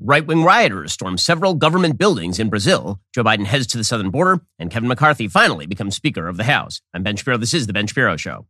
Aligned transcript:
Right 0.00 0.26
wing 0.26 0.42
rioters 0.42 0.92
storm 0.92 1.16
several 1.16 1.54
government 1.54 1.98
buildings 1.98 2.40
in 2.40 2.48
Brazil. 2.48 2.98
Joe 3.14 3.22
Biden 3.22 3.44
heads 3.44 3.64
to 3.68 3.78
the 3.78 3.84
southern 3.84 4.10
border, 4.10 4.40
and 4.58 4.68
Kevin 4.68 4.88
McCarthy 4.88 5.28
finally 5.28 5.66
becomes 5.66 5.94
Speaker 5.94 6.26
of 6.26 6.36
the 6.36 6.42
House. 6.42 6.80
I'm 6.92 7.04
Ben 7.04 7.14
Shapiro. 7.14 7.36
This 7.36 7.54
is 7.54 7.68
The 7.68 7.72
Ben 7.72 7.86
Shapiro 7.86 8.16
Show. 8.16 8.48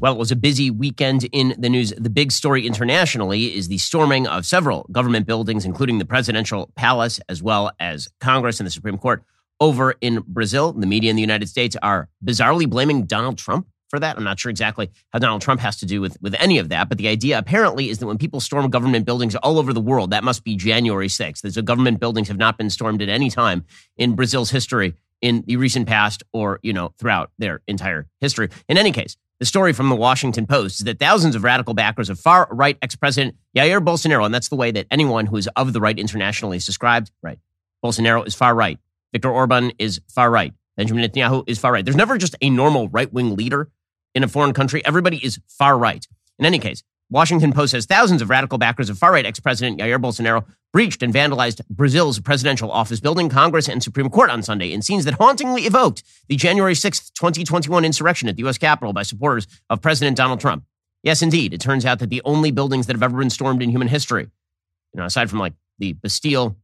Well, 0.00 0.14
it 0.14 0.18
was 0.18 0.32
a 0.32 0.36
busy 0.36 0.70
weekend 0.70 1.28
in 1.32 1.54
the 1.58 1.68
news. 1.68 1.92
The 1.98 2.08
big 2.08 2.32
story 2.32 2.66
internationally 2.66 3.54
is 3.54 3.68
the 3.68 3.76
storming 3.76 4.26
of 4.26 4.46
several 4.46 4.86
government 4.90 5.26
buildings, 5.26 5.66
including 5.66 5.98
the 5.98 6.06
presidential 6.06 6.72
palace, 6.76 7.20
as 7.28 7.42
well 7.42 7.70
as 7.78 8.08
Congress 8.20 8.58
and 8.58 8.66
the 8.66 8.70
Supreme 8.70 8.96
Court 8.96 9.22
over 9.60 9.96
in 10.00 10.24
Brazil. 10.26 10.72
The 10.72 10.86
media 10.86 11.10
in 11.10 11.16
the 11.16 11.22
United 11.22 11.50
States 11.50 11.76
are 11.82 12.08
bizarrely 12.24 12.68
blaming 12.68 13.04
Donald 13.04 13.36
Trump 13.36 13.68
for 13.92 14.00
that. 14.00 14.16
I'm 14.16 14.24
not 14.24 14.40
sure 14.40 14.48
exactly 14.48 14.90
how 15.12 15.18
Donald 15.18 15.42
Trump 15.42 15.60
has 15.60 15.76
to 15.80 15.86
do 15.86 16.00
with, 16.00 16.16
with 16.22 16.34
any 16.38 16.56
of 16.56 16.70
that, 16.70 16.88
but 16.88 16.96
the 16.96 17.08
idea 17.08 17.38
apparently 17.38 17.90
is 17.90 17.98
that 17.98 18.06
when 18.06 18.16
people 18.16 18.40
storm 18.40 18.70
government 18.70 19.04
buildings 19.04 19.36
all 19.36 19.58
over 19.58 19.74
the 19.74 19.82
world, 19.82 20.12
that 20.12 20.24
must 20.24 20.44
be 20.44 20.56
January 20.56 21.08
6th. 21.08 21.52
So 21.52 21.60
government 21.60 22.00
buildings 22.00 22.28
have 22.28 22.38
not 22.38 22.56
been 22.56 22.70
stormed 22.70 23.02
at 23.02 23.10
any 23.10 23.28
time 23.28 23.66
in 23.98 24.14
Brazil's 24.14 24.50
history 24.50 24.94
in 25.20 25.44
the 25.46 25.56
recent 25.56 25.86
past 25.86 26.22
or, 26.32 26.58
you 26.62 26.72
know, 26.72 26.94
throughout 26.98 27.32
their 27.38 27.60
entire 27.68 28.06
history. 28.18 28.48
In 28.66 28.78
any 28.78 28.92
case, 28.92 29.18
the 29.40 29.44
story 29.44 29.74
from 29.74 29.90
the 29.90 29.94
Washington 29.94 30.46
Post 30.46 30.80
is 30.80 30.84
that 30.86 30.98
thousands 30.98 31.36
of 31.36 31.44
radical 31.44 31.74
backers 31.74 32.08
of 32.08 32.18
far 32.18 32.48
right 32.50 32.78
ex 32.80 32.96
president 32.96 33.36
Jair 33.54 33.84
Bolsonaro, 33.84 34.24
and 34.24 34.34
that's 34.34 34.48
the 34.48 34.56
way 34.56 34.70
that 34.70 34.86
anyone 34.90 35.26
who 35.26 35.36
is 35.36 35.50
of 35.54 35.74
the 35.74 35.80
right 35.80 35.98
internationally 35.98 36.56
is 36.56 36.64
described, 36.64 37.10
right? 37.22 37.38
Bolsonaro 37.84 38.26
is 38.26 38.34
far 38.34 38.54
right. 38.54 38.78
Viktor 39.12 39.30
Orban 39.30 39.72
is 39.78 40.00
far 40.08 40.30
right. 40.30 40.54
Benjamin 40.76 41.04
Netanyahu 41.04 41.44
is 41.46 41.58
far 41.58 41.72
right. 41.72 41.84
There's 41.84 41.96
never 41.96 42.16
just 42.16 42.36
a 42.40 42.48
normal 42.48 42.88
right 42.88 43.12
wing 43.12 43.36
leader 43.36 43.68
in 44.14 44.24
a 44.24 44.28
foreign 44.28 44.52
country. 44.52 44.84
Everybody 44.84 45.24
is 45.24 45.40
far 45.48 45.78
right. 45.78 46.06
In 46.38 46.44
any 46.44 46.58
case, 46.58 46.82
Washington 47.10 47.52
Post 47.52 47.72
says 47.72 47.84
thousands 47.84 48.22
of 48.22 48.30
radical 48.30 48.56
backers 48.56 48.88
of 48.88 48.98
far 48.98 49.12
right 49.12 49.26
ex 49.26 49.38
president 49.38 49.78
Jair 49.78 50.00
Bolsonaro 50.00 50.46
breached 50.72 51.02
and 51.02 51.12
vandalized 51.12 51.60
Brazil's 51.68 52.18
presidential 52.18 52.72
office 52.72 53.00
building, 53.00 53.28
Congress, 53.28 53.68
and 53.68 53.82
Supreme 53.82 54.08
Court 54.08 54.30
on 54.30 54.42
Sunday 54.42 54.72
in 54.72 54.80
scenes 54.80 55.04
that 55.04 55.14
hauntingly 55.14 55.62
evoked 55.62 56.02
the 56.28 56.36
January 56.36 56.74
6, 56.74 57.10
2021 57.10 57.84
insurrection 57.84 58.30
at 58.30 58.36
the 58.36 58.42
U.S. 58.42 58.56
Capitol 58.56 58.94
by 58.94 59.02
supporters 59.02 59.46
of 59.68 59.82
President 59.82 60.16
Donald 60.16 60.40
Trump. 60.40 60.64
Yes, 61.02 61.20
indeed. 61.20 61.52
It 61.52 61.60
turns 61.60 61.84
out 61.84 61.98
that 61.98 62.08
the 62.08 62.22
only 62.24 62.50
buildings 62.50 62.86
that 62.86 62.96
have 62.96 63.02
ever 63.02 63.18
been 63.18 63.28
stormed 63.28 63.62
in 63.62 63.68
human 63.68 63.88
history, 63.88 64.22
you 64.22 65.00
know, 65.00 65.04
aside 65.04 65.28
from 65.28 65.40
like 65.40 65.52
the 65.78 65.92
Bastille, 65.92 66.56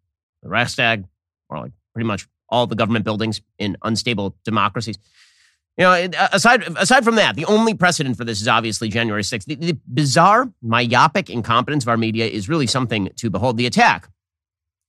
the 0.43 0.49
Reichstag, 0.49 1.05
or 1.51 1.59
like 1.59 1.73
pretty 1.93 2.07
much 2.07 2.27
all 2.49 2.67
the 2.67 2.77
government 2.77 3.05
buildings 3.05 3.43
in 3.59 3.77
unstable 3.83 4.35
democracies, 4.45 4.97
you 5.79 5.84
know, 5.84 5.93
uh, 5.93 6.29
aside 6.33 6.65
aside 6.77 7.05
from 7.05 7.15
that, 7.15 7.37
the 7.37 7.45
only 7.45 7.73
precedent 7.73 8.17
for 8.17 8.25
this 8.25 8.41
is 8.41 8.48
obviously 8.48 8.89
January 8.89 9.23
6th. 9.23 9.45
The, 9.45 9.55
the, 9.55 9.79
bizarre, 9.87 10.53
myopic 10.61 11.31
incompetence 11.31 11.84
of 11.84 11.89
our 11.89 11.97
media 11.97 12.27
is 12.27 12.48
really 12.48 12.67
something 12.67 13.11
to 13.17 13.31
behold. 13.31 13.57
The 13.57 13.67
attack, 13.67 14.09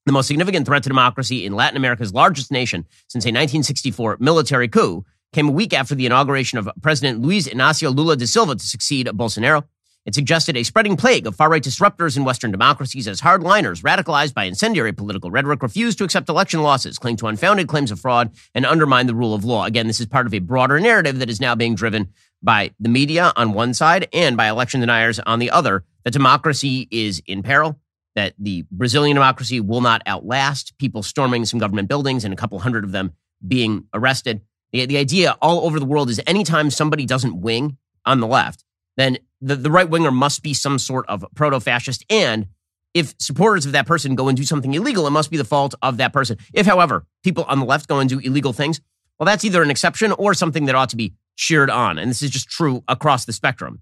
the 0.08 0.12
most 0.12 0.28
significant 0.28 0.66
threat 0.66 0.82
to 0.84 0.90
democracy 0.90 1.45
in 1.45 1.54
Latin 1.54 1.78
America's 1.78 2.12
largest 2.12 2.52
nation 2.52 2.88
since 3.08 3.23
a 3.26 3.30
1964 3.30 4.17
military 4.20 4.67
coup, 4.67 5.06
came 5.32 5.48
a 5.48 5.52
week 5.52 5.73
after 5.73 5.94
the 5.94 6.08
inauguration 6.08 6.58
of 6.58 6.67
President 6.82 7.22
Luiz 7.22 7.48
Inácio 7.48 7.95
Lula 7.95 8.16
da 8.16 8.26
Silva 8.26 8.56
to 8.56 8.66
succeed 8.66 9.06
Bolsonaro. 9.08 9.64
It 10.05 10.16
suggested 10.16 10.55
a 10.55 10.64
spreading 10.64 10.95
plague 10.95 11.28
of 11.28 11.36
far 11.36 11.50
right 11.50 11.64
disruptors 11.64 12.16
in 12.16 12.23
Western 12.23 12.52
democracies 12.52 13.08
as 13.08 13.22
hardliners, 13.22 13.83
radicalized 13.83 14.33
by 14.33 14.45
incendiary 14.45 14.94
political 14.94 15.30
rhetoric, 15.30 15.61
refused 15.61 15.97
to 15.97 16.03
accept 16.03 16.30
election 16.30 16.64
losses, 16.64 16.97
cling 16.97 17.17
to 17.17 17.28
unfounded 17.28 17.67
claims 17.67 17.92
of 17.92 18.00
fraud, 18.00 18.31
and 18.55 18.66
undermine 18.66 19.08
the 19.08 19.16
rule 19.16 19.33
of 19.33 19.44
law. 19.44 19.66
Again, 19.66 19.88
this 19.88 20.00
is 20.00 20.05
part 20.05 20.25
of 20.25 20.33
a 20.33 20.39
broader 20.39 20.80
narrative 20.80 21.20
that 21.20 21.30
is 21.30 21.42
now 21.42 21.53
being 21.53 21.75
driven 21.75 22.09
by 22.42 22.72
the 22.80 22.89
media 22.89 23.33
on 23.36 23.53
one 23.53 23.73
side 23.73 24.08
and 24.14 24.38
by 24.38 24.47
election 24.47 24.80
deniers 24.80 25.20
on 25.20 25.39
the 25.39 25.52
other 25.52 25.83
that 26.05 26.11
democracy 26.11 26.88
is 26.89 27.22
in 27.25 27.44
peril, 27.44 27.77
that 28.16 28.33
the 28.39 28.66
Brazilian 28.72 29.16
democracy 29.16 29.59
will 29.59 29.81
not 29.81 30.02
outlast 30.08 30.77
people 30.77 31.03
storming 31.03 31.45
some 31.45 31.59
government 31.59 31.89
buildings 31.89 32.23
and 32.23 32.33
a 32.33 32.38
couple 32.38 32.58
hundred 32.59 32.83
of 32.83 32.93
them 32.93 33.14
being 33.45 33.86
arrested. 33.93 34.42
The, 34.71 34.86
the 34.86 34.98
idea 34.98 35.36
all 35.42 35.65
over 35.65 35.80
the 35.80 35.86
world 35.86 36.09
is 36.09 36.21
anytime 36.26 36.70
somebody 36.70 37.05
doesn't 37.05 37.42
wing 37.42 37.77
on 38.05 38.21
the 38.21 38.27
left, 38.27 38.64
then 38.99 39.17
the, 39.42 39.55
the 39.55 39.71
right 39.71 39.89
winger 39.89 40.11
must 40.11 40.43
be 40.43 40.54
some 40.54 40.77
sort 40.77 41.08
of 41.08 41.26
proto 41.36 41.60
fascist. 41.60 42.05
And 42.10 42.48
if 42.93 43.14
supporters 43.20 43.65
of 43.65 43.71
that 43.73 43.87
person 43.87 44.15
go 44.15 44.27
and 44.27 44.37
do 44.37 44.43
something 44.43 44.73
illegal, 44.73 45.08
it 45.08 45.11
must 45.11 45.32
be 45.32 45.37
the 45.37 45.45
fault 45.45 45.76
of 45.82 45.98
that 45.98 46.11
person. 46.11 46.37
If, 46.54 46.65
however, 46.65 47.05
people 47.23 47.43
on 47.45 47.59
the 47.59 47.65
left 47.65 47.88
go 47.88 47.99
and 47.99 48.09
do 48.09 48.20
illegal 48.20 48.54
things, 48.54 48.82
well, 49.17 49.26
that's 49.26 49.45
either 49.45 49.61
an 49.61 49.70
exception 49.70 50.11
or 50.14 50.33
something 50.33 50.65
that 50.65 50.76
ought 50.76 50.89
to 50.89 50.95
be 50.95 51.14
cheered 51.36 51.70
on. 51.70 51.98
And 51.98 52.09
this 52.09 52.21
is 52.21 52.32
just 52.32 52.49
true 52.49 52.83
across 52.88 53.26
the 53.26 53.33
spectrum. 53.33 53.82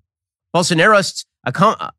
Bolsonarists 0.56 1.26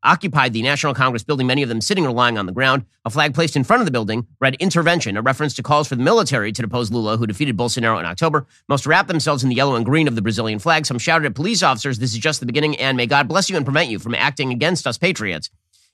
occupied 0.03 0.53
the 0.53 0.61
National 0.61 0.93
Congress 0.93 1.23
building, 1.23 1.47
many 1.47 1.63
of 1.63 1.69
them 1.69 1.81
sitting 1.81 2.05
or 2.05 2.11
lying 2.11 2.37
on 2.37 2.45
the 2.45 2.51
ground. 2.51 2.85
A 3.05 3.09
flag 3.09 3.33
placed 3.33 3.55
in 3.55 3.63
front 3.63 3.81
of 3.81 3.85
the 3.85 3.91
building 3.91 4.27
read 4.39 4.55
intervention, 4.55 5.17
a 5.17 5.21
reference 5.21 5.53
to 5.55 5.63
calls 5.63 5.87
for 5.87 5.95
the 5.95 6.03
military 6.03 6.51
to 6.51 6.61
depose 6.61 6.91
Lula, 6.91 7.17
who 7.17 7.25
defeated 7.25 7.57
Bolsonaro 7.57 7.99
in 7.99 8.05
October. 8.05 8.45
Most 8.67 8.85
wrapped 8.85 9.07
themselves 9.07 9.43
in 9.43 9.49
the 9.49 9.55
yellow 9.55 9.75
and 9.75 9.85
green 9.85 10.07
of 10.07 10.15
the 10.15 10.21
Brazilian 10.21 10.59
flag. 10.59 10.85
Some 10.85 10.99
shouted 10.99 11.25
at 11.25 11.35
police 11.35 11.63
officers, 11.63 11.99
This 11.99 12.13
is 12.13 12.19
just 12.19 12.39
the 12.39 12.45
beginning, 12.45 12.77
and 12.77 12.95
may 12.95 13.07
God 13.07 13.27
bless 13.27 13.49
you 13.49 13.57
and 13.57 13.65
prevent 13.65 13.89
you 13.89 13.97
from 13.97 14.13
acting 14.13 14.51
against 14.51 14.85
us 14.85 14.97
patriots. 14.97 15.49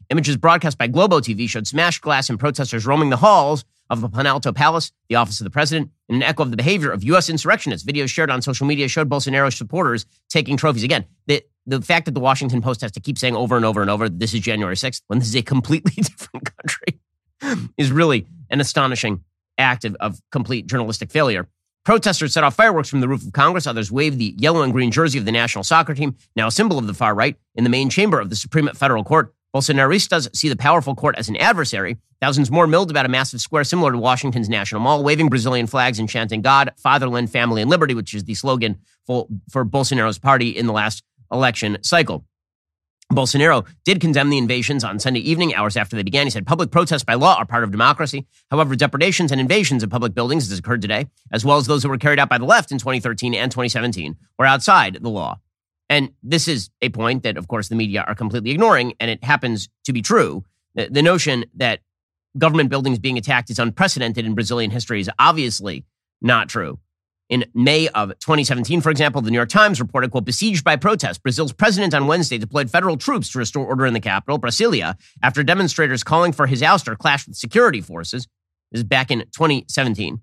Images 0.09 0.37
broadcast 0.37 0.77
by 0.77 0.87
Globo 0.87 1.19
TV 1.19 1.49
showed 1.49 1.65
smashed 1.65 2.01
glass 2.01 2.29
and 2.29 2.39
protesters 2.39 2.85
roaming 2.85 3.09
the 3.09 3.17
halls 3.17 3.63
of 3.89 4.01
the 4.01 4.09
Planalto 4.09 4.53
Palace, 4.53 4.91
the 5.09 5.15
office 5.15 5.39
of 5.39 5.43
the 5.43 5.49
president, 5.49 5.91
in 6.09 6.15
an 6.15 6.23
echo 6.23 6.43
of 6.43 6.51
the 6.51 6.57
behavior 6.57 6.91
of 6.91 7.03
U.S. 7.03 7.29
insurrectionists. 7.29 7.85
Videos 7.85 8.09
shared 8.09 8.29
on 8.29 8.41
social 8.41 8.65
media 8.65 8.87
showed 8.87 9.09
Bolsonaro 9.09 9.53
supporters 9.53 10.05
taking 10.29 10.57
trophies. 10.57 10.83
Again, 10.83 11.05
the, 11.27 11.43
the 11.65 11.81
fact 11.81 12.05
that 12.05 12.13
the 12.13 12.19
Washington 12.19 12.61
Post 12.61 12.81
has 12.81 12.91
to 12.93 12.99
keep 12.99 13.17
saying 13.17 13.35
over 13.35 13.55
and 13.55 13.65
over 13.65 13.81
and 13.81 13.89
over, 13.89 14.09
that 14.09 14.19
this 14.19 14.33
is 14.33 14.39
January 14.39 14.75
6th, 14.75 15.01
when 15.07 15.19
this 15.19 15.27
is 15.27 15.35
a 15.35 15.41
completely 15.41 15.91
different 15.95 16.51
country, 16.57 17.67
is 17.77 17.91
really 17.91 18.25
an 18.49 18.59
astonishing 18.59 19.23
act 19.57 19.85
of, 19.85 19.95
of 19.99 20.19
complete 20.31 20.67
journalistic 20.67 21.11
failure. 21.11 21.47
Protesters 21.85 22.33
set 22.33 22.43
off 22.43 22.55
fireworks 22.55 22.89
from 22.89 22.99
the 22.99 23.07
roof 23.07 23.25
of 23.25 23.31
Congress. 23.31 23.67
Others 23.67 23.91
waved 23.91 24.17
the 24.17 24.33
yellow 24.39 24.63
and 24.63 24.73
green 24.73 24.89
jersey 24.89 25.19
of 25.19 25.25
the 25.25 25.31
national 25.31 25.63
soccer 25.63 25.93
team, 25.93 26.15
now 26.35 26.47
a 26.47 26.51
symbol 26.51 26.79
of 26.79 26.87
the 26.87 26.95
far 26.95 27.13
right, 27.13 27.35
in 27.53 27.63
the 27.63 27.69
main 27.69 27.91
chamber 27.91 28.19
of 28.19 28.31
the 28.31 28.35
Supreme 28.35 28.67
Federal 28.69 29.03
Court. 29.03 29.34
Bolsonaristas 29.55 30.35
see 30.35 30.49
the 30.49 30.57
powerful 30.57 30.95
court 30.95 31.15
as 31.17 31.29
an 31.29 31.37
adversary. 31.37 31.95
Thousands 32.19 32.51
more 32.51 32.67
milled 32.67 32.91
about 32.91 33.05
a 33.05 33.09
massive 33.09 33.39
square 33.39 33.63
similar 33.63 33.93
to 33.93 33.97
Washington's 33.97 34.49
National 34.49 34.81
Mall, 34.81 35.01
waving 35.01 35.29
Brazilian 35.29 35.65
flags 35.65 35.97
and 35.97 36.09
chanting 36.09 36.41
God, 36.41 36.73
Fatherland, 36.77 37.31
Family, 37.31 37.61
and 37.61 37.71
Liberty, 37.71 37.93
which 37.93 38.13
is 38.13 38.25
the 38.25 38.33
slogan 38.33 38.79
for, 39.07 39.27
for 39.49 39.63
Bolsonaro's 39.63 40.19
party 40.19 40.49
in 40.49 40.67
the 40.67 40.73
last 40.73 41.03
election 41.31 41.77
cycle. 41.83 42.25
Bolsonaro 43.13 43.65
did 43.85 44.01
condemn 44.01 44.29
the 44.29 44.37
invasions 44.37 44.83
on 44.83 44.99
Sunday 44.99 45.21
evening, 45.21 45.55
hours 45.55 45.77
after 45.77 45.95
they 45.95 46.03
began. 46.03 46.25
He 46.25 46.31
said 46.31 46.45
public 46.45 46.69
protests 46.69 47.05
by 47.05 47.13
law 47.13 47.37
are 47.37 47.45
part 47.45 47.63
of 47.63 47.71
democracy. 47.71 48.27
However, 48.51 48.75
depredations 48.75 49.31
and 49.31 49.39
invasions 49.39 49.83
of 49.83 49.89
public 49.89 50.13
buildings, 50.13 50.51
as 50.51 50.59
occurred 50.59 50.81
today, 50.81 51.07
as 51.31 51.45
well 51.45 51.55
as 51.55 51.67
those 51.67 51.83
that 51.83 51.89
were 51.89 51.97
carried 51.97 52.19
out 52.19 52.27
by 52.27 52.39
the 52.39 52.43
left 52.43 52.73
in 52.73 52.77
2013 52.77 53.33
and 53.33 53.51
2017, 53.51 54.17
were 54.37 54.45
outside 54.45 54.97
the 55.01 55.09
law. 55.09 55.39
And 55.89 56.11
this 56.23 56.47
is 56.47 56.69
a 56.81 56.89
point 56.89 57.23
that, 57.23 57.37
of 57.37 57.47
course, 57.47 57.67
the 57.67 57.75
media 57.75 58.03
are 58.07 58.15
completely 58.15 58.51
ignoring, 58.51 58.93
and 58.99 59.11
it 59.11 59.23
happens 59.23 59.69
to 59.85 59.93
be 59.93 60.01
true. 60.01 60.43
The, 60.73 61.01
notion 61.01 61.45
that 61.55 61.79
government 62.37 62.69
buildings 62.69 62.99
being 62.99 63.17
attacked 63.17 63.49
is 63.49 63.59
unprecedented 63.59 64.25
in 64.25 64.33
Brazilian 64.33 64.71
history 64.71 64.99
is 64.99 65.09
obviously 65.19 65.85
not 66.21 66.49
true. 66.49 66.79
In 67.29 67.45
May 67.53 67.87
of 67.89 68.09
2017, 68.19 68.81
for 68.81 68.89
example, 68.89 69.21
the 69.21 69.31
New 69.31 69.37
York 69.37 69.49
Times 69.49 69.79
reported, 69.79 70.11
quote, 70.11 70.25
besieged 70.25 70.63
by 70.63 70.75
protests, 70.75 71.17
Brazil's 71.17 71.53
president 71.53 71.93
on 71.93 72.07
Wednesday 72.07 72.37
deployed 72.37 72.69
federal 72.69 72.97
troops 72.97 73.31
to 73.31 73.39
restore 73.39 73.65
order 73.65 73.85
in 73.85 73.93
the 73.93 73.99
capital, 73.99 74.37
Brasilia, 74.37 74.95
after 75.23 75.43
demonstrators 75.43 76.03
calling 76.03 76.33
for 76.33 76.45
his 76.45 76.61
ouster 76.61 76.97
clashed 76.97 77.27
with 77.27 77.37
security 77.37 77.81
forces. 77.81 78.27
This 78.71 78.79
is 78.79 78.83
back 78.83 79.09
in 79.09 79.19
2017. 79.31 80.19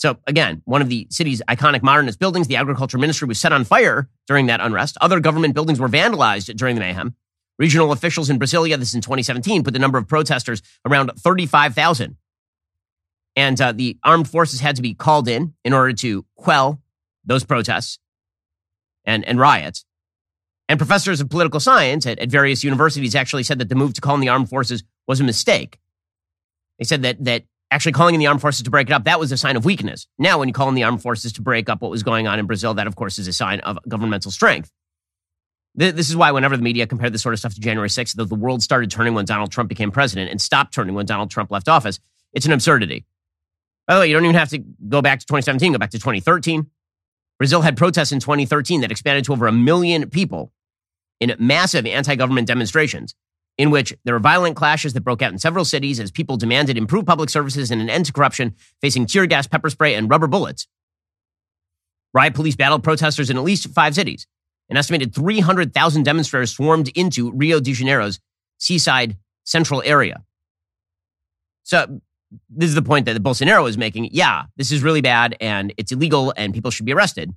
So 0.00 0.16
again, 0.26 0.62
one 0.64 0.80
of 0.80 0.88
the 0.88 1.06
city's 1.10 1.42
iconic 1.46 1.82
modernist 1.82 2.18
buildings, 2.18 2.48
the 2.48 2.56
agriculture 2.56 2.96
ministry 2.96 3.28
was 3.28 3.38
set 3.38 3.52
on 3.52 3.64
fire 3.64 4.08
during 4.26 4.46
that 4.46 4.62
unrest. 4.62 4.96
Other 5.02 5.20
government 5.20 5.52
buildings 5.52 5.78
were 5.78 5.90
vandalized 5.90 6.56
during 6.56 6.74
the 6.74 6.80
mayhem. 6.80 7.14
Regional 7.58 7.92
officials 7.92 8.30
in 8.30 8.38
Brasilia, 8.38 8.78
this 8.78 8.88
is 8.88 8.94
in 8.94 9.02
2017, 9.02 9.62
put 9.62 9.74
the 9.74 9.78
number 9.78 9.98
of 9.98 10.08
protesters 10.08 10.62
around 10.86 11.12
35,000. 11.18 12.16
And 13.36 13.60
uh, 13.60 13.72
the 13.72 13.98
armed 14.02 14.26
forces 14.26 14.60
had 14.60 14.74
to 14.76 14.82
be 14.82 14.94
called 14.94 15.28
in 15.28 15.52
in 15.66 15.74
order 15.74 15.92
to 15.92 16.24
quell 16.34 16.80
those 17.22 17.44
protests 17.44 17.98
and, 19.04 19.22
and 19.26 19.38
riots. 19.38 19.84
And 20.70 20.78
professors 20.78 21.20
of 21.20 21.28
political 21.28 21.60
science 21.60 22.06
at, 22.06 22.18
at 22.18 22.30
various 22.30 22.64
universities 22.64 23.14
actually 23.14 23.42
said 23.42 23.58
that 23.58 23.68
the 23.68 23.74
move 23.74 23.92
to 23.92 24.00
call 24.00 24.14
in 24.14 24.22
the 24.22 24.30
armed 24.30 24.48
forces 24.48 24.82
was 25.06 25.20
a 25.20 25.24
mistake. 25.24 25.78
They 26.78 26.86
said 26.86 27.02
that, 27.02 27.22
that 27.22 27.44
actually 27.70 27.92
calling 27.92 28.14
in 28.14 28.20
the 28.20 28.26
armed 28.26 28.40
forces 28.40 28.62
to 28.64 28.70
break 28.70 28.88
it 28.88 28.92
up, 28.92 29.04
that 29.04 29.20
was 29.20 29.30
a 29.32 29.36
sign 29.36 29.56
of 29.56 29.64
weakness. 29.64 30.06
Now, 30.18 30.38
when 30.38 30.48
you 30.48 30.54
call 30.54 30.68
in 30.68 30.74
the 30.74 30.82
armed 30.82 31.02
forces 31.02 31.32
to 31.34 31.42
break 31.42 31.68
up 31.68 31.82
what 31.82 31.90
was 31.90 32.02
going 32.02 32.26
on 32.26 32.38
in 32.38 32.46
Brazil, 32.46 32.74
that, 32.74 32.86
of 32.86 32.96
course, 32.96 33.18
is 33.18 33.28
a 33.28 33.32
sign 33.32 33.60
of 33.60 33.78
governmental 33.88 34.30
strength. 34.30 34.70
This 35.76 36.10
is 36.10 36.16
why, 36.16 36.32
whenever 36.32 36.56
the 36.56 36.62
media 36.62 36.86
compared 36.86 37.14
this 37.14 37.22
sort 37.22 37.32
of 37.32 37.38
stuff 37.38 37.54
to 37.54 37.60
January 37.60 37.88
6th, 37.88 38.16
the 38.16 38.34
world 38.34 38.60
started 38.60 38.90
turning 38.90 39.14
when 39.14 39.24
Donald 39.24 39.52
Trump 39.52 39.68
became 39.68 39.92
president 39.92 40.30
and 40.30 40.40
stopped 40.40 40.74
turning 40.74 40.94
when 40.96 41.06
Donald 41.06 41.30
Trump 41.30 41.50
left 41.52 41.68
office, 41.68 42.00
it's 42.32 42.44
an 42.44 42.52
absurdity. 42.52 43.06
By 43.86 43.94
the 43.94 44.00
way, 44.00 44.08
you 44.08 44.14
don't 44.14 44.24
even 44.24 44.36
have 44.36 44.50
to 44.50 44.58
go 44.58 45.00
back 45.00 45.20
to 45.20 45.26
2017, 45.26 45.72
go 45.72 45.78
back 45.78 45.90
to 45.90 45.98
2013. 45.98 46.68
Brazil 47.38 47.62
had 47.62 47.76
protests 47.76 48.12
in 48.12 48.18
2013 48.18 48.80
that 48.80 48.90
expanded 48.90 49.24
to 49.24 49.32
over 49.32 49.46
a 49.46 49.52
million 49.52 50.10
people 50.10 50.52
in 51.20 51.34
massive 51.38 51.86
anti 51.86 52.16
government 52.16 52.48
demonstrations 52.48 53.14
in 53.60 53.70
which 53.70 53.94
there 54.04 54.14
were 54.14 54.20
violent 54.20 54.56
clashes 54.56 54.94
that 54.94 55.02
broke 55.02 55.20
out 55.20 55.32
in 55.32 55.38
several 55.38 55.66
cities 55.66 56.00
as 56.00 56.10
people 56.10 56.38
demanded 56.38 56.78
improved 56.78 57.06
public 57.06 57.28
services 57.28 57.70
and 57.70 57.82
an 57.82 57.90
end 57.90 58.06
to 58.06 58.12
corruption, 58.12 58.54
facing 58.80 59.04
tear 59.04 59.26
gas, 59.26 59.46
pepper 59.46 59.68
spray, 59.68 59.94
and 59.94 60.08
rubber 60.08 60.26
bullets. 60.26 60.66
Riot 62.14 62.32
police 62.32 62.56
battled 62.56 62.82
protesters 62.82 63.28
in 63.28 63.36
at 63.36 63.42
least 63.42 63.68
five 63.68 63.94
cities. 63.94 64.26
An 64.70 64.78
estimated 64.78 65.14
300,000 65.14 66.02
demonstrators 66.04 66.52
swarmed 66.52 66.88
into 66.94 67.32
Rio 67.32 67.60
de 67.60 67.72
Janeiro's 67.72 68.18
seaside 68.56 69.18
central 69.44 69.82
area. 69.84 70.24
So, 71.62 72.00
this 72.48 72.70
is 72.70 72.74
the 72.74 72.80
point 72.80 73.04
that 73.04 73.22
Bolsonaro 73.22 73.68
is 73.68 73.76
making. 73.76 74.08
Yeah, 74.10 74.44
this 74.56 74.72
is 74.72 74.82
really 74.82 75.02
bad 75.02 75.36
and 75.38 75.74
it's 75.76 75.92
illegal 75.92 76.32
and 76.34 76.54
people 76.54 76.70
should 76.70 76.86
be 76.86 76.94
arrested. 76.94 77.34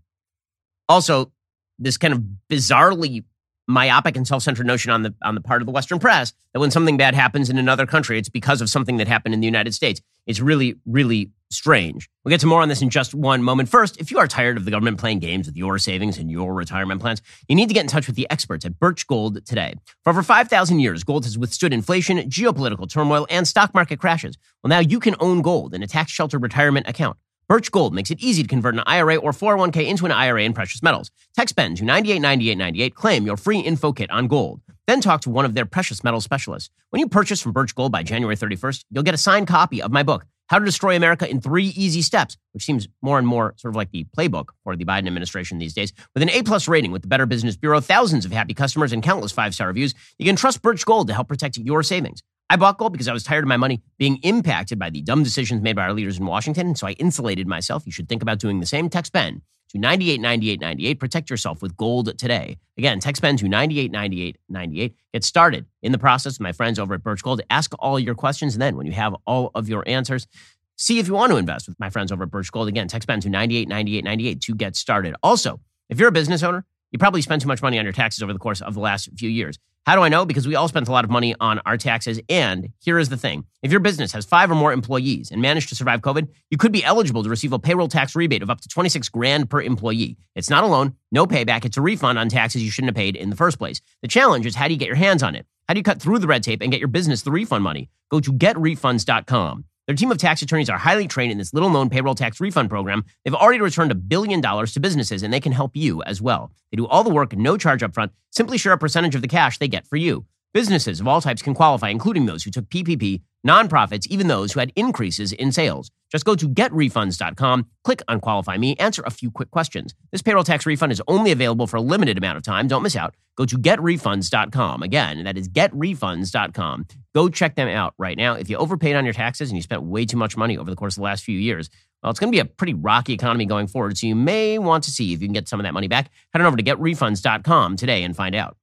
Also, 0.88 1.34
this 1.80 1.98
kind 1.98 2.14
of 2.14 2.24
bizarrely 2.50 3.26
myopic 3.68 4.16
and 4.16 4.28
self-centered 4.28 4.66
notion 4.66 4.92
on 4.92 5.04
the 5.04 5.14
on 5.22 5.36
the 5.36 5.42
part 5.42 5.62
of 5.62 5.66
the 5.66 5.72
Western 5.72 6.00
press 6.00 6.34
that 6.54 6.60
when 6.60 6.72
something 6.72 6.98
bad 6.98 7.16
happens 7.16 7.50
in 7.50 7.58
another 7.58 7.86
country, 7.86 8.18
it's 8.18 8.30
because 8.30 8.62
of 8.62 8.70
something 8.70 8.98
that 8.98 9.08
happened 9.08 9.34
in 9.34 9.40
the 9.40 9.46
United 9.46 9.74
States. 9.74 10.02
It's 10.26 10.40
really, 10.40 10.76
really 10.86 11.32
strange. 11.54 12.10
We'll 12.24 12.32
get 12.32 12.40
to 12.42 12.48
more 12.48 12.62
on 12.62 12.70
this 12.70 12.82
in 12.82 12.90
just 12.90 13.14
one 13.14 13.44
moment. 13.44 13.70
First, 13.70 14.00
if 14.00 14.12
you 14.12 14.18
are 14.18 14.28
tired 14.28 14.58
of 14.58 14.66
the 14.66 14.72
government 14.72 15.00
playing 15.00 15.20
games 15.20 15.46
with 15.46 15.56
your 15.56 15.78
savings 15.78 16.18
and 16.18 16.30
your 16.32 16.54
retirement 16.54 17.00
plans, 17.02 17.22
you 17.48 17.56
need 17.56 17.68
to 17.68 17.74
get 17.74 17.82
in 17.82 17.88
touch 17.88 18.08
with 18.08 18.16
the 18.16 18.30
experts 18.30 18.66
at 18.66 18.80
Birch 18.80 19.06
Gold 19.08 19.46
today. 19.46 19.76
For 20.04 20.10
over 20.10 20.24
5,000 20.24 20.80
years, 20.80 21.04
gold 21.04 21.26
has 21.26 21.38
withstood 21.38 21.74
inflation, 21.74 22.18
geopolitical 22.30 22.90
turmoil, 22.90 23.28
and 23.30 23.48
stock 23.48 23.74
market 23.74 24.00
crashes. 24.00 24.38
Well, 24.64 24.70
now 24.70 24.80
you 24.80 25.00
can 25.00 25.16
own 25.20 25.42
gold 25.42 25.74
in 25.74 25.84
a 25.84 25.88
tax 25.88 26.12
sheltered 26.12 26.42
retirement 26.42 26.88
account. 26.88 27.18
Birch 27.54 27.72
Gold 27.72 27.94
makes 27.94 28.10
it 28.10 28.20
easy 28.20 28.42
to 28.42 28.50
convert 28.50 28.74
an 28.74 28.82
IRA 28.88 29.16
or 29.16 29.32
401k 29.32 29.88
into 29.88 30.08
an 30.08 30.12
IRA 30.12 30.42
in 30.42 30.54
precious 30.54 30.82
metals. 30.82 31.12
Text 31.36 31.56
Ben 31.56 31.76
to 31.76 31.86
989898. 31.86 32.96
Claim 32.96 33.28
your 33.28 33.38
free 33.38 33.60
info 33.60 33.94
kit 33.94 34.10
on 34.10 34.28
gold. 34.28 34.60
Then 34.88 35.02
talk 35.02 35.22
to 35.22 35.30
one 35.30 35.46
of 35.46 35.54
their 35.54 35.68
precious 35.68 36.04
metal 36.04 36.20
specialists. 36.20 36.72
When 36.90 37.00
you 37.00 37.08
purchase 37.08 37.42
from 37.42 37.52
Birch 37.52 37.76
Gold 37.76 37.92
by 37.92 38.02
January 38.02 38.36
31st, 38.36 38.86
you'll 38.90 39.04
get 39.04 39.14
a 39.14 39.20
signed 39.20 39.46
copy 39.46 39.84
of 39.84 39.92
my 39.92 40.02
book, 40.02 40.26
How 40.48 40.58
to 40.58 40.66
Destroy 40.66 40.96
America 40.96 41.30
in 41.30 41.42
Three 41.42 41.68
Easy 41.68 42.02
Steps, 42.02 42.38
which 42.54 42.64
seems 42.64 42.88
more 43.04 43.20
and 43.20 43.28
more 43.28 43.54
sort 43.58 43.72
of 43.72 43.76
like 43.76 43.92
the 43.92 44.08
playbook 44.18 44.46
for 44.64 44.76
the 44.76 44.86
Biden 44.86 45.06
administration 45.06 45.60
these 45.60 45.76
days. 45.76 45.94
With 46.16 46.24
an 46.24 46.32
A-plus 46.32 46.68
rating 46.68 46.92
with 46.92 47.04
the 47.04 47.08
Better 47.08 47.28
Business 47.28 47.56
Bureau, 47.56 47.80
thousands 47.82 48.26
of 48.26 48.32
happy 48.32 48.56
customers, 48.56 48.92
and 48.92 49.04
countless 49.04 49.32
five-star 49.32 49.68
reviews, 49.68 49.94
you 50.18 50.26
can 50.26 50.36
trust 50.36 50.64
Birch 50.64 50.84
Gold 50.88 51.06
to 51.08 51.14
help 51.14 51.28
protect 51.28 51.58
your 51.58 51.84
savings. 51.84 52.24
I 52.54 52.56
bought 52.56 52.78
gold 52.78 52.92
because 52.92 53.08
I 53.08 53.14
was 53.14 53.24
tired 53.24 53.44
of 53.44 53.48
my 53.48 53.58
money 53.58 53.82
being 53.98 54.18
impacted 54.18 54.78
by 54.78 54.92
the 54.92 55.02
dumb 55.02 55.24
decisions 55.24 55.64
made 55.64 55.76
by 55.76 55.82
our 55.82 55.94
leaders 55.94 56.20
in 56.20 56.28
Washington. 56.28 56.68
And 56.68 56.78
so 56.78 56.86
I 56.86 56.92
insulated 56.92 57.48
myself. 57.48 57.82
You 57.88 57.92
should 57.92 58.08
think 58.08 58.22
about 58.22 58.38
doing 58.38 58.60
the 58.60 58.68
same. 58.68 58.90
Text 58.90 59.12
Ben 59.12 59.42
to 59.70 59.80
989898. 59.80 61.00
Protect 61.00 61.32
yourself 61.32 61.64
with 61.64 61.76
gold 61.76 62.16
today. 62.20 62.60
Again, 62.78 63.00
text 63.00 63.24
Ben 63.24 63.38
to 63.38 63.50
989898. 63.50 64.96
Get 65.14 65.24
started 65.24 65.66
in 65.82 65.92
the 65.92 65.98
process 65.98 66.34
with 66.34 66.42
my 66.42 66.52
friends 66.52 66.78
over 66.78 66.94
at 66.94 67.02
Birch 67.02 67.24
Gold. 67.24 67.42
Ask 67.50 67.74
all 67.80 68.00
your 68.00 68.14
questions. 68.14 68.54
And 68.54 68.62
then 68.62 68.78
when 68.78 68.86
you 68.86 68.92
have 68.92 69.16
all 69.26 69.50
of 69.56 69.68
your 69.68 69.84
answers, 69.88 70.28
see 70.76 71.00
if 71.00 71.08
you 71.08 71.16
want 71.16 71.32
to 71.32 71.38
invest 71.38 71.68
with 71.68 71.80
my 71.80 71.90
friends 71.90 72.12
over 72.12 72.22
at 72.22 72.30
Birch 72.30 72.52
Gold. 72.52 72.68
Again, 72.68 72.88
text 72.88 73.08
Ben 73.08 73.20
to 73.22 73.30
989898 73.30 74.42
to 74.42 74.54
get 74.54 74.76
started. 74.76 75.16
Also, 75.24 75.60
if 75.90 76.00
you're 76.00 76.10
a 76.10 76.12
business 76.12 76.44
owner, 76.44 76.66
you 76.94 77.00
probably 77.00 77.22
spent 77.22 77.42
too 77.42 77.48
much 77.50 77.62
money 77.62 77.78
on 77.78 77.84
your 77.84 77.92
taxes 77.92 78.24
over 78.24 78.32
the 78.32 78.40
course 78.40 78.62
of 78.62 78.76
the 78.76 78.80
last 78.80 79.10
few 79.18 79.30
years. 79.30 79.60
How 79.86 79.96
do 79.96 80.02
I 80.02 80.08
know? 80.08 80.26
Because 80.26 80.48
we 80.48 80.56
all 80.56 80.70
spent 80.70 80.88
a 80.88 80.92
lot 80.92 81.04
of 81.04 81.10
money 81.10 81.36
on 81.42 81.60
our 81.66 81.76
taxes. 81.76 82.22
And 82.30 82.70
here 82.80 83.00
is 83.00 83.10
the 83.10 83.18
thing 83.18 83.44
if 83.62 83.72
your 83.72 83.82
business 83.82 84.14
has 84.14 84.26
five 84.26 84.50
or 84.50 84.56
more 84.56 84.72
employees 84.72 85.30
and 85.30 85.42
managed 85.42 85.70
to 85.70 85.76
survive 85.76 86.02
COVID, 86.02 86.30
you 86.50 86.58
could 86.58 86.72
be 86.72 86.86
eligible 86.86 87.24
to 87.24 87.30
receive 87.30 87.52
a 87.52 87.60
payroll 87.60 87.90
tax 87.90 88.16
rebate 88.16 88.44
of 88.44 88.50
up 88.50 88.62
to 88.62 88.70
26 88.70 89.10
grand 89.10 89.50
per 89.50 89.62
employee. 89.62 90.18
It's 90.36 90.50
not 90.50 90.64
a 90.64 90.68
loan, 90.68 90.96
no 91.12 91.26
payback. 91.26 91.66
It's 91.66 91.76
a 91.76 91.82
refund 91.82 92.18
on 92.18 92.30
taxes 92.30 92.64
you 92.64 92.72
shouldn't 92.72 92.92
have 92.92 92.96
paid 92.96 93.18
in 93.18 93.30
the 93.30 93.36
first 93.36 93.58
place. 93.58 93.82
The 94.02 94.08
challenge 94.08 94.46
is 94.46 94.56
how 94.56 94.68
do 94.68 94.74
you 94.74 94.80
get 94.80 94.88
your 94.88 94.96
hands 94.96 95.22
on 95.22 95.36
it? 95.36 95.46
How 95.68 95.74
do 95.74 95.80
you 95.80 95.84
cut 95.84 96.02
through 96.02 96.20
the 96.20 96.28
red 96.28 96.44
tape 96.44 96.62
and 96.62 96.72
get 96.72 96.80
your 96.80 96.88
business 96.88 97.24
the 97.24 97.32
refund 97.32 97.64
money? 97.64 97.90
Go 98.10 98.20
to 98.20 98.32
getrefunds.com. 98.32 99.66
Their 99.86 99.96
team 99.98 100.12
of 100.12 100.18
tax 100.18 100.42
attorneys 100.42 100.70
are 100.70 100.78
highly 100.78 101.10
trained 101.10 101.34
in 101.34 101.38
this 101.38 101.54
little 101.54 101.70
known 101.70 101.90
payroll 101.90 102.16
tax 102.16 102.40
refund 102.40 102.70
program. 102.70 103.04
They've 103.24 103.36
already 103.36 103.60
returned 103.60 103.92
a 103.92 103.96
billion 103.96 104.40
dollars 104.40 104.74
to 104.74 104.80
businesses 104.80 105.24
and 105.24 105.34
they 105.34 105.42
can 105.42 105.52
help 105.52 105.76
you 105.76 106.02
as 106.04 106.22
well. 106.22 106.54
They 106.72 106.78
do 106.78 106.88
all 106.88 107.04
the 107.04 107.14
work, 107.14 107.36
no 107.36 107.58
charge 107.58 107.82
upfront. 107.82 108.12
Simply 108.32 108.58
share 108.58 108.72
a 108.72 108.78
percentage 108.78 109.14
of 109.14 109.22
the 109.22 109.28
cash 109.28 109.58
they 109.58 109.68
get 109.68 109.86
for 109.86 109.98
you. 109.98 110.26
Businesses 110.54 111.00
of 111.00 111.08
all 111.08 111.20
types 111.20 111.42
can 111.42 111.56
qualify, 111.56 111.90
including 111.90 112.28
those 112.28 112.44
who 112.44 112.52
took 112.52 112.66
PPP, 112.66 113.22
nonprofits, 113.46 114.06
even 114.08 114.28
those 114.28 114.54
who 114.54 114.60
had 114.60 114.72
increases 114.76 115.32
in 115.32 115.52
sales. 115.52 115.90
Just 116.12 116.26
go 116.26 116.36
to 116.36 116.48
getrefunds.com, 116.48 117.66
click 117.84 118.04
on 118.08 118.20
Qualify 118.20 118.58
Me, 118.58 118.76
answer 118.76 119.02
a 119.04 119.10
few 119.10 119.32
quick 119.32 119.50
questions. 119.50 119.96
This 120.12 120.22
payroll 120.22 120.44
tax 120.44 120.68
refund 120.68 120.92
is 120.92 121.02
only 121.08 121.32
available 121.32 121.66
for 121.66 121.78
a 121.78 121.82
limited 121.82 122.20
amount 122.20 122.38
of 122.38 122.44
time. 122.44 122.68
Don't 122.68 122.84
miss 122.84 122.96
out. 122.96 123.16
Go 123.36 123.46
to 123.46 123.58
getrefunds.com. 123.58 124.84
Again, 124.84 125.24
that 125.24 125.40
is 125.40 125.50
getrefunds.com. 125.50 126.86
Go 127.16 127.30
check 127.30 127.56
them 127.56 127.68
out 127.68 127.96
right 127.98 128.16
now. 128.16 128.36
If 128.36 128.48
you 128.48 128.58
overpaid 128.58 128.96
on 128.96 129.06
your 129.06 129.14
taxes 129.16 129.50
and 129.50 129.58
you 129.58 129.64
spent 129.64 129.82
way 129.82 130.06
too 130.06 130.18
much 130.18 130.38
money 130.38 130.56
over 130.56 130.70
the 130.70 130.76
course 130.76 130.94
of 130.94 130.98
the 130.98 131.06
last 131.06 131.24
few 131.24 131.40
years, 131.40 131.72
well, 132.04 132.12
it's 132.12 132.20
going 132.20 132.32
to 132.32 132.36
be 132.36 132.42
a 132.42 132.46
pretty 132.46 132.76
rocky 132.76 133.14
economy 133.14 133.48
going 133.48 133.66
forward. 133.66 133.98
So 133.98 134.06
you 134.06 134.16
may 134.16 134.60
want 134.60 134.84
to 134.84 134.92
see 134.92 135.14
if 135.14 135.22
you 135.22 135.28
can 135.28 135.34
get 135.34 135.48
some 135.48 135.60
of 135.60 135.64
that 135.64 135.74
money 135.74 135.88
back. 135.88 136.12
Head 136.32 136.42
on 136.42 136.46
over 136.46 136.58
to 136.58 136.64
getrefunds.com 136.64 137.76
today 137.76 138.04
and 138.04 138.16
find 138.16 138.36
out. 138.36 138.56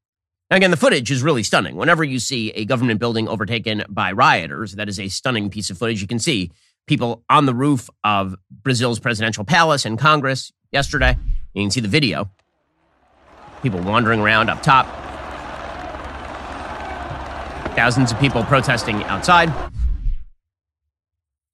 Again, 0.52 0.72
the 0.72 0.76
footage 0.76 1.12
is 1.12 1.22
really 1.22 1.44
stunning. 1.44 1.76
Whenever 1.76 2.02
you 2.02 2.18
see 2.18 2.50
a 2.52 2.64
government 2.64 2.98
building 2.98 3.28
overtaken 3.28 3.84
by 3.88 4.10
rioters, 4.10 4.72
that 4.72 4.88
is 4.88 4.98
a 4.98 5.06
stunning 5.06 5.48
piece 5.48 5.70
of 5.70 5.78
footage. 5.78 6.00
You 6.00 6.08
can 6.08 6.18
see 6.18 6.50
people 6.88 7.22
on 7.30 7.46
the 7.46 7.54
roof 7.54 7.88
of 8.02 8.34
Brazil's 8.50 8.98
presidential 8.98 9.44
palace 9.44 9.84
and 9.84 9.96
Congress 9.96 10.50
yesterday. 10.72 11.16
You 11.54 11.62
can 11.62 11.70
see 11.70 11.80
the 11.80 11.86
video. 11.86 12.30
People 13.62 13.80
wandering 13.80 14.18
around 14.18 14.50
up 14.50 14.60
top. 14.60 14.86
Thousands 17.76 18.10
of 18.10 18.18
people 18.18 18.42
protesting 18.42 19.04
outside. 19.04 19.52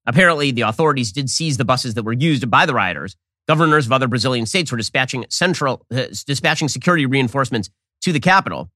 Apparently, 0.07 0.49
the 0.49 0.61
authorities 0.61 1.11
did 1.11 1.29
seize 1.29 1.57
the 1.57 1.65
buses 1.65 1.93
that 1.93 2.03
were 2.03 2.13
used 2.13 2.49
by 2.49 2.65
the 2.65 2.73
rioters. 2.73 3.15
Governors 3.47 3.85
of 3.85 3.91
other 3.91 4.07
Brazilian 4.07 4.47
states 4.47 4.71
were 4.71 4.77
dispatching 4.77 5.25
central, 5.29 5.85
uh, 5.93 6.05
dispatching 6.25 6.67
security 6.67 7.05
reinforcements 7.05 7.69
to 8.01 8.11
the 8.11 8.19
capital. 8.19 8.71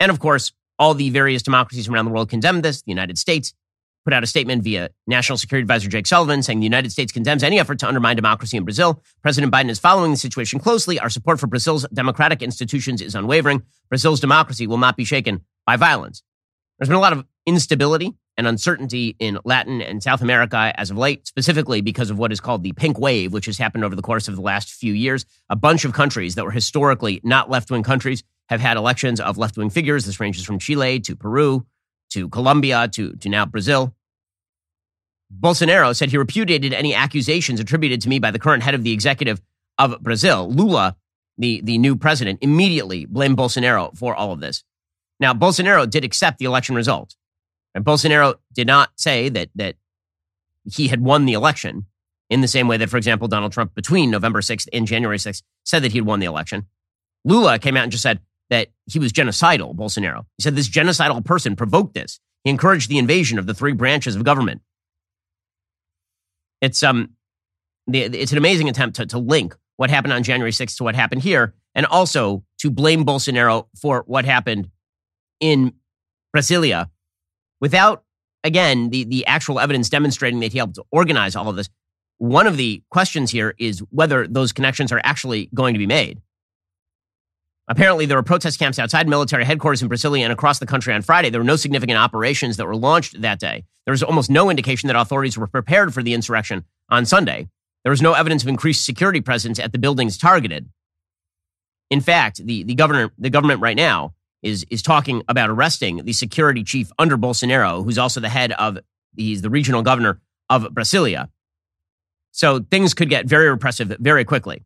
And 0.00 0.10
of 0.10 0.20
course, 0.20 0.52
all 0.78 0.94
the 0.94 1.10
various 1.10 1.42
democracies 1.42 1.88
around 1.88 2.04
the 2.04 2.10
world 2.10 2.30
condemned 2.30 2.62
this. 2.62 2.82
The 2.82 2.90
United 2.90 3.18
States 3.18 3.52
put 4.04 4.14
out 4.14 4.22
a 4.22 4.26
statement 4.26 4.62
via 4.62 4.90
National 5.06 5.36
Security 5.36 5.62
Advisor 5.62 5.88
Jake 5.88 6.06
Sullivan 6.06 6.42
saying 6.42 6.60
the 6.60 6.64
United 6.64 6.92
States 6.92 7.12
condemns 7.12 7.42
any 7.42 7.58
effort 7.58 7.78
to 7.80 7.88
undermine 7.88 8.16
democracy 8.16 8.56
in 8.56 8.64
Brazil. 8.64 9.02
President 9.22 9.52
Biden 9.52 9.68
is 9.68 9.78
following 9.78 10.10
the 10.10 10.16
situation 10.16 10.60
closely. 10.60 10.98
Our 10.98 11.10
support 11.10 11.40
for 11.40 11.46
Brazil's 11.46 11.86
democratic 11.92 12.42
institutions 12.42 13.02
is 13.02 13.14
unwavering. 13.14 13.62
Brazil's 13.88 14.20
democracy 14.20 14.66
will 14.66 14.78
not 14.78 14.96
be 14.96 15.04
shaken 15.04 15.44
by 15.66 15.76
violence. 15.76 16.22
There's 16.78 16.88
been 16.88 16.96
a 16.96 17.00
lot 17.00 17.12
of 17.12 17.26
instability 17.44 18.14
and 18.36 18.46
uncertainty 18.46 19.16
in 19.18 19.38
Latin 19.44 19.82
and 19.82 20.00
South 20.00 20.22
America 20.22 20.72
as 20.76 20.90
of 20.90 20.96
late, 20.96 21.26
specifically 21.26 21.80
because 21.80 22.08
of 22.08 22.18
what 22.18 22.30
is 22.30 22.40
called 22.40 22.62
the 22.62 22.72
pink 22.72 22.98
wave, 22.98 23.32
which 23.32 23.46
has 23.46 23.58
happened 23.58 23.84
over 23.84 23.96
the 23.96 24.02
course 24.02 24.28
of 24.28 24.36
the 24.36 24.42
last 24.42 24.72
few 24.72 24.92
years. 24.92 25.26
A 25.50 25.56
bunch 25.56 25.84
of 25.84 25.92
countries 25.92 26.36
that 26.36 26.44
were 26.44 26.52
historically 26.52 27.20
not 27.24 27.50
left 27.50 27.70
wing 27.70 27.82
countries 27.82 28.22
have 28.48 28.60
had 28.60 28.76
elections 28.76 29.20
of 29.20 29.38
left 29.38 29.56
wing 29.56 29.70
figures. 29.70 30.04
This 30.04 30.20
ranges 30.20 30.44
from 30.44 30.58
Chile 30.58 31.00
to 31.00 31.16
Peru 31.16 31.66
to 32.10 32.28
Colombia 32.28 32.88
to, 32.88 33.12
to 33.14 33.28
now 33.28 33.46
Brazil. 33.46 33.94
Bolsonaro 35.36 35.94
said 35.94 36.10
he 36.10 36.16
repudiated 36.16 36.72
any 36.72 36.94
accusations 36.94 37.60
attributed 37.60 38.00
to 38.02 38.08
me 38.08 38.18
by 38.18 38.30
the 38.30 38.38
current 38.38 38.62
head 38.62 38.74
of 38.74 38.82
the 38.82 38.92
executive 38.92 39.42
of 39.78 40.00
Brazil. 40.00 40.50
Lula, 40.50 40.96
the, 41.36 41.60
the 41.62 41.78
new 41.78 41.96
president, 41.96 42.38
immediately 42.42 43.04
blamed 43.04 43.36
Bolsonaro 43.36 43.96
for 43.96 44.14
all 44.14 44.32
of 44.32 44.40
this. 44.40 44.64
Now, 45.20 45.34
Bolsonaro 45.34 45.88
did 45.88 46.04
accept 46.04 46.38
the 46.38 46.46
election 46.46 46.74
result. 46.74 47.14
And 47.74 47.84
Bolsonaro 47.84 48.36
did 48.52 48.66
not 48.66 48.90
say 48.96 49.28
that, 49.28 49.50
that 49.54 49.76
he 50.64 50.88
had 50.88 51.02
won 51.02 51.26
the 51.26 51.34
election 51.34 51.86
in 52.30 52.40
the 52.40 52.48
same 52.48 52.68
way 52.68 52.76
that, 52.76 52.90
for 52.90 52.96
example, 52.96 53.28
Donald 53.28 53.52
Trump 53.52 53.74
between 53.74 54.10
November 54.10 54.40
6th 54.40 54.68
and 54.72 54.86
January 54.86 55.18
6th 55.18 55.42
said 55.64 55.82
that 55.82 55.92
he 55.92 55.98
had 55.98 56.06
won 56.06 56.20
the 56.20 56.26
election. 56.26 56.66
Lula 57.24 57.58
came 57.58 57.76
out 57.76 57.82
and 57.82 57.92
just 57.92 58.02
said, 58.02 58.20
that 58.50 58.68
he 58.86 58.98
was 58.98 59.12
genocidal, 59.12 59.74
Bolsonaro. 59.74 60.24
He 60.36 60.42
said 60.42 60.56
this 60.56 60.68
genocidal 60.68 61.24
person 61.24 61.56
provoked 61.56 61.94
this. 61.94 62.20
He 62.44 62.50
encouraged 62.50 62.88
the 62.88 62.98
invasion 62.98 63.38
of 63.38 63.46
the 63.46 63.54
three 63.54 63.72
branches 63.72 64.16
of 64.16 64.24
government. 64.24 64.62
It's 66.60 66.82
um, 66.82 67.10
it's 67.90 68.32
an 68.32 68.38
amazing 68.38 68.68
attempt 68.68 68.96
to, 68.96 69.06
to 69.06 69.18
link 69.18 69.56
what 69.76 69.90
happened 69.90 70.12
on 70.12 70.22
January 70.22 70.50
6th 70.50 70.76
to 70.76 70.84
what 70.84 70.94
happened 70.94 71.22
here, 71.22 71.54
and 71.74 71.86
also 71.86 72.42
to 72.58 72.70
blame 72.70 73.04
Bolsonaro 73.04 73.68
for 73.80 74.02
what 74.06 74.24
happened 74.24 74.68
in 75.40 75.72
Brasilia 76.36 76.88
without, 77.60 78.04
again, 78.44 78.90
the, 78.90 79.04
the 79.04 79.24
actual 79.26 79.60
evidence 79.60 79.88
demonstrating 79.88 80.40
that 80.40 80.52
he 80.52 80.58
helped 80.58 80.78
organize 80.90 81.36
all 81.36 81.48
of 81.48 81.56
this. 81.56 81.68
One 82.18 82.46
of 82.48 82.56
the 82.56 82.82
questions 82.90 83.30
here 83.30 83.54
is 83.58 83.78
whether 83.90 84.26
those 84.26 84.52
connections 84.52 84.90
are 84.90 85.00
actually 85.04 85.48
going 85.54 85.74
to 85.74 85.78
be 85.78 85.86
made. 85.86 86.20
Apparently, 87.70 88.06
there 88.06 88.16
were 88.16 88.22
protest 88.22 88.58
camps 88.58 88.78
outside 88.78 89.06
military 89.06 89.44
headquarters 89.44 89.82
in 89.82 89.88
Brasilia 89.88 90.22
and 90.22 90.32
across 90.32 90.58
the 90.58 90.66
country 90.66 90.94
on 90.94 91.02
Friday. 91.02 91.28
There 91.28 91.40
were 91.40 91.44
no 91.44 91.56
significant 91.56 91.98
operations 91.98 92.56
that 92.56 92.66
were 92.66 92.76
launched 92.76 93.20
that 93.20 93.38
day. 93.38 93.64
There 93.84 93.92
was 93.92 94.02
almost 94.02 94.30
no 94.30 94.48
indication 94.48 94.86
that 94.86 94.96
authorities 94.96 95.36
were 95.36 95.46
prepared 95.46 95.92
for 95.92 96.02
the 96.02 96.14
insurrection 96.14 96.64
on 96.88 97.04
Sunday. 97.04 97.48
There 97.84 97.90
was 97.90 98.02
no 98.02 98.14
evidence 98.14 98.42
of 98.42 98.48
increased 98.48 98.86
security 98.86 99.20
presence 99.20 99.58
at 99.58 99.72
the 99.72 99.78
buildings 99.78 100.16
targeted. 100.16 100.68
In 101.90 102.00
fact, 102.00 102.44
the, 102.44 102.62
the, 102.64 102.74
governor, 102.74 103.12
the 103.18 103.30
government 103.30 103.60
right 103.60 103.76
now 103.76 104.14
is 104.42 104.64
is 104.70 104.82
talking 104.82 105.22
about 105.28 105.50
arresting 105.50 106.04
the 106.04 106.12
security 106.12 106.62
chief 106.62 106.90
under 106.98 107.16
Bolsonaro, 107.16 107.84
who's 107.84 107.98
also 107.98 108.20
the 108.20 108.28
head 108.28 108.52
of 108.52 108.78
he's 109.16 109.42
the 109.42 109.50
regional 109.50 109.82
governor 109.82 110.20
of 110.48 110.62
Brasilia. 110.64 111.28
So 112.30 112.60
things 112.70 112.94
could 112.94 113.08
get 113.08 113.26
very 113.26 113.48
repressive 113.50 113.96
very 113.98 114.24
quickly. 114.24 114.64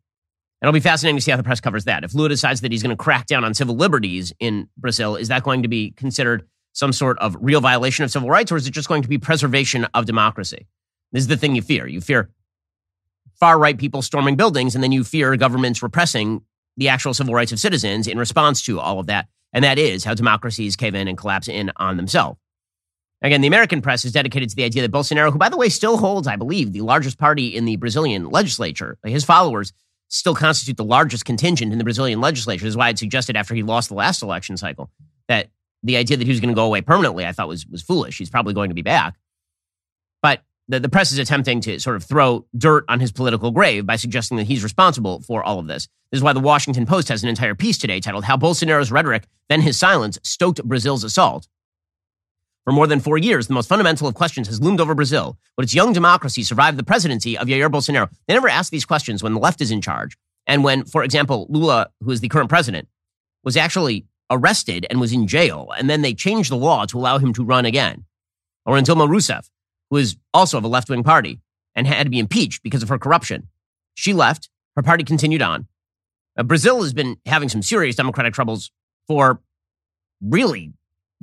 It'll 0.63 0.71
be 0.71 0.79
fascinating 0.79 1.17
to 1.17 1.21
see 1.21 1.29
how 1.29 1.35
the 1.35 1.43
press 1.43 1.59
covers 1.59 1.83
that. 1.83 2.05
If 2.05 2.15
Lula 2.15 2.29
decides 2.29 2.61
that 2.61 2.71
he's 2.71 2.81
going 2.81 2.95
to 2.95 3.03
crack 3.03 3.25
down 3.25 3.43
on 3.43 3.53
civil 3.53 3.75
liberties 3.75 4.31
in 4.39 4.69
Brazil, 4.77 5.17
is 5.17 5.27
that 5.27 5.43
going 5.43 5.63
to 5.63 5.67
be 5.67 5.91
considered 5.91 6.47
some 6.71 6.93
sort 6.93 7.19
of 7.19 7.35
real 7.41 7.59
violation 7.59 8.05
of 8.05 8.11
civil 8.11 8.29
rights, 8.29 8.49
or 8.49 8.55
is 8.55 8.65
it 8.65 8.71
just 8.71 8.87
going 8.87 9.01
to 9.01 9.09
be 9.09 9.17
preservation 9.17 9.85
of 9.93 10.05
democracy? 10.05 10.65
This 11.11 11.23
is 11.23 11.27
the 11.27 11.35
thing 11.35 11.53
you 11.53 11.61
fear. 11.61 11.85
You 11.85 11.99
fear 11.99 12.29
far 13.41 13.59
right 13.59 13.77
people 13.77 14.01
storming 14.01 14.37
buildings, 14.37 14.73
and 14.73 14.81
then 14.81 14.93
you 14.93 15.03
fear 15.03 15.35
governments 15.35 15.83
repressing 15.83 16.41
the 16.77 16.87
actual 16.87 17.13
civil 17.13 17.33
rights 17.33 17.51
of 17.51 17.59
citizens 17.59 18.07
in 18.07 18.17
response 18.17 18.63
to 18.63 18.79
all 18.79 18.99
of 18.99 19.07
that. 19.07 19.27
And 19.51 19.65
that 19.65 19.77
is 19.77 20.05
how 20.05 20.13
democracies 20.13 20.77
cave 20.77 20.95
in 20.95 21.09
and 21.09 21.17
collapse 21.17 21.49
in 21.49 21.73
on 21.75 21.97
themselves. 21.97 22.39
Again, 23.21 23.41
the 23.41 23.47
American 23.47 23.81
press 23.81 24.05
is 24.05 24.13
dedicated 24.13 24.49
to 24.49 24.55
the 24.55 24.63
idea 24.63 24.81
that 24.81 24.91
Bolsonaro, 24.91 25.31
who, 25.31 25.37
by 25.37 25.49
the 25.49 25.57
way, 25.57 25.67
still 25.67 25.97
holds, 25.97 26.27
I 26.27 26.37
believe, 26.37 26.71
the 26.71 26.81
largest 26.81 27.17
party 27.17 27.47
in 27.47 27.65
the 27.65 27.75
Brazilian 27.75 28.29
legislature, 28.29 28.97
his 29.03 29.23
followers 29.25 29.73
still 30.09 30.35
constitute 30.35 30.77
the 30.77 30.83
largest 30.83 31.25
contingent 31.25 31.71
in 31.71 31.77
the 31.77 31.83
Brazilian 31.83 32.21
legislature. 32.21 32.63
This 32.63 32.71
is 32.71 32.77
why 32.77 32.87
I'd 32.87 32.99
suggested 32.99 33.35
after 33.35 33.55
he 33.55 33.63
lost 33.63 33.89
the 33.89 33.95
last 33.95 34.21
election 34.21 34.57
cycle 34.57 34.91
that 35.27 35.49
the 35.83 35.97
idea 35.97 36.17
that 36.17 36.23
he 36.25 36.31
was 36.31 36.39
going 36.39 36.49
to 36.49 36.55
go 36.55 36.65
away 36.65 36.81
permanently, 36.81 37.25
I 37.25 37.31
thought 37.31 37.47
was, 37.47 37.67
was 37.67 37.81
foolish. 37.81 38.17
He's 38.17 38.29
probably 38.29 38.53
going 38.53 38.69
to 38.69 38.75
be 38.75 38.81
back. 38.81 39.15
But 40.21 40.43
the, 40.67 40.79
the 40.79 40.89
press 40.89 41.11
is 41.11 41.19
attempting 41.19 41.59
to 41.61 41.79
sort 41.79 41.95
of 41.95 42.03
throw 42.03 42.45
dirt 42.57 42.85
on 42.87 42.99
his 42.99 43.11
political 43.11 43.51
grave 43.51 43.85
by 43.85 43.97
suggesting 43.97 44.37
that 44.37 44.47
he's 44.47 44.63
responsible 44.63 45.21
for 45.21 45.43
all 45.43 45.59
of 45.59 45.67
this. 45.67 45.87
This 46.11 46.19
is 46.19 46.23
why 46.23 46.33
the 46.33 46.39
Washington 46.39 46.85
Post 46.85 47.09
has 47.09 47.23
an 47.23 47.29
entire 47.29 47.55
piece 47.55 47.77
today 47.77 47.99
titled 47.99 48.23
How 48.23 48.37
Bolsonaro's 48.37 48.91
Rhetoric, 48.91 49.27
Then 49.49 49.61
His 49.61 49.77
Silence, 49.77 50.19
Stoked 50.23 50.63
Brazil's 50.63 51.03
Assault. 51.03 51.47
For 52.65 52.71
more 52.71 52.87
than 52.87 53.01
four 53.01 53.17
years, 53.17 53.47
the 53.47 53.53
most 53.53 53.67
fundamental 53.67 54.07
of 54.07 54.15
questions 54.15 54.47
has 54.47 54.61
loomed 54.61 54.79
over 54.79 54.95
Brazil. 54.95 55.37
Would 55.57 55.65
its 55.65 55.75
young 55.75 55.91
democracy 55.91 56.43
survive 56.43 56.77
the 56.77 56.83
presidency 56.83 57.37
of 57.37 57.47
Jair 57.47 57.69
Bolsonaro? 57.69 58.09
They 58.27 58.33
never 58.33 58.47
ask 58.47 58.71
these 58.71 58.85
questions 58.85 59.21
when 59.21 59.33
the 59.33 59.39
left 59.39 59.59
is 59.59 59.69
in 59.69 59.81
charge. 59.81 60.15
And 60.47 60.63
when, 60.63 60.85
for 60.85 61.03
example, 61.03 61.45
Lula, 61.49 61.89
who 62.01 62.11
is 62.11 62.21
the 62.21 62.29
current 62.29 62.49
president, 62.49 62.87
was 63.43 63.57
actually 63.57 64.05
arrested 64.29 64.85
and 64.89 64.99
was 64.99 65.11
in 65.11 65.27
jail, 65.27 65.71
and 65.77 65.89
then 65.89 66.01
they 66.01 66.13
changed 66.13 66.51
the 66.51 66.57
law 66.57 66.85
to 66.85 66.97
allow 66.97 67.17
him 67.17 67.33
to 67.33 67.43
run 67.43 67.65
again. 67.65 68.05
Or 68.65 68.77
in 68.77 68.85
Dilma 68.85 69.09
Rousseff, 69.09 69.49
who 69.89 69.97
is 69.97 70.15
also 70.33 70.57
of 70.57 70.63
a 70.63 70.69
left 70.69 70.89
wing 70.89 71.03
party 71.03 71.41
and 71.75 71.85
had 71.85 72.05
to 72.05 72.09
be 72.09 72.19
impeached 72.19 72.63
because 72.63 72.81
of 72.81 72.89
her 72.89 72.97
corruption. 72.97 73.49
She 73.93 74.13
left, 74.13 74.49
her 74.75 74.81
party 74.81 75.03
continued 75.03 75.41
on. 75.41 75.67
Uh, 76.37 76.43
Brazil 76.43 76.81
has 76.81 76.93
been 76.93 77.17
having 77.25 77.49
some 77.49 77.61
serious 77.61 77.95
democratic 77.95 78.33
troubles 78.33 78.71
for 79.05 79.41
really 80.21 80.73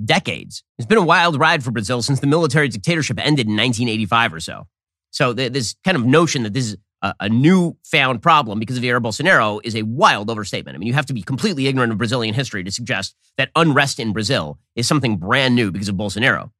decades. 0.04 0.62
It's 0.78 0.86
been 0.86 0.98
a 0.98 1.04
wild 1.04 1.38
ride 1.38 1.62
for 1.62 1.70
Brazil 1.70 2.02
since 2.02 2.20
the 2.20 2.26
military 2.26 2.68
dictatorship 2.68 3.18
ended 3.18 3.46
in 3.46 3.56
1985 3.56 4.34
or 4.34 4.40
so. 4.40 4.66
So 5.10 5.34
th- 5.34 5.52
this 5.52 5.74
kind 5.84 5.96
of 5.96 6.04
notion 6.04 6.44
that 6.44 6.52
this 6.52 6.66
is 6.66 6.76
a, 7.02 7.14
a 7.20 7.28
newfound 7.28 8.22
problem 8.22 8.58
because 8.58 8.76
of 8.76 8.82
Jair 8.82 9.00
Bolsonaro 9.00 9.60
is 9.64 9.74
a 9.74 9.82
wild 9.82 10.30
overstatement. 10.30 10.74
I 10.74 10.78
mean, 10.78 10.86
you 10.86 10.94
have 10.94 11.06
to 11.06 11.14
be 11.14 11.22
completely 11.22 11.66
ignorant 11.66 11.92
of 11.92 11.98
Brazilian 11.98 12.34
history 12.34 12.62
to 12.64 12.70
suggest 12.70 13.14
that 13.36 13.50
unrest 13.56 13.98
in 13.98 14.12
Brazil 14.12 14.58
is 14.76 14.86
something 14.86 15.16
brand 15.16 15.54
new 15.54 15.70
because 15.70 15.88
of 15.88 15.96
Bolsonaro. 15.96 16.50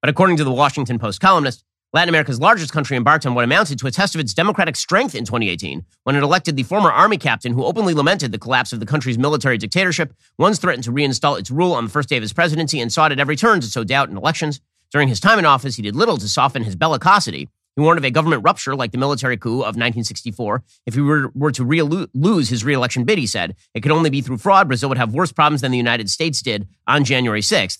But 0.00 0.10
according 0.10 0.36
to 0.36 0.44
the 0.44 0.52
Washington 0.52 0.98
Post 0.98 1.20
columnist, 1.20 1.64
Latin 1.94 2.10
America's 2.10 2.38
largest 2.38 2.70
country 2.70 2.98
embarked 2.98 3.24
on 3.24 3.34
what 3.34 3.44
amounted 3.44 3.78
to 3.78 3.86
a 3.86 3.90
test 3.90 4.14
of 4.14 4.20
its 4.20 4.34
democratic 4.34 4.76
strength 4.76 5.14
in 5.14 5.24
2018 5.24 5.86
when 6.04 6.16
it 6.16 6.22
elected 6.22 6.54
the 6.54 6.62
former 6.62 6.92
army 6.92 7.16
captain 7.16 7.54
who 7.54 7.64
openly 7.64 7.94
lamented 7.94 8.30
the 8.30 8.38
collapse 8.38 8.74
of 8.74 8.80
the 8.80 8.84
country's 8.84 9.16
military 9.16 9.56
dictatorship, 9.56 10.12
once 10.38 10.58
threatened 10.58 10.84
to 10.84 10.92
reinstall 10.92 11.38
its 11.38 11.50
rule 11.50 11.72
on 11.72 11.84
the 11.84 11.90
first 11.90 12.10
day 12.10 12.18
of 12.18 12.22
his 12.22 12.34
presidency, 12.34 12.78
and 12.78 12.92
sought 12.92 13.10
at 13.10 13.18
every 13.18 13.36
turn 13.36 13.60
to 13.60 13.66
sow 13.68 13.84
doubt 13.84 14.10
in 14.10 14.18
elections. 14.18 14.60
During 14.92 15.08
his 15.08 15.18
time 15.18 15.38
in 15.38 15.46
office, 15.46 15.76
he 15.76 15.82
did 15.82 15.96
little 15.96 16.18
to 16.18 16.28
soften 16.28 16.62
his 16.62 16.76
bellicosity. 16.76 17.48
He 17.74 17.82
warned 17.82 17.96
of 17.96 18.04
a 18.04 18.10
government 18.10 18.42
rupture 18.44 18.76
like 18.76 18.92
the 18.92 18.98
military 18.98 19.38
coup 19.38 19.60
of 19.60 19.76
1964. 19.76 20.62
If 20.84 20.94
he 20.94 21.00
were, 21.00 21.30
were 21.34 21.52
to 21.52 21.64
re- 21.64 21.80
lose 21.80 22.50
his 22.50 22.64
reelection 22.64 23.04
bid, 23.04 23.16
he 23.16 23.26
said, 23.26 23.56
it 23.72 23.80
could 23.80 23.92
only 23.92 24.10
be 24.10 24.20
through 24.20 24.38
fraud. 24.38 24.68
Brazil 24.68 24.90
would 24.90 24.98
have 24.98 25.14
worse 25.14 25.32
problems 25.32 25.62
than 25.62 25.70
the 25.70 25.78
United 25.78 26.10
States 26.10 26.42
did 26.42 26.68
on 26.86 27.04
January 27.04 27.40
6th. 27.40 27.78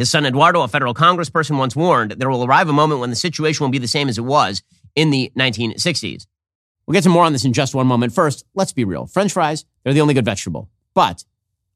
His 0.00 0.08
son 0.08 0.24
Eduardo, 0.24 0.62
a 0.62 0.68
federal 0.68 0.94
congressperson, 0.94 1.58
once 1.58 1.76
warned 1.76 2.12
there 2.12 2.30
will 2.30 2.42
arrive 2.42 2.70
a 2.70 2.72
moment 2.72 3.02
when 3.02 3.10
the 3.10 3.16
situation 3.16 3.64
will 3.64 3.70
be 3.70 3.76
the 3.76 3.86
same 3.86 4.08
as 4.08 4.16
it 4.16 4.22
was 4.22 4.62
in 4.94 5.10
the 5.10 5.30
1960s. 5.36 6.26
We'll 6.86 6.94
get 6.94 7.02
to 7.02 7.10
more 7.10 7.24
on 7.26 7.34
this 7.34 7.44
in 7.44 7.52
just 7.52 7.74
one 7.74 7.86
moment. 7.86 8.14
First, 8.14 8.46
let's 8.54 8.72
be 8.72 8.82
real. 8.84 9.04
French 9.04 9.34
fries, 9.34 9.66
they're 9.84 9.92
the 9.92 10.00
only 10.00 10.14
good 10.14 10.24
vegetable. 10.24 10.70
But 10.94 11.26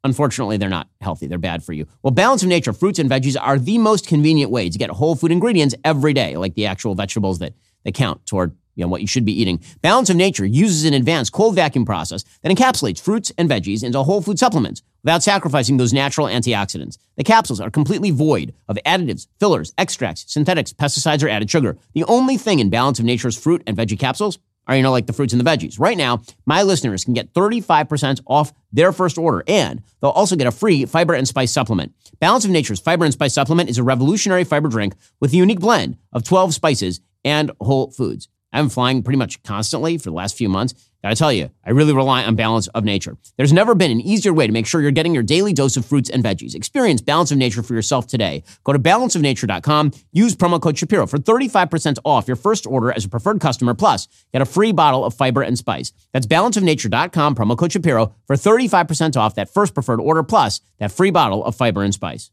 unfortunately, 0.04 0.56
they're 0.56 0.70
not 0.70 0.88
healthy. 1.02 1.26
They're 1.26 1.36
bad 1.36 1.62
for 1.62 1.74
you. 1.74 1.86
Well, 2.02 2.12
Balance 2.12 2.42
of 2.42 2.48
Nature 2.48 2.72
fruits 2.72 2.98
and 2.98 3.10
veggies 3.10 3.36
are 3.38 3.58
the 3.58 3.76
most 3.76 4.06
convenient 4.06 4.50
way 4.50 4.70
to 4.70 4.78
get 4.78 4.88
whole 4.88 5.16
food 5.16 5.30
ingredients 5.30 5.74
every 5.84 6.14
day, 6.14 6.38
like 6.38 6.54
the 6.54 6.64
actual 6.64 6.94
vegetables 6.94 7.40
that, 7.40 7.52
that 7.84 7.92
count 7.92 8.24
toward 8.24 8.56
you 8.74 8.84
know, 8.84 8.88
what 8.88 9.02
you 9.02 9.06
should 9.06 9.26
be 9.26 9.38
eating. 9.38 9.60
Balance 9.82 10.08
of 10.08 10.16
Nature 10.16 10.46
uses 10.46 10.86
an 10.86 10.94
advanced 10.94 11.32
cold 11.32 11.56
vacuum 11.56 11.84
process 11.84 12.24
that 12.40 12.50
encapsulates 12.50 13.02
fruits 13.02 13.30
and 13.36 13.50
veggies 13.50 13.84
into 13.84 14.02
whole 14.02 14.22
food 14.22 14.38
supplements 14.38 14.82
without 15.04 15.22
sacrificing 15.22 15.76
those 15.76 15.92
natural 15.92 16.26
antioxidants. 16.26 16.98
The 17.16 17.24
capsules 17.24 17.60
are 17.60 17.70
completely 17.70 18.10
void 18.10 18.54
of 18.68 18.78
additives, 18.84 19.28
fillers, 19.38 19.72
extracts, 19.78 20.24
synthetics, 20.26 20.72
pesticides, 20.72 21.22
or 21.22 21.28
added 21.28 21.50
sugar. 21.50 21.78
The 21.92 22.04
only 22.04 22.36
thing 22.36 22.58
in 22.58 22.70
Balance 22.70 22.98
of 22.98 23.04
Nature's 23.04 23.36
fruit 23.36 23.62
and 23.66 23.76
veggie 23.76 23.98
capsules 23.98 24.38
are, 24.66 24.76
you 24.76 24.82
know, 24.82 24.90
like 24.90 25.06
the 25.06 25.12
fruits 25.12 25.34
and 25.34 25.44
the 25.44 25.48
veggies. 25.48 25.78
Right 25.78 25.96
now, 25.96 26.22
my 26.46 26.62
listeners 26.62 27.04
can 27.04 27.12
get 27.12 27.32
35% 27.34 28.22
off 28.26 28.52
their 28.72 28.92
first 28.92 29.18
order, 29.18 29.44
and 29.46 29.82
they'll 30.00 30.10
also 30.10 30.36
get 30.36 30.46
a 30.46 30.50
free 30.50 30.86
fiber 30.86 31.12
and 31.12 31.28
spice 31.28 31.52
supplement. 31.52 31.92
Balance 32.18 32.46
of 32.46 32.50
Nature's 32.50 32.80
fiber 32.80 33.04
and 33.04 33.12
spice 33.12 33.34
supplement 33.34 33.68
is 33.68 33.78
a 33.78 33.82
revolutionary 33.82 34.44
fiber 34.44 34.68
drink 34.68 34.94
with 35.20 35.32
a 35.32 35.36
unique 35.36 35.60
blend 35.60 35.98
of 36.12 36.24
12 36.24 36.54
spices 36.54 37.00
and 37.24 37.50
whole 37.60 37.90
foods. 37.90 38.28
I've 38.54 38.62
been 38.62 38.70
flying 38.70 39.02
pretty 39.02 39.18
much 39.18 39.42
constantly 39.42 39.98
for 39.98 40.04
the 40.04 40.12
last 40.14 40.38
few 40.38 40.48
months. 40.48 40.74
Gotta 41.02 41.16
tell 41.16 41.32
you, 41.32 41.50
I 41.66 41.70
really 41.70 41.92
rely 41.92 42.24
on 42.24 42.36
Balance 42.36 42.68
of 42.68 42.84
Nature. 42.84 43.18
There's 43.36 43.52
never 43.52 43.74
been 43.74 43.90
an 43.90 44.00
easier 44.00 44.32
way 44.32 44.46
to 44.46 44.52
make 44.52 44.64
sure 44.64 44.80
you're 44.80 44.92
getting 44.92 45.12
your 45.12 45.24
daily 45.24 45.52
dose 45.52 45.76
of 45.76 45.84
fruits 45.84 46.08
and 46.08 46.22
veggies. 46.22 46.54
Experience 46.54 47.02
Balance 47.02 47.32
of 47.32 47.36
Nature 47.36 47.64
for 47.64 47.74
yourself 47.74 48.06
today. 48.06 48.44
Go 48.62 48.72
to 48.72 48.78
balanceofnature.com, 48.78 49.90
use 50.12 50.36
promo 50.36 50.62
code 50.62 50.78
Shapiro 50.78 51.06
for 51.06 51.18
35% 51.18 51.98
off 52.04 52.28
your 52.28 52.36
first 52.36 52.64
order 52.64 52.92
as 52.92 53.04
a 53.04 53.08
preferred 53.08 53.40
customer, 53.40 53.74
plus 53.74 54.06
get 54.32 54.40
a 54.40 54.46
free 54.46 54.70
bottle 54.70 55.04
of 55.04 55.12
fiber 55.12 55.42
and 55.42 55.58
spice. 55.58 55.92
That's 56.12 56.26
balanceofnature.com, 56.26 57.34
promo 57.34 57.58
code 57.58 57.72
Shapiro 57.72 58.14
for 58.28 58.36
35% 58.36 59.16
off 59.16 59.34
that 59.34 59.52
first 59.52 59.74
preferred 59.74 60.00
order, 60.00 60.22
plus 60.22 60.60
that 60.78 60.92
free 60.92 61.10
bottle 61.10 61.44
of 61.44 61.56
fiber 61.56 61.82
and 61.82 61.92
spice. 61.92 62.30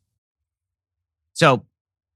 So 1.34 1.66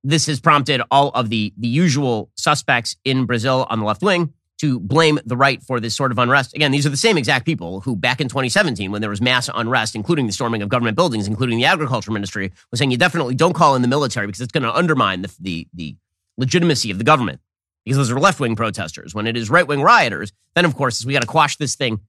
this 0.06 0.28
has 0.28 0.40
prompted 0.40 0.82
all 0.92 1.10
of 1.10 1.30
the, 1.30 1.52
the 1.58 1.68
usual 1.68 2.30
suspects 2.36 2.96
in 3.04 3.26
Brazil 3.26 3.66
on 3.70 3.80
the 3.80 3.86
left 3.86 4.04
wing 4.04 4.34
to 4.58 4.80
blame 4.80 5.20
the 5.26 5.36
right 5.36 5.62
for 5.64 5.80
this 5.80 5.96
sort 5.96 6.12
of 6.12 6.20
unrest. 6.20 6.56
Again, 6.56 6.72
these 6.72 6.86
are 6.86 6.90
the 6.90 6.96
same 6.96 7.18
exact 7.18 7.46
people 7.46 7.82
who 7.82 7.96
back 7.96 8.22
in 8.22 8.30
2017, 8.30 8.92
when 8.92 9.02
there 9.02 9.10
was 9.10 9.20
mass 9.20 9.50
unrest, 9.54 9.96
including 9.96 10.28
the 10.28 10.32
storming 10.32 10.62
of 10.62 10.70
government 10.70 10.96
buildings, 10.96 11.28
including 11.28 11.58
the 11.58 11.66
agriculture 11.66 12.12
ministry, 12.12 12.54
was 12.72 12.78
saying 12.78 12.92
you 12.92 12.98
definitely 12.98 13.36
don't 13.36 13.54
call 13.54 13.76
in 13.76 13.82
the 13.82 13.88
military 13.88 14.28
because 14.28 14.42
it's 14.42 14.52
going 14.52 14.64
to 14.64 14.74
undermine 14.74 15.24
the, 15.24 15.32
the, 15.42 15.68
the 15.74 15.96
legitimacy 16.38 16.92
of 16.92 17.00
the 17.00 17.04
government 17.04 17.42
because 17.84 17.98
those 17.98 18.12
are 18.12 18.20
left 18.20 18.40
wing 18.40 18.56
protesters. 18.56 19.14
When 19.14 19.28
it 19.28 19.36
is 19.36 19.50
right 19.50 19.68
wing 19.68 19.82
rioters, 19.82 20.32
then 20.54 20.66
of 20.66 20.76
course 20.76 21.04
we 21.04 21.14
got 21.14 21.22
to 21.22 21.28
quash 21.28 21.58
this 21.58 21.76
thing 21.76 22.00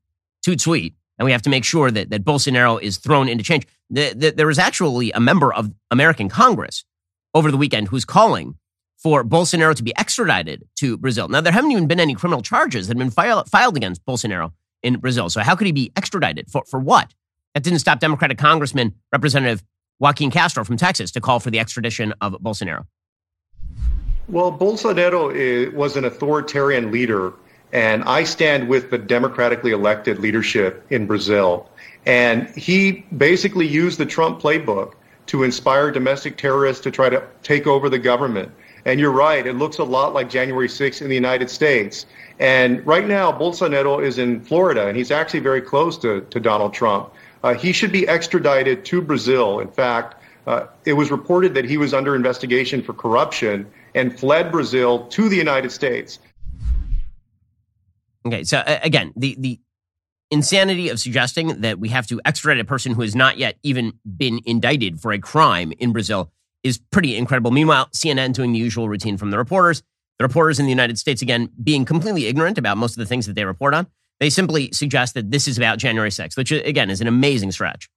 toot 0.43 0.61
sweet. 0.61 0.95
And 1.19 1.25
we 1.25 1.33
have 1.33 1.43
to 1.43 1.51
make 1.51 1.65
sure 1.65 1.91
that, 1.91 2.11
that 2.11 2.25
Bolsonaro 2.25 2.81
is 2.81 2.99
thrown 2.99 3.29
into 3.29 3.43
change. 3.43 3.67
The, 3.89 4.13
the, 4.15 4.31
there 4.31 4.47
was 4.47 4.59
actually 4.59 5.11
a 5.13 5.21
member 5.21 5.53
of 5.53 5.73
American 5.91 6.29
Congress 6.29 6.85
over 7.37 7.51
the 7.51 7.59
weekend 7.59 7.87
who's 7.89 8.07
calling 8.07 8.57
for 8.97 9.23
Bolsonaro 9.23 9.75
to 9.75 9.83
be 9.83 9.95
extradited 9.99 10.65
to 10.77 10.97
Brazil. 10.97 11.29
Now, 11.29 11.43
there 11.43 11.53
haven't 11.53 11.71
even 11.71 11.87
been 11.87 12.01
any 12.01 12.15
criminal 12.15 12.41
charges 12.41 12.89
that 12.89 12.97
have 12.97 12.99
been 12.99 13.11
file, 13.11 13.45
filed 13.45 13.77
against 13.77 14.03
Bolsonaro 14.07 14.53
in 14.83 14.97
Brazil. 14.97 15.29
So, 15.29 15.43
how 15.43 15.55
could 15.55 15.67
he 15.67 15.73
be 15.73 15.93
extradited? 15.97 16.51
For, 16.51 16.65
for 16.67 16.81
what? 16.81 17.13
That 17.53 17.63
didn't 17.63 17.81
stop 17.81 18.01
Democratic 18.01 18.39
Congressman 18.39 18.95
Representative 19.13 19.63
Joaquin 19.99 20.31
Castro 20.31 20.65
from 20.65 20.79
Texas 20.79 21.11
to 21.13 21.21
call 21.21 21.39
for 21.39 21.51
the 21.51 21.59
extradition 21.59 22.15
of 22.23 22.33
Bolsonaro. 22.35 22.87
Well, 24.29 24.51
Bolsonaro 24.51 25.35
eh, 25.35 25.71
was 25.77 25.99
an 25.99 26.07
authoritarian 26.07 26.91
leader, 26.91 27.35
and 27.71 28.03
I 28.05 28.25
stand 28.25 28.67
with 28.67 28.91
the 28.91 28.99
democratically 28.99 29.73
elected 29.73 30.21
leadership 30.21 30.87
in 30.89 31.07
Brazil. 31.07 31.69
And 32.07 32.49
he 32.57 33.05
basically 33.15 33.67
used 33.67 33.99
the 33.99 34.07
Trump 34.07 34.41
playbook 34.41 34.95
to 35.27 35.43
inspire 35.43 35.91
domestic 35.91 36.37
terrorists 36.37 36.83
to 36.85 36.91
try 36.91 37.09
to 37.09 37.23
take 37.43 37.67
over 37.67 37.89
the 37.89 37.99
government. 37.99 38.51
And 38.85 39.01
you're 39.01 39.13
right, 39.13 39.45
it 39.45 39.55
looks 39.55 39.79
a 39.79 39.85
lot 39.85 40.15
like 40.15 40.31
January 40.31 40.69
6th 40.69 41.03
in 41.03 41.09
the 41.09 41.15
United 41.15 41.51
States. 41.51 42.07
And 42.39 42.87
right 42.87 43.07
now, 43.07 43.33
Bolsonaro 43.33 44.03
is 44.03 44.19
in 44.19 44.41
Florida, 44.41 44.87
and 44.87 44.97
he's 44.97 45.11
actually 45.11 45.41
very 45.41 45.61
close 45.61 45.99
to, 45.99 46.21
to 46.31 46.39
Donald 46.39 46.73
Trump. 46.73 47.11
Uh, 47.43 47.55
he 47.55 47.73
should 47.73 47.91
be 47.91 48.07
extradited 48.07 48.85
to 48.85 49.03
Brazil. 49.03 49.61
In 49.61 49.69
fact, 49.69 50.23
uh, 50.47 50.67
it 50.85 50.93
was 50.93 51.11
reported 51.11 51.55
that 51.55 51.65
he 51.65 51.77
was 51.77 51.93
under 51.93 52.15
investigation 52.15 52.81
for 52.83 52.93
corruption 52.93 53.67
and 53.95 54.17
fled 54.17 54.53
Brazil 54.53 55.07
to 55.09 55.29
the 55.29 55.37
United 55.37 55.73
States. 55.73 56.21
Okay, 58.25 58.45
so 58.45 58.59
uh, 58.59 58.79
again, 58.83 59.13
the, 59.17 59.37
the 59.39 59.59
insanity 60.31 60.89
of 60.89 60.99
suggesting 60.99 61.61
that 61.61 61.79
we 61.79 61.89
have 61.91 62.07
to 62.09 62.21
extradite 62.25 62.61
a 62.61 62.65
person 62.65 62.93
who 62.93 63.03
has 63.03 63.15
not 63.15 63.39
yet 63.39 63.57
even 63.63 63.93
been 64.17 64.41
indicted 64.45 65.01
for 65.01 65.13
a 65.13 65.19
crime 65.19 65.73
in 65.79 65.93
Brazil 65.93 66.31
is 66.63 66.79
pretty 66.91 67.17
incredible. 67.17 67.51
Meanwhile, 67.51 67.89
CNN 67.95 68.33
doing 68.33 68.53
the 68.53 68.59
usual 68.59 68.89
routine 68.89 69.17
from 69.17 69.31
the 69.31 69.39
reporters. 69.39 69.83
The 70.19 70.25
reporters 70.25 70.59
in 70.59 70.65
the 70.65 70.71
United 70.71 70.99
States, 70.99 71.21
again, 71.23 71.51
being 71.63 71.85
completely 71.85 72.27
ignorant 72.27 72.59
about 72.59 72.79
most 72.79 72.93
of 72.93 72.99
the 72.99 73.07
things 73.07 73.27
that 73.27 73.35
they 73.35 73.45
report 73.45 73.75
on. 73.75 73.87
They 74.19 74.31
simply 74.31 74.73
suggest 74.73 75.15
that 75.15 75.31
this 75.31 75.47
is 75.47 75.59
about 75.59 75.79
January 75.79 76.09
6th, 76.09 76.37
which, 76.37 76.51
again, 76.51 76.89
is 76.89 77.03
an 77.03 77.07
amazing 77.07 77.53
stretch. 77.53 77.91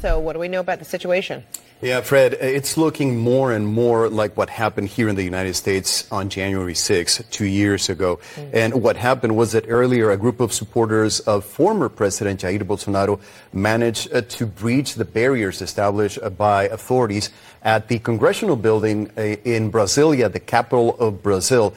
So, 0.00 0.18
what 0.18 0.34
do 0.34 0.38
we 0.38 0.48
know 0.48 0.60
about 0.60 0.78
the 0.78 0.84
situation? 0.84 1.44
Yeah, 1.80 2.00
Fred, 2.00 2.34
it's 2.40 2.76
looking 2.76 3.18
more 3.18 3.52
and 3.52 3.64
more 3.64 4.08
like 4.08 4.36
what 4.36 4.50
happened 4.50 4.88
here 4.88 5.08
in 5.08 5.14
the 5.14 5.22
United 5.22 5.54
States 5.54 6.10
on 6.10 6.28
January 6.28 6.74
6, 6.74 7.22
two 7.30 7.44
years 7.44 7.88
ago. 7.88 8.18
Mm-hmm. 8.34 8.50
And 8.52 8.82
what 8.82 8.96
happened 8.96 9.36
was 9.36 9.52
that 9.52 9.64
earlier 9.68 10.10
a 10.10 10.16
group 10.16 10.40
of 10.40 10.52
supporters 10.52 11.20
of 11.20 11.44
former 11.44 11.88
President 11.88 12.40
Jair 12.40 12.58
Bolsonaro 12.62 13.20
managed 13.52 14.12
uh, 14.12 14.22
to 14.22 14.44
breach 14.44 14.94
the 14.94 15.04
barriers 15.04 15.62
established 15.62 16.18
uh, 16.20 16.30
by 16.30 16.64
authorities 16.64 17.30
at 17.62 17.86
the 17.86 18.00
congressional 18.00 18.56
building 18.56 19.12
uh, 19.16 19.36
in 19.44 19.70
Brasilia, 19.70 20.32
the 20.32 20.40
capital 20.40 20.96
of 20.98 21.22
Brazil. 21.22 21.74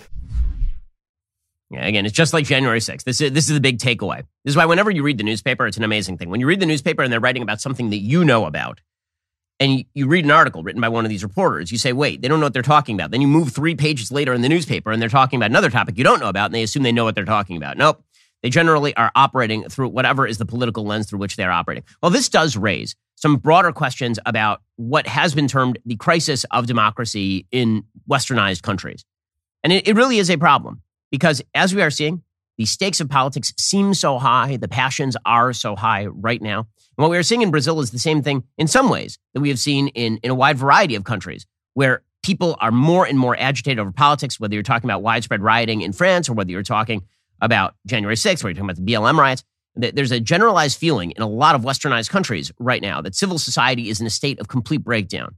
Yeah, 1.70 1.86
again, 1.86 2.08
it's 2.08 2.16
just 2.16 2.34
like 2.34 2.46
January 2.46 2.80
6th. 2.80 3.04
This 3.04 3.22
is, 3.22 3.34
this 3.34 3.50
is 3.50 3.54
the 3.54 3.62
big 3.62 3.78
takeaway. 3.78 4.24
This 4.46 4.54
is 4.54 4.56
why 4.58 4.66
whenever 4.66 4.90
you 4.90 5.04
read 5.04 5.20
the 5.20 5.24
newspaper, 5.24 5.68
it's 5.68 5.78
an 5.78 5.84
amazing 5.84 6.18
thing. 6.18 6.32
When 6.32 6.40
you 6.40 6.48
read 6.48 6.60
the 6.60 6.66
newspaper 6.66 7.04
and 7.04 7.14
they're 7.14 7.20
writing 7.20 7.44
about 7.44 7.62
something 7.62 7.92
that 7.92 8.00
you 8.00 8.26
know 8.26 8.46
about, 8.48 8.82
and 9.62 9.86
you 9.94 10.08
read 10.08 10.26
an 10.26 10.32
article 10.32 10.64
written 10.64 10.82
by 10.82 10.90
one 10.90 11.06
of 11.06 11.10
these 11.10 11.22
reporters, 11.22 11.72
you 11.72 11.78
say, 11.78 11.94
wait, 11.94 12.22
they 12.22 12.28
don't 12.28 12.40
know 12.40 12.48
what 12.48 12.54
they're 12.54 12.64
talking 12.64 12.96
about. 12.96 13.12
Then 13.12 13.22
you 13.22 13.28
move 13.28 13.54
three 13.54 13.76
pages 13.76 14.12
later 14.12 14.34
in 14.34 14.42
the 14.42 14.50
newspaper 14.50 14.92
and 14.92 15.00
they're 15.00 15.08
talking 15.08 15.38
about 15.38 15.52
another 15.52 15.70
topic 15.70 16.00
you 16.00 16.04
don't 16.04 16.20
know 16.20 16.30
about, 16.30 16.46
and 16.46 16.56
they 16.56 16.64
assume 16.64 16.82
they 16.82 16.92
know 16.92 17.04
what 17.04 17.14
they're 17.14 17.26
talking 17.26 17.58
about. 17.58 17.78
Nope. 17.78 18.04
They 18.42 18.50
generally 18.50 18.96
are 18.96 19.12
operating 19.14 19.70
through 19.70 19.90
whatever 19.90 20.26
is 20.26 20.40
the 20.40 20.48
political 20.48 20.84
lens 20.84 21.08
through 21.08 21.20
which 21.20 21.36
they're 21.36 21.52
operating. 21.52 21.84
Well, 22.02 22.10
this 22.10 22.28
does 22.28 22.58
raise 22.58 22.96
some 23.16 23.36
broader 23.36 23.72
questions 23.72 24.18
about 24.26 24.62
what 24.78 25.06
has 25.06 25.36
been 25.36 25.48
termed 25.48 25.78
the 25.86 25.96
crisis 25.96 26.44
of 26.50 26.66
democracy 26.66 27.46
in 27.52 27.84
westernized 28.10 28.64
countries. 28.64 29.06
And 29.64 29.72
it, 29.72 29.88
it 29.88 29.96
really 29.96 30.18
is 30.18 30.32
a 30.32 30.40
problem 30.40 30.82
because 31.12 31.40
as 31.54 31.76
we 31.76 31.84
are 31.84 31.92
seeing, 31.92 32.24
the 32.58 32.66
stakes 32.66 33.00
of 33.00 33.10
politics 33.10 33.54
seem 33.58 33.94
so 33.94 34.20
high, 34.20 34.58
the 34.58 34.68
passions 34.68 35.16
are 35.26 35.54
so 35.54 35.76
high 35.76 36.06
right 36.08 36.42
now. 36.42 36.60
And 36.60 37.04
what 37.04 37.10
we 37.10 37.18
are 37.18 37.24
seeing 37.24 37.42
in 37.42 37.52
Brazil 37.52 37.80
is 37.80 37.92
the 37.92 38.00
same 38.00 38.22
thing 38.22 38.44
in 38.58 38.68
some 38.68 38.90
ways 38.90 39.18
that 39.34 39.42
we 39.42 39.50
have 39.50 39.60
seen 39.60 39.88
in, 39.90 40.18
in 40.18 40.32
a 40.32 40.36
wide 40.36 40.58
variety 40.58 40.96
of 40.96 41.04
countries 41.04 41.46
where 41.74 42.04
people 42.24 42.58
are 42.60 42.72
more 42.72 43.06
and 43.06 43.18
more 43.18 43.36
agitated 43.40 43.80
over 43.80 43.92
politics, 43.92 44.40
whether 44.40 44.54
you're 44.54 44.64
talking 44.64 44.90
about 44.90 45.02
widespread 45.02 45.42
rioting 45.42 45.82
in 45.82 45.94
France 45.94 46.30
or 46.30 46.34
whether 46.34 46.52
you're 46.52 46.64
talking 46.64 47.04
about 47.42 47.76
January 47.88 48.16
6th, 48.16 48.44
or 48.44 48.50
you're 48.50 48.54
talking 48.54 48.70
about 48.70 48.76
the 48.76 48.94
BLM 48.94 49.18
riots. 49.18 49.44
There's 49.76 50.12
a 50.12 50.20
generalized 50.20 50.78
feeling 50.78 51.12
in 51.12 51.24
a 51.24 51.28
lot 51.28 51.56
of 51.56 51.62
westernized 51.62 52.10
countries 52.10 52.52
right 52.60 52.82
now 52.82 53.02
that 53.02 53.16
civil 53.16 53.40
society 53.40 53.90
is 53.90 54.02
in 54.02 54.06
a 54.06 54.12
state 54.12 54.40
of 54.40 54.48
complete 54.48 54.84
breakdown. 54.84 55.38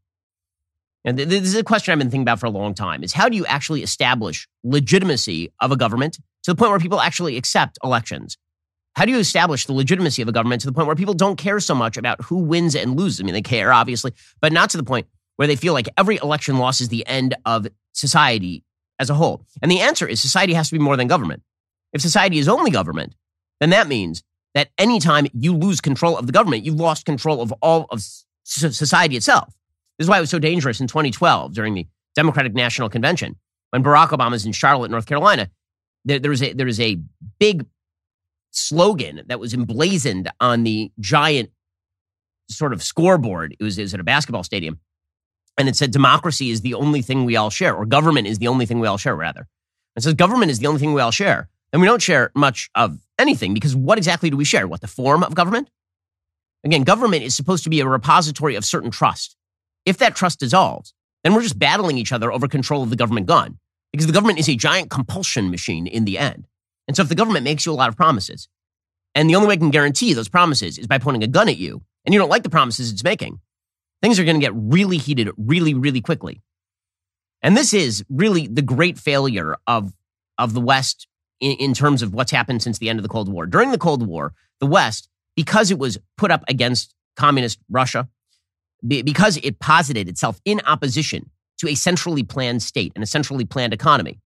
And 1.05 1.17
this 1.17 1.43
is 1.43 1.55
a 1.55 1.63
question 1.63 1.91
I've 1.91 1.99
been 1.99 2.09
thinking 2.09 2.23
about 2.23 2.39
for 2.39 2.45
a 2.45 2.51
long 2.51 2.73
time 2.73 3.03
is 3.03 3.13
how 3.13 3.29
do 3.29 3.35
you 3.35 3.45
actually 3.45 3.83
establish 3.83 4.47
legitimacy 4.63 5.51
of 5.59 5.71
a 5.71 5.75
government 5.75 6.17
to 6.43 6.51
the 6.51 6.55
point 6.55 6.71
where 6.71 6.79
people 6.79 6.99
actually 6.99 7.37
accept 7.37 7.77
elections? 7.83 8.37
How 8.95 9.05
do 9.05 9.11
you 9.11 9.17
establish 9.17 9.65
the 9.65 9.73
legitimacy 9.73 10.21
of 10.21 10.27
a 10.27 10.31
government 10.31 10.61
to 10.61 10.67
the 10.67 10.73
point 10.73 10.87
where 10.87 10.95
people 10.95 11.15
don't 11.15 11.35
care 11.35 11.59
so 11.59 11.73
much 11.73 11.97
about 11.97 12.21
who 12.25 12.37
wins 12.37 12.75
and 12.75 12.95
loses? 12.95 13.21
I 13.21 13.23
mean, 13.23 13.33
they 13.33 13.41
care, 13.41 13.73
obviously, 13.73 14.13
but 14.39 14.53
not 14.53 14.69
to 14.71 14.77
the 14.77 14.83
point 14.83 15.07
where 15.37 15.47
they 15.47 15.55
feel 15.55 15.73
like 15.73 15.89
every 15.97 16.17
election 16.17 16.57
loss 16.59 16.79
is 16.79 16.89
the 16.89 17.05
end 17.07 17.35
of 17.45 17.67
society 17.93 18.63
as 18.99 19.09
a 19.09 19.15
whole. 19.15 19.45
And 19.61 19.71
the 19.71 19.81
answer 19.81 20.07
is 20.07 20.21
society 20.21 20.53
has 20.53 20.69
to 20.69 20.75
be 20.75 20.83
more 20.83 20.95
than 20.95 21.07
government. 21.07 21.41
If 21.91 22.01
society 22.01 22.37
is 22.37 22.47
only 22.47 22.69
government, 22.69 23.15
then 23.59 23.71
that 23.71 23.87
means 23.87 24.23
that 24.53 24.69
anytime 24.77 25.25
you 25.33 25.55
lose 25.55 25.81
control 25.81 26.17
of 26.17 26.27
the 26.27 26.33
government, 26.33 26.63
you've 26.63 26.75
lost 26.75 27.05
control 27.05 27.41
of 27.41 27.51
all 27.61 27.87
of 27.89 28.03
society 28.43 29.15
itself. 29.15 29.47
This 29.97 30.05
is 30.05 30.09
why 30.09 30.17
it 30.17 30.21
was 30.21 30.29
so 30.29 30.39
dangerous 30.39 30.79
in 30.79 30.87
2012 30.87 31.53
during 31.53 31.73
the 31.73 31.87
Democratic 32.15 32.53
National 32.53 32.89
Convention 32.89 33.35
when 33.71 33.83
Barack 33.83 34.09
Obama 34.09 34.31
was 34.31 34.45
in 34.45 34.51
Charlotte, 34.51 34.91
North 34.91 35.05
Carolina. 35.05 35.49
There, 36.05 36.29
was 36.29 36.43
a, 36.43 36.53
there 36.53 36.65
was 36.65 36.79
a 36.79 36.99
big 37.39 37.65
slogan 38.51 39.21
that 39.27 39.39
was 39.39 39.53
emblazoned 39.53 40.29
on 40.39 40.63
the 40.63 40.91
giant 40.99 41.49
sort 42.49 42.73
of 42.73 42.83
scoreboard. 42.83 43.55
It 43.59 43.63
was, 43.63 43.77
it 43.77 43.83
was 43.83 43.93
at 43.93 43.99
a 43.99 44.03
basketball 44.03 44.43
stadium. 44.43 44.79
And 45.57 45.69
it 45.69 45.75
said, 45.75 45.91
democracy 45.91 46.49
is 46.49 46.61
the 46.61 46.73
only 46.73 47.01
thing 47.01 47.25
we 47.25 47.35
all 47.35 47.49
share, 47.49 47.75
or 47.75 47.85
government 47.85 48.27
is 48.27 48.39
the 48.39 48.47
only 48.47 48.65
thing 48.65 48.79
we 48.79 48.87
all 48.87 48.97
share, 48.97 49.15
rather. 49.15 49.47
It 49.95 50.03
says, 50.03 50.15
government 50.15 50.51
is 50.51 50.59
the 50.59 50.67
only 50.67 50.79
thing 50.79 50.93
we 50.93 51.01
all 51.01 51.11
share. 51.11 51.49
And 51.71 51.81
we 51.81 51.87
don't 51.87 52.01
share 52.01 52.31
much 52.35 52.69
of 52.75 52.99
anything 53.17 53.53
because 53.53 53.75
what 53.75 53.97
exactly 53.97 54.29
do 54.29 54.37
we 54.37 54.45
share? 54.45 54.67
What, 54.67 54.81
the 54.81 54.87
form 54.87 55.23
of 55.23 55.35
government? 55.35 55.69
Again, 56.63 56.83
government 56.83 57.23
is 57.23 57.35
supposed 57.35 57.63
to 57.63 57.69
be 57.69 57.79
a 57.79 57.87
repository 57.87 58.55
of 58.55 58.65
certain 58.65 58.91
trust. 58.91 59.35
If 59.85 59.97
that 59.97 60.15
trust 60.15 60.39
dissolves, 60.39 60.93
then 61.23 61.33
we're 61.33 61.41
just 61.41 61.59
battling 61.59 61.97
each 61.97 62.11
other 62.11 62.31
over 62.31 62.47
control 62.47 62.83
of 62.83 62.89
the 62.89 62.95
government 62.95 63.27
gun 63.27 63.57
because 63.93 64.07
the 64.07 64.13
government 64.13 64.39
is 64.39 64.49
a 64.49 64.55
giant 64.55 64.89
compulsion 64.89 65.49
machine 65.49 65.87
in 65.87 66.03
the 66.03 66.17
end. 66.17 66.47
And 66.87 66.97
so 66.97 67.03
if 67.03 67.09
the 67.09 67.15
government 67.15 67.45
makes 67.45 67.65
you 67.65 67.71
a 67.71 67.75
lot 67.75 67.89
of 67.89 67.95
promises, 67.95 68.49
and 69.15 69.29
the 69.29 69.35
only 69.35 69.47
way 69.47 69.53
it 69.53 69.59
can 69.59 69.69
guarantee 69.69 70.13
those 70.13 70.27
promises 70.27 70.77
is 70.77 70.87
by 70.87 70.97
pointing 70.97 71.23
a 71.23 71.27
gun 71.27 71.47
at 71.47 71.57
you, 71.57 71.83
and 72.03 72.13
you 72.13 72.19
don't 72.19 72.29
like 72.29 72.43
the 72.43 72.49
promises 72.49 72.91
it's 72.91 73.03
making, 73.03 73.39
things 74.01 74.19
are 74.19 74.25
going 74.25 74.35
to 74.35 74.45
get 74.45 74.51
really 74.55 74.97
heated 74.97 75.29
really, 75.37 75.73
really 75.73 76.01
quickly. 76.01 76.41
And 77.41 77.55
this 77.55 77.73
is 77.73 78.03
really 78.09 78.47
the 78.47 78.61
great 78.61 78.97
failure 78.97 79.57
of, 79.67 79.93
of 80.37 80.53
the 80.53 80.61
West 80.61 81.07
in, 81.39 81.51
in 81.57 81.73
terms 81.73 82.01
of 82.01 82.13
what's 82.13 82.31
happened 82.31 82.63
since 82.63 82.79
the 82.79 82.89
end 82.89 82.99
of 82.99 83.03
the 83.03 83.09
Cold 83.09 83.31
War. 83.31 83.45
During 83.45 83.71
the 83.71 83.77
Cold 83.77 84.05
War, 84.05 84.33
the 84.59 84.65
West, 84.65 85.07
because 85.35 85.69
it 85.71 85.77
was 85.77 85.99
put 86.17 86.31
up 86.31 86.43
against 86.47 86.95
communist 87.15 87.59
Russia, 87.69 88.09
because 88.85 89.37
it 89.37 89.59
posited 89.59 90.09
itself 90.09 90.41
in 90.43 90.59
opposition 90.65 91.29
to 91.59 91.67
a 91.67 91.75
centrally 91.75 92.23
planned 92.23 92.63
state 92.63 92.91
and 92.95 93.03
a 93.03 93.07
centrally 93.07 93.45
planned 93.45 93.73
economy. 93.73 94.19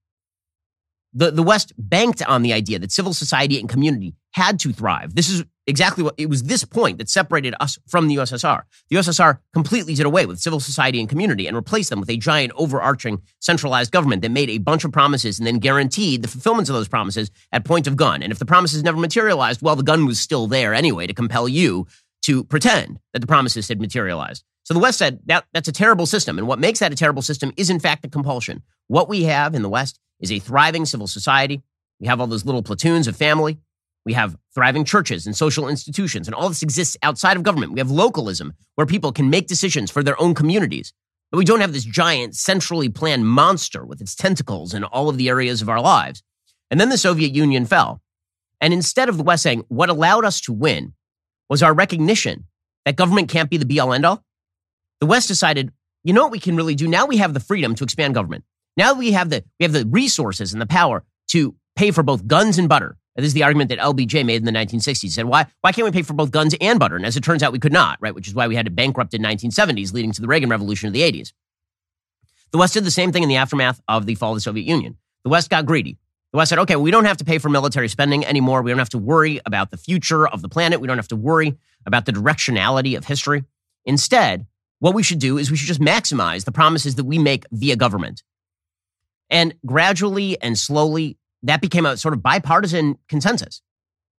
The, 1.14 1.30
the 1.30 1.42
West 1.42 1.72
banked 1.78 2.22
on 2.22 2.42
the 2.42 2.52
idea 2.52 2.78
that 2.78 2.92
civil 2.92 3.14
society 3.14 3.58
and 3.58 3.68
community 3.68 4.14
had 4.32 4.60
to 4.60 4.72
thrive. 4.72 5.14
This 5.14 5.30
is 5.30 5.44
exactly 5.66 6.02
what 6.02 6.14
it 6.16 6.28
was 6.28 6.44
this 6.44 6.64
point 6.64 6.98
that 6.98 7.08
separated 7.08 7.54
us 7.60 7.78
from 7.86 8.08
the 8.08 8.16
USSR. 8.16 8.62
The 8.88 8.96
USSR 8.96 9.38
completely 9.52 9.94
did 9.94 10.06
away 10.06 10.26
with 10.26 10.40
civil 10.40 10.60
society 10.60 11.00
and 11.00 11.08
community 11.08 11.46
and 11.46 11.56
replaced 11.56 11.90
them 11.90 12.00
with 12.00 12.10
a 12.10 12.16
giant 12.16 12.52
overarching 12.56 13.22
centralized 13.40 13.92
government 13.92 14.22
that 14.22 14.30
made 14.30 14.50
a 14.50 14.58
bunch 14.58 14.84
of 14.84 14.92
promises 14.92 15.38
and 15.38 15.46
then 15.46 15.58
guaranteed 15.58 16.22
the 16.22 16.28
fulfillment 16.28 16.68
of 16.68 16.74
those 16.74 16.88
promises 16.88 17.30
at 17.52 17.64
point 17.64 17.86
of 17.86 17.96
gun. 17.96 18.22
And 18.22 18.32
if 18.32 18.38
the 18.38 18.46
promises 18.46 18.82
never 18.82 18.98
materialized, 18.98 19.62
well, 19.62 19.76
the 19.76 19.82
gun 19.82 20.06
was 20.06 20.20
still 20.20 20.46
there 20.46 20.74
anyway 20.74 21.06
to 21.06 21.14
compel 21.14 21.48
you 21.48 21.86
to 22.28 22.44
pretend 22.44 23.00
that 23.14 23.20
the 23.20 23.26
promises 23.26 23.68
had 23.68 23.80
materialized. 23.80 24.44
So 24.64 24.74
the 24.74 24.80
West 24.80 24.98
said 24.98 25.20
that 25.24 25.46
that's 25.54 25.66
a 25.66 25.72
terrible 25.72 26.04
system. 26.04 26.36
And 26.36 26.46
what 26.46 26.58
makes 26.58 26.80
that 26.80 26.92
a 26.92 26.94
terrible 26.94 27.22
system 27.22 27.54
is, 27.56 27.70
in 27.70 27.80
fact, 27.80 28.02
the 28.02 28.08
compulsion. 28.08 28.62
What 28.86 29.08
we 29.08 29.22
have 29.22 29.54
in 29.54 29.62
the 29.62 29.68
West 29.70 29.98
is 30.20 30.30
a 30.30 30.38
thriving 30.38 30.84
civil 30.84 31.06
society. 31.06 31.62
We 32.00 32.06
have 32.06 32.20
all 32.20 32.26
those 32.26 32.44
little 32.44 32.62
platoons 32.62 33.06
of 33.06 33.16
family. 33.16 33.56
We 34.04 34.12
have 34.12 34.36
thriving 34.54 34.84
churches 34.84 35.24
and 35.24 35.34
social 35.34 35.68
institutions, 35.68 36.28
and 36.28 36.34
all 36.34 36.50
this 36.50 36.62
exists 36.62 36.98
outside 37.02 37.38
of 37.38 37.44
government. 37.44 37.72
We 37.72 37.80
have 37.80 37.90
localism, 37.90 38.52
where 38.74 38.86
people 38.86 39.10
can 39.10 39.30
make 39.30 39.46
decisions 39.46 39.90
for 39.90 40.02
their 40.02 40.20
own 40.20 40.34
communities. 40.34 40.92
But 41.30 41.38
we 41.38 41.46
don't 41.46 41.60
have 41.60 41.72
this 41.72 41.84
giant, 41.84 42.36
centrally 42.36 42.90
planned 42.90 43.26
monster 43.26 43.86
with 43.86 44.02
its 44.02 44.14
tentacles 44.14 44.74
in 44.74 44.84
all 44.84 45.08
of 45.08 45.16
the 45.16 45.30
areas 45.30 45.62
of 45.62 45.70
our 45.70 45.80
lives. 45.80 46.22
And 46.70 46.78
then 46.78 46.90
the 46.90 46.98
Soviet 46.98 47.34
Union 47.34 47.64
fell. 47.64 48.02
And 48.60 48.74
instead 48.74 49.08
of 49.08 49.16
the 49.16 49.22
West 49.22 49.44
saying, 49.44 49.64
what 49.68 49.88
allowed 49.88 50.26
us 50.26 50.42
to 50.42 50.52
win 50.52 50.92
was 51.48 51.62
our 51.62 51.74
recognition 51.74 52.44
that 52.84 52.96
government 52.96 53.28
can't 53.28 53.50
be 53.50 53.56
the 53.56 53.66
be 53.66 53.80
all 53.80 53.92
end 53.92 54.06
all, 54.06 54.24
the 55.00 55.06
West 55.06 55.28
decided, 55.28 55.72
you 56.04 56.12
know 56.12 56.22
what 56.22 56.32
we 56.32 56.40
can 56.40 56.56
really 56.56 56.74
do? 56.74 56.88
Now 56.88 57.06
we 57.06 57.18
have 57.18 57.34
the 57.34 57.40
freedom 57.40 57.74
to 57.76 57.84
expand 57.84 58.14
government. 58.14 58.44
Now 58.76 58.94
we 58.94 59.12
have 59.12 59.30
the 59.30 59.44
we 59.58 59.64
have 59.64 59.72
the 59.72 59.86
resources 59.86 60.52
and 60.52 60.62
the 60.62 60.66
power 60.66 61.04
to 61.28 61.54
pay 61.76 61.90
for 61.90 62.02
both 62.02 62.26
guns 62.26 62.58
and 62.58 62.68
butter. 62.68 62.96
And 63.16 63.24
this 63.24 63.30
is 63.30 63.34
the 63.34 63.42
argument 63.42 63.70
that 63.70 63.80
LBJ 63.80 64.24
made 64.24 64.36
in 64.36 64.44
the 64.44 64.52
1960s. 64.52 65.02
He 65.02 65.08
said, 65.08 65.24
why, 65.24 65.46
why 65.60 65.72
can't 65.72 65.84
we 65.84 65.90
pay 65.90 66.02
for 66.02 66.12
both 66.12 66.30
guns 66.30 66.54
and 66.60 66.78
butter? 66.78 66.94
And 66.94 67.04
as 67.04 67.16
it 67.16 67.24
turns 67.24 67.42
out, 67.42 67.52
we 67.52 67.58
could 67.58 67.72
not, 67.72 67.98
right? 68.00 68.14
Which 68.14 68.28
is 68.28 68.34
why 68.34 68.46
we 68.46 68.54
had 68.54 68.66
to 68.66 68.70
bankrupt 68.70 69.12
in 69.12 69.22
1970s, 69.22 69.92
leading 69.92 70.12
to 70.12 70.20
the 70.20 70.28
Reagan 70.28 70.48
Revolution 70.48 70.86
of 70.86 70.92
the 70.92 71.02
80s. 71.02 71.32
The 72.52 72.58
West 72.58 72.74
did 72.74 72.84
the 72.84 72.92
same 72.92 73.10
thing 73.10 73.24
in 73.24 73.28
the 73.28 73.36
aftermath 73.36 73.80
of 73.88 74.06
the 74.06 74.14
fall 74.14 74.30
of 74.30 74.36
the 74.36 74.40
Soviet 74.40 74.68
Union. 74.68 74.96
The 75.24 75.30
West 75.30 75.50
got 75.50 75.66
greedy. 75.66 75.98
The 76.32 76.36
West 76.36 76.50
said, 76.50 76.58
okay, 76.58 76.76
we 76.76 76.90
don't 76.90 77.06
have 77.06 77.16
to 77.18 77.24
pay 77.24 77.38
for 77.38 77.48
military 77.48 77.88
spending 77.88 78.24
anymore. 78.26 78.60
We 78.60 78.70
don't 78.70 78.78
have 78.78 78.90
to 78.90 78.98
worry 78.98 79.40
about 79.46 79.70
the 79.70 79.78
future 79.78 80.28
of 80.28 80.42
the 80.42 80.48
planet. 80.48 80.80
We 80.80 80.86
don't 80.86 80.98
have 80.98 81.08
to 81.08 81.16
worry 81.16 81.56
about 81.86 82.04
the 82.04 82.12
directionality 82.12 82.96
of 82.96 83.06
history. 83.06 83.44
Instead, 83.86 84.46
what 84.80 84.94
we 84.94 85.02
should 85.02 85.18
do 85.18 85.38
is 85.38 85.50
we 85.50 85.56
should 85.56 85.68
just 85.68 85.80
maximize 85.80 86.44
the 86.44 86.52
promises 86.52 86.96
that 86.96 87.04
we 87.04 87.18
make 87.18 87.44
via 87.50 87.76
government. 87.76 88.22
And 89.30 89.54
gradually 89.64 90.40
and 90.42 90.58
slowly, 90.58 91.16
that 91.42 91.60
became 91.60 91.86
a 91.86 91.96
sort 91.96 92.14
of 92.14 92.22
bipartisan 92.22 92.98
consensus, 93.08 93.62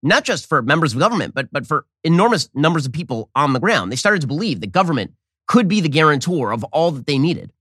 not 0.02 0.24
just 0.24 0.48
for 0.50 0.62
members 0.62 0.94
of 0.94 1.00
government, 1.00 1.36
but, 1.36 1.52
but 1.52 1.68
for 1.68 1.86
enormous 2.04 2.50
numbers 2.54 2.86
of 2.86 2.92
people 2.92 3.30
on 3.36 3.54
the 3.54 3.60
ground. 3.60 3.92
They 3.92 3.96
started 3.96 4.22
to 4.22 4.28
believe 4.28 4.62
that 4.62 4.72
government 4.72 5.14
could 5.48 5.68
be 5.68 5.82
the 5.82 5.90
guarantor 5.90 6.52
of 6.52 6.64
all 6.66 6.92
that 6.92 7.06
they 7.06 7.20
needed. 7.20 7.52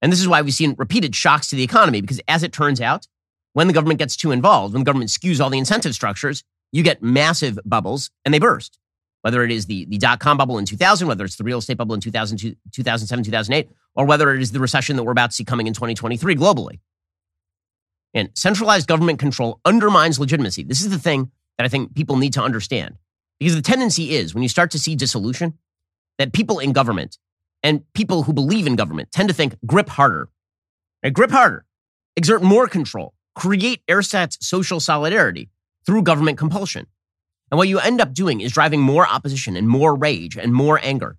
And 0.00 0.12
this 0.12 0.20
is 0.20 0.28
why 0.28 0.42
we've 0.42 0.52
seen 0.52 0.74
repeated 0.78 1.14
shocks 1.14 1.48
to 1.50 1.56
the 1.56 1.62
economy, 1.62 2.00
because 2.00 2.20
as 2.28 2.42
it 2.42 2.52
turns 2.52 2.80
out, 2.80 3.06
when 3.52 3.66
the 3.66 3.72
government 3.72 3.98
gets 3.98 4.16
too 4.16 4.30
involved, 4.30 4.74
when 4.74 4.82
the 4.82 4.86
government 4.86 5.10
skews 5.10 5.40
all 5.40 5.50
the 5.50 5.58
incentive 5.58 5.94
structures, 5.94 6.42
you 6.72 6.82
get 6.82 7.02
massive 7.02 7.58
bubbles 7.64 8.10
and 8.24 8.32
they 8.32 8.38
burst. 8.38 8.78
Whether 9.20 9.44
it 9.44 9.52
is 9.52 9.66
the, 9.66 9.84
the 9.84 9.98
dot 9.98 10.18
com 10.18 10.36
bubble 10.36 10.58
in 10.58 10.64
2000, 10.64 11.06
whether 11.06 11.24
it's 11.24 11.36
the 11.36 11.44
real 11.44 11.58
estate 11.58 11.76
bubble 11.76 11.94
in 11.94 12.00
2000, 12.00 12.56
2007, 12.72 13.24
2008, 13.24 13.70
or 13.94 14.04
whether 14.04 14.34
it 14.34 14.42
is 14.42 14.50
the 14.50 14.58
recession 14.58 14.96
that 14.96 15.04
we're 15.04 15.12
about 15.12 15.30
to 15.30 15.36
see 15.36 15.44
coming 15.44 15.66
in 15.66 15.74
2023 15.74 16.34
globally. 16.34 16.80
And 18.14 18.30
centralized 18.34 18.88
government 18.88 19.18
control 19.18 19.60
undermines 19.64 20.18
legitimacy. 20.18 20.64
This 20.64 20.82
is 20.82 20.90
the 20.90 20.98
thing 20.98 21.30
that 21.56 21.64
I 21.64 21.68
think 21.68 21.94
people 21.94 22.16
need 22.16 22.32
to 22.34 22.42
understand. 22.42 22.96
Because 23.38 23.54
the 23.54 23.62
tendency 23.62 24.14
is 24.14 24.34
when 24.34 24.42
you 24.42 24.48
start 24.48 24.70
to 24.72 24.78
see 24.78 24.94
dissolution, 24.94 25.54
that 26.18 26.32
people 26.32 26.58
in 26.58 26.72
government 26.72 27.18
and 27.62 27.82
people 27.94 28.24
who 28.24 28.32
believe 28.32 28.66
in 28.66 28.76
government 28.76 29.12
tend 29.12 29.28
to 29.28 29.34
think 29.34 29.56
grip 29.66 29.88
harder. 29.88 30.28
Right? 31.02 31.12
Grip 31.12 31.30
harder, 31.30 31.64
exert 32.16 32.42
more 32.42 32.68
control, 32.68 33.14
create 33.34 33.82
ersatz 33.88 34.38
social 34.40 34.80
solidarity 34.80 35.50
through 35.86 36.02
government 36.02 36.38
compulsion. 36.38 36.86
And 37.50 37.58
what 37.58 37.68
you 37.68 37.78
end 37.78 38.00
up 38.00 38.14
doing 38.14 38.40
is 38.40 38.52
driving 38.52 38.80
more 38.80 39.06
opposition 39.06 39.56
and 39.56 39.68
more 39.68 39.94
rage 39.94 40.36
and 40.36 40.54
more 40.54 40.80
anger. 40.82 41.18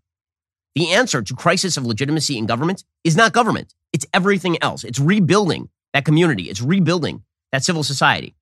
The 0.76 0.92
answer 0.92 1.22
to 1.22 1.36
crisis 1.36 1.78
of 1.78 1.86
legitimacy 1.86 2.38
in 2.38 2.48
government 2.48 2.84
is 3.04 3.16
not 3.16 3.34
government. 3.34 3.74
It's 3.92 4.08
everything 4.14 4.58
else. 4.62 4.84
It's 4.84 5.00
rebuilding 5.00 5.70
that 5.94 6.06
community. 6.06 6.44
It's 6.44 6.62
rebuilding 6.62 7.24
that 7.52 7.64
civil 7.64 7.84
society. 7.84 8.36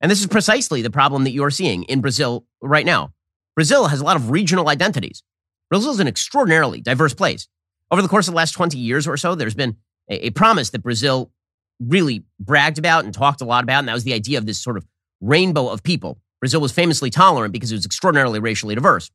And 0.00 0.10
this 0.10 0.20
is 0.20 0.28
precisely 0.28 0.82
the 0.82 0.90
problem 0.90 1.24
that 1.24 1.32
you 1.32 1.42
are 1.42 1.50
seeing 1.50 1.82
in 1.84 2.00
Brazil 2.00 2.46
right 2.62 2.86
now. 2.86 3.12
Brazil 3.56 3.88
has 3.88 4.00
a 4.00 4.04
lot 4.04 4.16
of 4.16 4.30
regional 4.30 4.68
identities. 4.68 5.24
Brazil 5.68 5.90
is 5.90 6.00
an 6.00 6.06
extraordinarily 6.06 6.80
diverse 6.80 7.14
place. 7.14 7.48
Over 7.90 8.02
the 8.02 8.08
course 8.08 8.28
of 8.28 8.32
the 8.32 8.36
last 8.36 8.52
20 8.52 8.78
years 8.78 9.08
or 9.08 9.16
so, 9.16 9.34
there's 9.34 9.54
been 9.54 9.76
a, 10.08 10.26
a 10.26 10.30
promise 10.30 10.70
that 10.70 10.82
Brazil 10.82 11.32
really 11.80 12.24
bragged 12.40 12.78
about 12.78 13.04
and 13.04 13.14
talked 13.14 13.40
a 13.40 13.44
lot 13.44 13.64
about, 13.64 13.80
and 13.80 13.88
that 13.88 13.94
was 13.94 14.04
the 14.04 14.14
idea 14.14 14.38
of 14.38 14.46
this 14.46 14.58
sort 14.58 14.76
of 14.76 14.86
rainbow 15.20 15.68
of 15.68 15.82
people. 15.82 16.18
Brazil 16.40 16.60
was 16.60 16.72
famously 16.72 17.10
tolerant 17.10 17.52
because 17.52 17.72
it 17.72 17.76
was 17.76 17.86
extraordinarily 17.86 18.40
racially 18.40 18.74
diverse. 18.74 19.10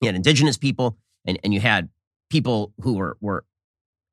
You 0.00 0.06
had 0.06 0.16
indigenous 0.16 0.56
people, 0.56 0.96
and, 1.24 1.38
and 1.44 1.54
you 1.54 1.60
had 1.60 1.88
people 2.30 2.72
who 2.80 2.94
were, 2.94 3.16
were 3.20 3.44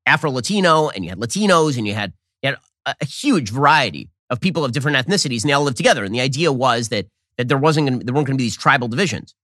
Afro 0.06 0.30
Latino, 0.30 0.88
and 0.88 1.04
you 1.04 1.10
had 1.10 1.18
Latinos, 1.18 1.76
and 1.76 1.86
you 1.86 1.94
had, 1.94 2.12
you 2.42 2.50
had 2.50 2.58
a, 2.86 2.94
a, 3.00 3.04
huge 3.04 3.50
variety 3.50 4.08
of 4.30 4.40
people 4.40 4.64
of 4.64 4.72
different 4.72 4.96
ethnicities, 4.96 5.42
and 5.42 5.50
they 5.50 5.52
all 5.52 5.64
lived 5.64 5.76
together. 5.76 6.04
And 6.04 6.14
the 6.14 6.20
idea 6.20 6.52
was 6.52 6.88
that, 6.88 7.06
that 7.36 7.48
there, 7.48 7.58
wasn't 7.58 7.88
gonna, 7.88 8.04
there 8.04 8.14
weren't 8.14 8.26
going 8.26 8.36
to 8.36 8.42
be 8.42 8.44
these 8.44 8.56
tribal 8.56 8.88
divisions. 8.88 9.34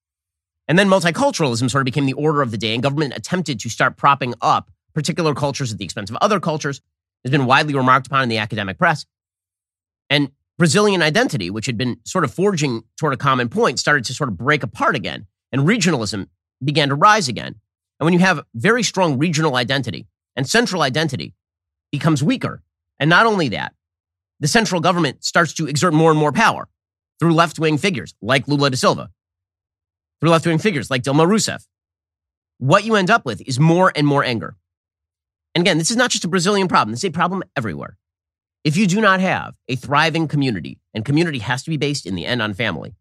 And 0.69 0.79
then 0.79 0.89
multiculturalism 0.89 1.71
sort 1.71 1.83
of 1.83 1.85
became 1.85 2.07
the 2.07 2.15
order 2.15 2.43
of 2.43 2.51
the 2.51 2.59
day, 2.59 2.75
and 2.75 2.83
government 2.83 3.15
attempted 3.17 3.61
to 3.61 3.69
start 3.69 3.97
propping 3.97 4.35
up 4.41 4.71
particular 4.95 5.35
cultures 5.35 5.73
at 5.73 5.79
the 5.79 5.85
expense 5.85 6.11
of 6.11 6.17
other 6.21 6.41
cultures. 6.41 6.81
Has 7.25 7.31
been 7.31 7.47
widely 7.47 7.75
remarked 7.75 8.07
upon 8.07 8.23
in 8.23 8.29
the 8.29 8.39
academic 8.39 8.79
press. 8.79 9.07
And 10.11 10.31
Brazilian 10.59 11.03
identity, 11.03 11.51
which 11.51 11.67
had 11.67 11.79
been 11.79 11.97
sort 12.05 12.25
of 12.25 12.33
forging 12.33 12.85
toward 12.99 13.15
a 13.15 13.17
common 13.17 13.49
point, 13.49 13.79
started 13.79 14.05
to 14.05 14.15
sort 14.15 14.29
of 14.29 14.37
break 14.37 14.63
apart 14.63 14.95
again, 14.95 15.27
and 15.51 15.63
regionalism 15.63 16.29
began 16.63 16.91
to 16.91 16.95
rise 16.95 17.29
again. 17.29 17.55
And 17.99 18.05
when 18.05 18.13
you 18.13 18.21
have 18.21 18.45
very 18.55 18.83
strong 18.83 19.19
regional 19.19 19.57
identity 19.57 20.07
and 20.37 20.49
central 20.49 20.83
identity 20.83 21.35
becomes 21.91 22.23
weaker, 22.23 22.63
and 23.01 23.09
not 23.09 23.27
only 23.27 23.49
that, 23.49 23.75
the 24.41 24.49
central 24.49 24.81
government 24.81 25.25
starts 25.25 25.55
to 25.55 25.67
exert 25.67 25.95
more 25.95 26.11
and 26.11 26.19
more 26.19 26.33
power 26.33 26.69
through 27.19 27.35
left 27.35 27.59
wing 27.59 27.79
figures 27.79 28.15
like 28.21 28.47
Lula 28.47 28.71
da 28.71 28.77
Silva, 28.77 29.11
through 30.21 30.31
left 30.31 30.47
wing 30.47 30.59
figures 30.59 30.91
like 30.91 31.03
Dilma 31.03 31.27
Rousseff. 31.27 31.67
What 32.59 32.85
you 32.85 32.95
end 32.95 33.11
up 33.11 33.25
with 33.25 33.41
is 33.47 33.59
more 33.59 33.93
and 33.97 34.07
more 34.07 34.23
anger. 34.23 34.57
And 35.55 35.63
again, 35.63 35.79
this 35.79 35.91
is 35.91 35.97
not 35.97 36.11
just 36.11 36.25
a 36.25 36.29
Brazilian 36.29 36.69
problem, 36.69 36.93
this 36.93 37.05
is 37.05 37.09
a 37.09 37.13
problem 37.13 37.43
everywhere. 37.57 37.97
If 38.65 38.77
you 38.77 38.87
do 38.87 39.01
not 39.01 39.21
have 39.21 39.55
a 39.69 39.77
thriving 39.77 40.27
community, 40.27 40.81
and 40.95 41.05
community 41.05 41.39
has 41.39 41.63
to 41.65 41.71
be 41.71 41.77
based 41.77 42.07
in 42.07 42.15
the 42.15 42.27
end 42.27 42.41
on 42.43 42.55
family, 42.55 42.95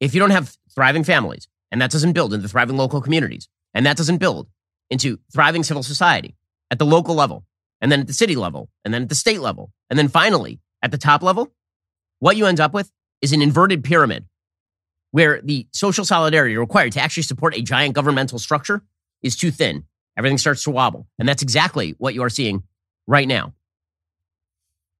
if 0.00 0.14
you 0.14 0.20
don't 0.20 0.30
have 0.30 0.56
thriving 0.74 1.04
families, 1.04 1.48
and 1.70 1.80
that 1.80 1.90
doesn't 1.90 2.12
build 2.12 2.34
into 2.34 2.48
thriving 2.48 2.76
local 2.76 3.00
communities, 3.00 3.48
and 3.74 3.86
that 3.86 3.96
doesn't 3.96 4.18
build 4.18 4.48
into 4.90 5.18
thriving 5.32 5.62
civil 5.62 5.82
society 5.82 6.36
at 6.70 6.78
the 6.78 6.86
local 6.86 7.14
level, 7.14 7.44
and 7.80 7.90
then 7.92 8.00
at 8.00 8.06
the 8.06 8.12
city 8.12 8.36
level, 8.36 8.68
and 8.84 8.92
then 8.92 9.02
at 9.02 9.08
the 9.08 9.14
state 9.14 9.40
level, 9.40 9.72
and 9.88 9.98
then 9.98 10.08
finally 10.08 10.60
at 10.82 10.90
the 10.90 10.98
top 10.98 11.22
level, 11.22 11.52
what 12.18 12.36
you 12.36 12.46
end 12.46 12.60
up 12.60 12.74
with 12.74 12.90
is 13.22 13.32
an 13.32 13.42
inverted 13.42 13.84
pyramid 13.84 14.26
where 15.12 15.40
the 15.42 15.66
social 15.72 16.04
solidarity 16.04 16.56
required 16.56 16.92
to 16.92 17.00
actually 17.00 17.22
support 17.22 17.56
a 17.56 17.62
giant 17.62 17.94
governmental 17.94 18.38
structure 18.38 18.82
is 19.22 19.36
too 19.36 19.50
thin. 19.50 19.84
Everything 20.16 20.38
starts 20.38 20.62
to 20.64 20.70
wobble. 20.70 21.06
And 21.18 21.28
that's 21.28 21.42
exactly 21.42 21.94
what 21.98 22.14
you 22.14 22.22
are 22.22 22.30
seeing 22.30 22.62
right 23.06 23.28
now. 23.28 23.52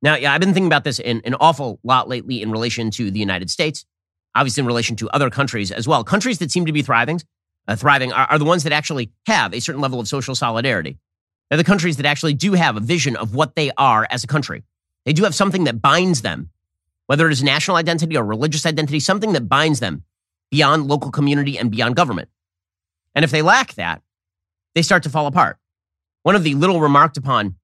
Now, 0.03 0.17
yeah, 0.17 0.33
I've 0.33 0.41
been 0.41 0.53
thinking 0.53 0.67
about 0.67 0.85
this 0.85 0.99
in 0.99 1.23
an 1.25 1.35
awful 1.35 1.81
lot 1.83 2.09
lately 2.09 2.43
in 2.43 2.51
relation 2.51 2.91
to 2.93 3.11
the 3.11 3.19
United 3.19 3.51
States, 3.51 3.87
obviously 4.35 4.61
in 4.61 4.67
relation 4.67 4.95
to 4.97 5.09
other 5.11 5.31
countries 5.31 5.73
as 5.73 5.89
well. 5.89 6.05
Countries 6.05 6.39
that 6.39 6.51
seem 6.51 6.67
to 6.67 6.73
be 6.73 6.83
thriving, 6.83 7.21
uh, 7.67 7.77
thriving 7.77 8.13
are, 8.13 8.27
are 8.27 8.39
the 8.39 8.45
ones 8.45 8.63
that 8.65 8.73
actually 8.73 9.11
have 9.27 9.55
a 9.55 9.61
certain 9.61 9.81
level 9.81 9.99
of 9.99 10.07
social 10.07 10.35
solidarity. 10.35 10.99
They're 11.49 11.57
the 11.57 11.65
countries 11.65 11.97
that 11.97 12.07
actually 12.07 12.35
do 12.35 12.53
have 12.53 12.77
a 12.77 12.81
vision 12.81 13.17
of 13.17 13.35
what 13.35 13.55
they 13.55 13.71
are 13.79 14.07
as 14.11 14.23
a 14.23 14.27
country. 14.27 14.65
They 15.07 15.13
do 15.13 15.25
have 15.25 15.35
something 15.35 15.65
that 15.65 15.81
binds 15.81 16.23
them, 16.23 16.51
whether 17.07 17.27
it 17.27 17.33
is 17.33 17.43
national 17.43 17.77
identity 17.77 18.17
or 18.17 18.25
religious 18.25 18.67
identity, 18.67 19.01
something 19.01 19.33
that 19.33 19.49
binds 19.49 19.81
them 19.81 20.05
beyond 20.51 20.87
local 20.87 21.11
community 21.11 21.59
and 21.59 21.71
beyond 21.71 21.97
government. 21.97 22.29
And 23.15 23.25
if 23.25 23.31
they 23.31 23.43
lack 23.43 23.75
that, 23.75 24.03
they 24.77 24.83
start 24.83 25.03
to 25.05 25.11
fall 25.11 25.27
apart. 25.27 25.57
One 26.23 26.37
of 26.37 26.45
the 26.45 26.55
little 26.55 26.81
remarked 26.81 27.17
upon 27.17 27.57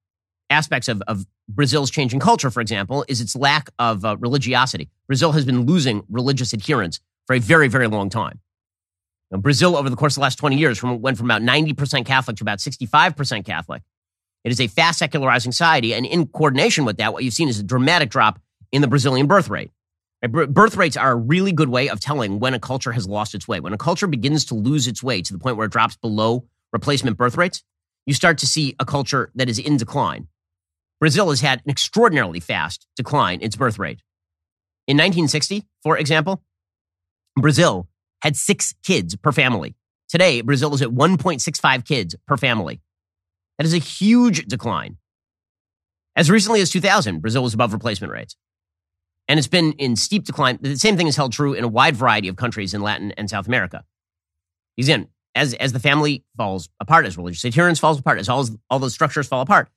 aspects 0.49 0.87
of, 0.87 1.01
of 1.07 1.25
Brazil's 1.47 1.91
changing 1.91 2.19
culture, 2.19 2.49
for 2.49 2.59
example, 2.59 3.05
is 3.07 3.21
its 3.21 3.35
lack 3.35 3.69
of 3.77 4.03
uh, 4.03 4.17
religiosity. 4.17 4.89
Brazil 5.05 5.31
has 5.33 5.45
been 5.45 5.61
losing 5.67 6.03
religious 6.09 6.53
adherence 6.53 6.99
for 7.27 7.35
a 7.35 7.39
very, 7.39 7.67
very 7.67 7.87
long 7.87 8.09
time. 8.09 8.39
Now, 9.29 9.37
Brazil, 9.37 9.77
over 9.77 9.91
the 9.91 9.95
course 9.95 10.13
of 10.13 10.15
the 10.15 10.21
last 10.21 10.37
20 10.37 10.57
years, 10.57 10.79
from, 10.79 11.01
went 11.01 11.17
from 11.17 11.27
about 11.29 11.43
90% 11.43 12.03
Catholic 12.05 12.37
to 12.37 12.43
about 12.43 12.57
65% 12.57 13.45
Catholic. 13.45 13.83
It 14.43 14.51
is 14.51 14.59
a 14.59 14.67
fast 14.67 14.97
secularizing 14.97 15.51
society. 15.51 15.93
And 15.93 16.07
in 16.07 16.25
coordination 16.27 16.83
with 16.83 16.97
that, 16.97 17.13
what 17.13 17.23
you've 17.23 17.33
seen 17.33 17.47
is 17.47 17.59
a 17.59 17.63
dramatic 17.63 18.09
drop 18.09 18.39
in 18.71 18.81
the 18.81 18.87
Brazilian 18.87 19.27
birth 19.27 19.49
rate. 19.49 19.69
Birth 20.27 20.77
rates 20.77 20.97
are 20.97 21.11
a 21.11 21.15
really 21.15 21.51
good 21.51 21.69
way 21.69 21.89
of 21.89 21.99
telling 21.99 22.39
when 22.39 22.53
a 22.53 22.59
culture 22.59 22.93
has 22.93 23.07
lost 23.07 23.35
its 23.35 23.47
way. 23.47 23.59
When 23.59 23.73
a 23.73 23.77
culture 23.77 24.07
begins 24.07 24.45
to 24.45 24.55
lose 24.55 24.87
its 24.87 25.03
way 25.03 25.21
to 25.21 25.33
the 25.33 25.37
point 25.37 25.57
where 25.57 25.65
it 25.65 25.71
drops 25.71 25.95
below 25.97 26.45
replacement 26.73 27.17
birth 27.17 27.37
rates, 27.37 27.63
you 28.05 28.13
start 28.13 28.37
to 28.39 28.47
see 28.47 28.75
a 28.79 28.85
culture 28.85 29.31
that 29.35 29.47
is 29.47 29.59
in 29.59 29.77
decline. 29.77 30.27
Brazil 30.99 31.29
has 31.29 31.41
had 31.41 31.61
an 31.65 31.71
extraordinarily 31.71 32.39
fast 32.39 32.87
decline 32.95 33.39
in 33.39 33.45
its 33.45 33.55
birth 33.55 33.79
rate. 33.79 34.01
In 34.87 34.97
1960, 34.97 35.63
for 35.81 35.97
example, 35.97 36.43
Brazil 37.39 37.87
had 38.21 38.35
six 38.35 38.73
kids 38.83 39.15
per 39.15 39.31
family. 39.31 39.75
Today, 40.09 40.41
Brazil 40.41 40.73
is 40.73 40.81
at 40.81 40.89
1.65 40.89 41.85
kids 41.85 42.15
per 42.27 42.37
family. 42.37 42.81
That 43.57 43.65
is 43.65 43.73
a 43.73 43.79
huge 43.79 44.45
decline. 44.45 44.97
As 46.15 46.29
recently 46.29 46.61
as 46.61 46.69
2000, 46.69 47.19
Brazil 47.21 47.43
was 47.43 47.53
above 47.53 47.73
replacement 47.73 48.13
rates. 48.13 48.35
And 49.27 49.37
it's 49.37 49.47
been 49.47 49.71
in 49.73 49.95
steep 49.95 50.25
decline. 50.25 50.59
The 50.61 50.75
same 50.75 50.97
thing 50.97 51.07
is 51.07 51.15
held 51.15 51.31
true 51.31 51.53
in 51.53 51.63
a 51.63 51.67
wide 51.67 51.95
variety 51.95 52.27
of 52.27 52.35
countries 52.35 52.73
in 52.73 52.81
Latin 52.81 53.11
and 53.13 53.29
South 53.29 53.47
America. 53.47 53.83
Again, 54.77 55.07
as, 55.35 55.53
as 55.55 55.73
the 55.73 55.79
family 55.79 56.23
falls 56.37 56.69
apart, 56.79 57.05
as 57.05 57.17
religious 57.17 57.43
adherence 57.43 57.79
falls 57.79 57.99
apart, 57.99 58.19
as 58.19 58.29
all, 58.29 58.47
all 58.69 58.79
those 58.79 58.93
structures 58.93 59.27
fall 59.27 59.41
apart, 59.41 59.69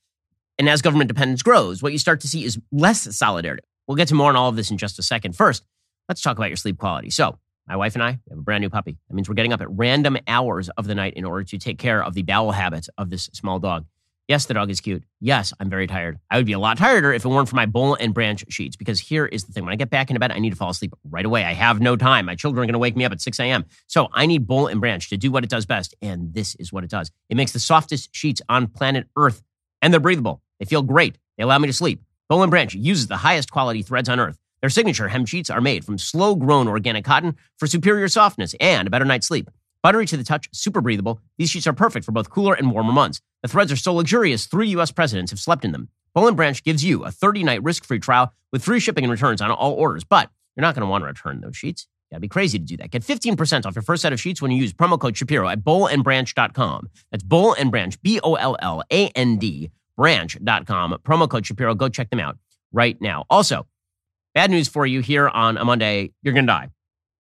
and 0.59 0.69
as 0.69 0.83
government 0.83 1.09
dependence 1.09 1.42
grows, 1.42 1.83
what 1.83 1.92
you 1.92 1.99
start 1.99 2.21
to 2.21 2.29
see 2.29 2.45
is 2.45 2.59
less 2.73 3.14
solidarity. 3.16 3.62
We'll 3.87 3.97
get 3.97 4.09
to 4.09 4.14
more 4.14 4.31
on 4.31 4.37
all 4.37 4.49
of 4.49 4.57
this 4.57 4.71
in 4.71 4.79
just 4.79 4.99
a 4.99 5.03
second. 5.03 5.37
First, 5.37 5.64
let's 6.09 6.23
talk 6.23 6.37
about 6.37 6.49
your 6.49 6.57
sleep 6.57 6.79
quality. 6.79 7.11
So, 7.11 7.38
my 7.69 7.77
wife 7.77 7.95
and 7.95 8.03
I 8.03 8.21
have 8.29 8.38
a 8.38 8.42
brand 8.42 8.62
new 8.62 8.71
puppy. 8.71 8.97
That 9.09 9.14
means 9.14 9.29
we're 9.29 9.35
getting 9.35 9.53
up 9.53 9.61
at 9.61 9.69
random 9.71 10.16
hours 10.29 10.69
of 10.71 10.87
the 10.87 10.95
night 10.95 11.14
in 11.14 11.25
order 11.25 11.42
to 11.45 11.59
take 11.59 11.79
care 11.79 12.03
of 12.03 12.14
the 12.14 12.23
bowel 12.23 12.53
habits 12.53 12.88
of 12.97 13.11
this 13.11 13.25
small 13.33 13.59
dog. 13.59 13.87
Yes, 14.29 14.47
the 14.47 14.55
dog 14.55 14.71
is 14.71 14.81
cute. 14.81 15.05
Yes, 15.21 15.53
I'm 15.61 15.71
very 15.71 15.87
tired. 15.87 16.19
I 16.31 16.37
would 16.37 16.47
be 16.47 16.53
a 16.53 16.59
lot 16.59 16.79
tireder 16.79 17.12
if 17.12 17.25
it 17.25 17.29
weren't 17.29 17.49
for 17.49 17.55
my 17.55 17.67
boll 17.67 17.95
and 17.95 18.12
branch 18.12 18.45
sheets. 18.49 18.75
Because 18.75 18.99
here 18.99 19.25
is 19.27 19.45
the 19.45 19.53
thing: 19.53 19.65
when 19.65 19.73
I 19.73 19.77
get 19.77 19.89
back 19.91 20.11
into 20.11 20.19
bed, 20.19 20.33
I 20.33 20.39
need 20.41 20.51
to 20.51 20.57
fall 20.57 20.71
asleep 20.71 20.95
right 21.09 21.25
away. 21.25 21.45
I 21.45 21.53
have 21.53 21.81
no 21.81 21.97
time. 21.97 22.27
My 22.27 22.35
children 22.35 22.62
are 22.62 22.67
going 22.67 22.73
to 22.73 22.81
wake 22.81 22.97
me 22.97 23.05
up 23.05 23.12
at 23.12 23.21
6 23.21 23.39
a.m. 23.39 23.65
So 23.87 24.09
I 24.12 24.27
need 24.27 24.47
boll 24.47 24.67
and 24.67 24.81
branch 24.81 25.11
to 25.11 25.17
do 25.17 25.31
what 25.31 25.45
it 25.45 25.51
does 25.51 25.65
best, 25.65 25.95
and 26.03 26.35
this 26.35 26.57
is 26.57 26.73
what 26.73 26.83
it 26.83 26.91
does. 26.91 27.12
It 27.29 27.37
makes 27.37 27.53
the 27.53 27.61
softest 27.61 28.15
sheets 28.15 28.43
on 28.49 28.67
planet 28.67 29.07
Earth, 29.17 29.43
and 29.81 29.93
they're 29.93 30.01
breathable. 30.01 30.43
They 30.59 30.65
feel 30.65 30.83
great. 30.83 31.19
They 31.37 31.45
allow 31.45 31.59
me 31.59 31.69
to 31.69 31.73
sleep. 31.73 32.03
Boll 32.29 32.43
and 32.43 32.51
Branch 32.51 32.75
uses 32.75 33.07
the 33.07 33.19
highest 33.19 33.53
quality 33.53 33.83
threads 33.83 34.09
on 34.09 34.19
earth. 34.19 34.39
Their 34.61 34.71
signature 34.71 35.07
hem 35.07 35.27
sheets 35.27 35.51
are 35.51 35.61
made 35.61 35.85
from 35.85 35.99
slow 35.99 36.35
grown 36.35 36.67
organic 36.67 37.05
cotton 37.05 37.37
for 37.59 37.69
superior 37.69 38.09
softness 38.09 38.55
and 38.59 38.89
a 38.89 38.91
better 38.91 39.05
night's 39.05 39.29
sleep. 39.29 39.49
Buttery 39.83 40.07
to 40.07 40.17
the 40.17 40.25
touch, 40.25 40.49
super 40.53 40.81
breathable, 40.81 41.21
these 41.39 41.51
sheets 41.51 41.67
are 41.67 41.73
perfect 41.73 42.05
for 42.05 42.12
both 42.12 42.31
cooler 42.31 42.55
and 42.55 42.73
warmer 42.73 42.93
months. 42.93 43.21
The 43.43 43.49
threads 43.49 43.71
are 43.71 43.77
so 43.77 43.95
luxurious, 43.95 44.47
three 44.47 44.69
U.S. 44.71 44.91
presidents 44.91 45.31
have 45.31 45.41
slept 45.41 45.65
in 45.65 45.73
them. 45.73 45.89
Boll 46.15 46.29
and 46.29 46.37
Branch 46.37 46.62
gives 46.65 46.83
you 46.83 47.05
a 47.05 47.11
30 47.11 47.45
night 47.45 47.62
risk 47.62 47.85
free 47.85 47.99
trial 47.99 48.33
with 48.53 48.65
free 48.65 48.81
shipping 48.81 49.05
and 49.05 49.11
returns 49.11 49.41
on 49.41 49.51
all 49.51 49.73
orders, 49.73 50.05
but 50.05 50.31
you're 50.57 50.62
not 50.62 50.75
going 50.75 50.83
to 50.83 50.87
want 50.91 51.03
to 51.03 51.07
return 51.07 51.41
those 51.41 51.57
sheets. 51.57 51.87
You 52.11 52.15
gotta 52.15 52.21
be 52.21 52.29
crazy 52.29 52.59
to 52.59 52.65
do 52.65 52.77
that. 52.79 52.91
Get 52.91 53.03
15% 53.03 53.67
off 53.67 53.75
your 53.75 53.83
first 53.83 54.03
set 54.03 54.12
of 54.12 54.21
sheets 54.21 54.41
when 54.41 54.51
you 54.51 54.59
use 54.59 54.73
promo 54.73 54.99
code 54.99 55.17
Shapiro 55.17 55.49
at 55.49 55.61
bollandbranch.com. 55.62 56.89
That's 57.11 57.25
Boll 57.25 57.55
and 57.55 57.71
Branch, 57.71 58.01
B 58.03 58.21
O 58.23 58.35
L 58.35 58.57
L 58.61 58.83
A 58.93 59.09
N 59.09 59.39
D 59.39 59.71
branch.com. 59.97 60.99
Promo 61.05 61.29
code 61.29 61.47
Shapiro. 61.47 61.75
Go 61.75 61.89
check 61.89 62.11
them 62.11 62.21
out 62.21 62.39
right 62.73 63.01
now. 63.01 63.25
Also, 63.29 63.67
Bad 64.37 64.51
news 64.51 64.69
for 64.69 64.85
you 64.85 65.01
here 65.01 65.31
on 65.31 65.57
a 65.57 65.65
Monday, 65.65 66.12
you're 66.21 66.35
going 66.35 66.45
to 66.45 66.53
die. 66.53 66.69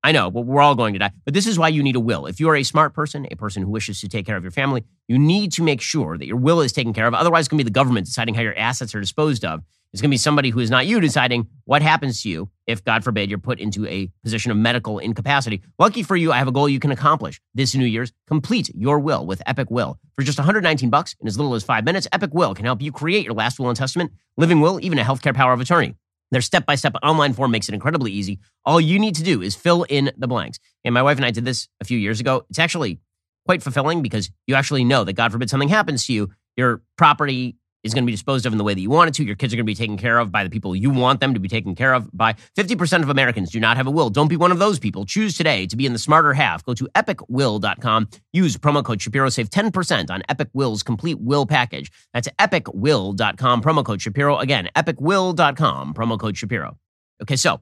I 0.04 0.12
know, 0.12 0.30
but 0.30 0.42
we're 0.42 0.60
all 0.60 0.74
going 0.74 0.92
to 0.92 0.98
die. 0.98 1.12
But 1.24 1.32
this 1.32 1.46
is 1.46 1.58
why 1.58 1.68
you 1.68 1.82
need 1.82 1.96
a 1.96 2.00
will. 2.00 2.26
If 2.26 2.38
you 2.38 2.50
are 2.50 2.56
a 2.56 2.62
smart 2.62 2.92
person, 2.92 3.26
a 3.30 3.36
person 3.36 3.62
who 3.62 3.70
wishes 3.70 4.02
to 4.02 4.08
take 4.08 4.26
care 4.26 4.36
of 4.36 4.44
your 4.44 4.50
family, 4.50 4.84
you 5.08 5.18
need 5.18 5.50
to 5.52 5.62
make 5.62 5.80
sure 5.80 6.18
that 6.18 6.26
your 6.26 6.36
will 6.36 6.60
is 6.60 6.74
taken 6.74 6.92
care 6.92 7.06
of. 7.06 7.14
Otherwise, 7.14 7.46
it's 7.46 7.48
going 7.48 7.56
to 7.56 7.64
be 7.64 7.70
the 7.70 7.72
government 7.72 8.04
deciding 8.04 8.34
how 8.34 8.42
your 8.42 8.56
assets 8.56 8.94
are 8.94 9.00
disposed 9.00 9.46
of. 9.46 9.62
It's 9.94 10.02
going 10.02 10.10
to 10.10 10.12
be 10.12 10.18
somebody 10.18 10.50
who 10.50 10.60
is 10.60 10.70
not 10.70 10.86
you 10.86 11.00
deciding 11.00 11.48
what 11.64 11.80
happens 11.80 12.20
to 12.22 12.28
you 12.28 12.50
if, 12.66 12.84
God 12.84 13.02
forbid, 13.02 13.30
you're 13.30 13.38
put 13.38 13.60
into 13.60 13.86
a 13.86 14.10
position 14.22 14.50
of 14.50 14.58
medical 14.58 14.98
incapacity. 14.98 15.62
Lucky 15.78 16.02
for 16.02 16.16
you, 16.16 16.32
I 16.32 16.36
have 16.38 16.48
a 16.48 16.52
goal 16.52 16.68
you 16.68 16.80
can 16.80 16.90
accomplish 16.90 17.40
this 17.54 17.74
New 17.74 17.86
Year's. 17.86 18.12
Complete 18.26 18.74
your 18.74 18.98
will 18.98 19.24
with 19.24 19.40
Epic 19.46 19.70
Will. 19.70 19.98
For 20.16 20.22
just 20.22 20.36
119 20.36 20.90
bucks 20.90 21.16
in 21.18 21.26
as 21.26 21.38
little 21.38 21.54
as 21.54 21.64
five 21.64 21.84
minutes, 21.84 22.08
Epic 22.12 22.34
Will 22.34 22.54
can 22.54 22.66
help 22.66 22.82
you 22.82 22.92
create 22.92 23.24
your 23.24 23.34
last 23.34 23.58
will 23.58 23.68
and 23.68 23.76
testament, 23.78 24.12
living 24.36 24.60
will, 24.60 24.84
even 24.84 24.98
a 24.98 25.02
healthcare 25.02 25.34
power 25.34 25.54
of 25.54 25.60
attorney. 25.60 25.94
Their 26.30 26.40
step 26.40 26.66
by 26.66 26.74
step 26.74 26.94
online 27.02 27.32
form 27.32 27.50
makes 27.50 27.68
it 27.68 27.74
incredibly 27.74 28.12
easy. 28.12 28.40
All 28.64 28.80
you 28.80 28.98
need 28.98 29.14
to 29.16 29.22
do 29.22 29.42
is 29.42 29.54
fill 29.54 29.84
in 29.84 30.10
the 30.16 30.26
blanks. 30.26 30.58
And 30.84 30.92
my 30.92 31.02
wife 31.02 31.16
and 31.16 31.24
I 31.24 31.30
did 31.30 31.44
this 31.44 31.68
a 31.80 31.84
few 31.84 31.98
years 31.98 32.20
ago. 32.20 32.44
It's 32.50 32.58
actually 32.58 33.00
quite 33.46 33.62
fulfilling 33.62 34.02
because 34.02 34.30
you 34.46 34.54
actually 34.54 34.84
know 34.84 35.04
that, 35.04 35.12
God 35.12 35.32
forbid, 35.32 35.50
something 35.50 35.68
happens 35.68 36.06
to 36.06 36.12
you, 36.12 36.30
your 36.56 36.82
property 36.96 37.56
is 37.84 37.94
going 37.94 38.02
to 38.02 38.06
be 38.06 38.12
disposed 38.12 38.46
of 38.46 38.52
in 38.52 38.58
the 38.58 38.64
way 38.64 38.74
that 38.74 38.80
you 38.80 38.90
want 38.90 39.08
it 39.08 39.14
to. 39.14 39.24
Your 39.24 39.36
kids 39.36 39.52
are 39.52 39.56
going 39.56 39.66
to 39.66 39.70
be 39.70 39.74
taken 39.74 39.96
care 39.96 40.18
of 40.18 40.32
by 40.32 40.42
the 40.42 40.50
people 40.50 40.74
you 40.74 40.90
want 40.90 41.20
them 41.20 41.34
to 41.34 41.40
be 41.40 41.48
taken 41.48 41.74
care 41.74 41.94
of 41.94 42.10
by. 42.12 42.34
50% 42.56 43.02
of 43.02 43.10
Americans 43.10 43.50
do 43.50 43.60
not 43.60 43.76
have 43.76 43.86
a 43.86 43.90
will. 43.90 44.10
Don't 44.10 44.28
be 44.28 44.36
one 44.36 44.50
of 44.50 44.58
those 44.58 44.78
people. 44.78 45.04
Choose 45.04 45.36
today 45.36 45.66
to 45.66 45.76
be 45.76 45.86
in 45.86 45.92
the 45.92 45.98
smarter 45.98 46.32
half. 46.32 46.64
Go 46.64 46.74
to 46.74 46.88
epicwill.com. 46.96 48.08
Use 48.32 48.56
promo 48.56 48.82
code 48.82 49.00
Shapiro. 49.00 49.28
Save 49.28 49.50
10% 49.50 50.10
on 50.10 50.22
Epic 50.28 50.48
Will's 50.54 50.82
complete 50.82 51.20
will 51.20 51.46
package. 51.46 51.92
That's 52.12 52.28
epicwill.com. 52.38 53.62
Promo 53.62 53.84
code 53.84 54.00
Shapiro. 54.02 54.38
Again, 54.38 54.68
epicwill.com. 54.74 55.94
Promo 55.94 56.18
code 56.18 56.36
Shapiro. 56.36 56.78
Okay, 57.22 57.36
so 57.36 57.60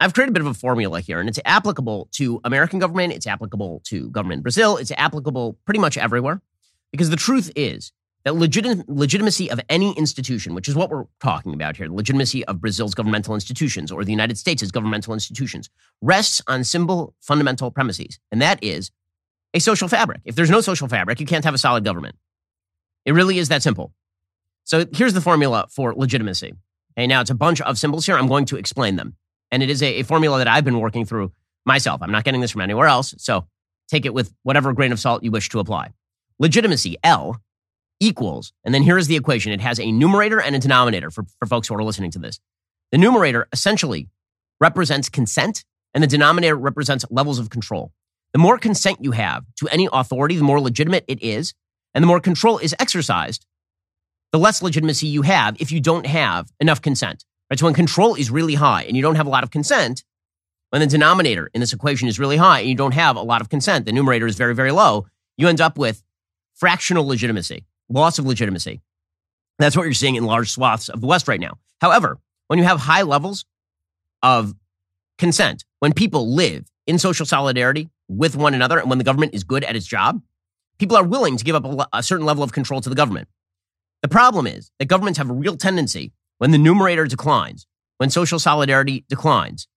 I've 0.00 0.14
created 0.14 0.30
a 0.30 0.32
bit 0.32 0.40
of 0.40 0.48
a 0.48 0.54
formula 0.54 1.00
here, 1.00 1.20
and 1.20 1.28
it's 1.28 1.38
applicable 1.44 2.08
to 2.12 2.40
American 2.44 2.80
government. 2.80 3.12
It's 3.12 3.26
applicable 3.26 3.82
to 3.84 4.10
government 4.10 4.38
in 4.38 4.42
Brazil. 4.42 4.76
It's 4.76 4.90
applicable 4.96 5.58
pretty 5.64 5.78
much 5.78 5.96
everywhere. 5.96 6.40
Because 6.90 7.08
the 7.08 7.16
truth 7.16 7.52
is, 7.54 7.92
that 8.24 8.34
legit- 8.34 8.88
legitimacy 8.88 9.50
of 9.50 9.60
any 9.68 9.92
institution, 9.96 10.54
which 10.54 10.68
is 10.68 10.74
what 10.74 10.90
we're 10.90 11.06
talking 11.20 11.54
about 11.54 11.76
here, 11.76 11.88
the 11.88 11.94
legitimacy 11.94 12.44
of 12.46 12.60
Brazil's 12.60 12.94
governmental 12.94 13.34
institutions 13.34 13.90
or 13.90 14.04
the 14.04 14.12
United 14.12 14.38
States' 14.38 14.70
governmental 14.70 15.12
institutions, 15.12 15.68
rests 16.00 16.40
on 16.46 16.64
simple 16.64 17.14
fundamental 17.20 17.70
premises, 17.70 18.18
and 18.30 18.40
that 18.40 18.62
is 18.62 18.90
a 19.54 19.58
social 19.58 19.88
fabric. 19.88 20.20
If 20.24 20.34
there's 20.34 20.50
no 20.50 20.60
social 20.60 20.88
fabric, 20.88 21.20
you 21.20 21.26
can't 21.26 21.44
have 21.44 21.54
a 21.54 21.58
solid 21.58 21.84
government. 21.84 22.16
It 23.04 23.12
really 23.12 23.38
is 23.38 23.48
that 23.48 23.62
simple. 23.62 23.92
So 24.64 24.84
here's 24.92 25.14
the 25.14 25.20
formula 25.20 25.66
for 25.70 25.94
legitimacy. 25.94 26.54
Okay, 26.96 27.06
now 27.06 27.20
it's 27.20 27.30
a 27.30 27.34
bunch 27.34 27.60
of 27.60 27.78
symbols 27.78 28.06
here. 28.06 28.16
I'm 28.16 28.28
going 28.28 28.44
to 28.46 28.56
explain 28.56 28.96
them. 28.96 29.16
And 29.50 29.62
it 29.62 29.70
is 29.70 29.82
a, 29.82 30.00
a 30.00 30.02
formula 30.04 30.38
that 30.38 30.48
I've 30.48 30.64
been 30.64 30.78
working 30.78 31.04
through 31.04 31.32
myself. 31.64 32.00
I'm 32.02 32.12
not 32.12 32.24
getting 32.24 32.40
this 32.40 32.52
from 32.52 32.60
anywhere 32.60 32.86
else. 32.86 33.14
So 33.18 33.46
take 33.88 34.06
it 34.06 34.14
with 34.14 34.32
whatever 34.42 34.72
grain 34.72 34.92
of 34.92 35.00
salt 35.00 35.22
you 35.22 35.30
wish 35.30 35.48
to 35.50 35.58
apply. 35.58 35.92
Legitimacy, 36.38 36.96
L, 37.02 37.36
equals, 38.02 38.52
and 38.64 38.74
then 38.74 38.82
here 38.82 38.98
is 38.98 39.06
the 39.06 39.16
equation. 39.16 39.52
It 39.52 39.60
has 39.60 39.78
a 39.78 39.92
numerator 39.92 40.40
and 40.40 40.56
a 40.56 40.58
denominator 40.58 41.10
for, 41.10 41.24
for 41.38 41.46
folks 41.46 41.68
who 41.68 41.74
are 41.74 41.84
listening 41.84 42.10
to 42.12 42.18
this. 42.18 42.40
The 42.90 42.98
numerator 42.98 43.48
essentially 43.52 44.08
represents 44.60 45.08
consent, 45.08 45.64
and 45.94 46.02
the 46.02 46.08
denominator 46.08 46.56
represents 46.56 47.04
levels 47.10 47.38
of 47.38 47.48
control. 47.48 47.92
The 48.32 48.38
more 48.38 48.58
consent 48.58 48.98
you 49.00 49.12
have 49.12 49.44
to 49.56 49.68
any 49.68 49.88
authority, 49.92 50.36
the 50.36 50.44
more 50.44 50.60
legitimate 50.60 51.04
it 51.06 51.22
is, 51.22 51.54
and 51.94 52.02
the 52.02 52.06
more 52.06 52.20
control 52.20 52.58
is 52.58 52.74
exercised, 52.78 53.46
the 54.32 54.38
less 54.38 54.62
legitimacy 54.62 55.06
you 55.06 55.22
have 55.22 55.60
if 55.60 55.70
you 55.70 55.80
don't 55.80 56.06
have 56.06 56.50
enough 56.58 56.80
consent. 56.82 57.24
Right? 57.50 57.58
So 57.58 57.66
when 57.66 57.74
control 57.74 58.14
is 58.14 58.30
really 58.30 58.54
high 58.54 58.84
and 58.84 58.96
you 58.96 59.02
don't 59.02 59.16
have 59.16 59.26
a 59.26 59.30
lot 59.30 59.44
of 59.44 59.50
consent, 59.50 60.04
when 60.70 60.80
the 60.80 60.86
denominator 60.86 61.50
in 61.52 61.60
this 61.60 61.74
equation 61.74 62.08
is 62.08 62.18
really 62.18 62.38
high 62.38 62.60
and 62.60 62.68
you 62.68 62.74
don't 62.74 62.94
have 62.94 63.16
a 63.16 63.22
lot 63.22 63.42
of 63.42 63.50
consent, 63.50 63.84
the 63.84 63.92
numerator 63.92 64.26
is 64.26 64.36
very, 64.36 64.54
very 64.54 64.72
low, 64.72 65.06
you 65.36 65.48
end 65.48 65.60
up 65.60 65.76
with 65.76 66.02
fractional 66.54 67.06
legitimacy 67.06 67.66
loss 67.92 68.18
of 68.18 68.26
legitimacy. 68.26 68.80
That's 69.58 69.76
what 69.76 69.84
you're 69.84 69.92
seeing 69.92 70.16
in 70.16 70.24
large 70.24 70.50
swaths 70.50 70.88
of 70.88 71.00
the 71.00 71.06
West 71.06 71.28
right 71.28 71.40
now. 71.40 71.58
However, 71.80 72.18
when 72.48 72.58
you 72.58 72.64
have 72.64 72.80
high 72.80 73.02
levels 73.02 73.44
of 74.22 74.54
consent, 75.18 75.64
when 75.80 75.92
people 75.92 76.34
live 76.34 76.66
in 76.86 76.98
social 76.98 77.26
solidarity 77.26 77.88
with 78.08 78.36
one 78.36 78.54
another, 78.54 78.78
and 78.78 78.88
when 78.88 78.98
the 78.98 79.04
government 79.04 79.34
is 79.34 79.44
good 79.44 79.64
at 79.64 79.76
its 79.76 79.86
job, 79.86 80.20
people 80.78 80.96
are 80.96 81.04
willing 81.04 81.36
to 81.36 81.44
give 81.44 81.54
up 81.54 81.64
a, 81.64 81.98
a 81.98 82.02
certain 82.02 82.26
level 82.26 82.42
of 82.42 82.52
control 82.52 82.80
to 82.80 82.88
the 82.88 82.94
government. 82.96 83.28
The 84.02 84.08
problem 84.08 84.46
is 84.46 84.70
that 84.78 84.86
governments 84.86 85.18
have 85.18 85.30
a 85.30 85.34
real 85.34 85.56
tendency 85.56 86.12
when 86.38 86.50
the 86.50 86.58
numerator 86.58 87.06
declines, 87.06 87.66
when 87.98 88.10
social 88.10 88.38
solidarity 88.38 89.04
declines, 89.08 89.68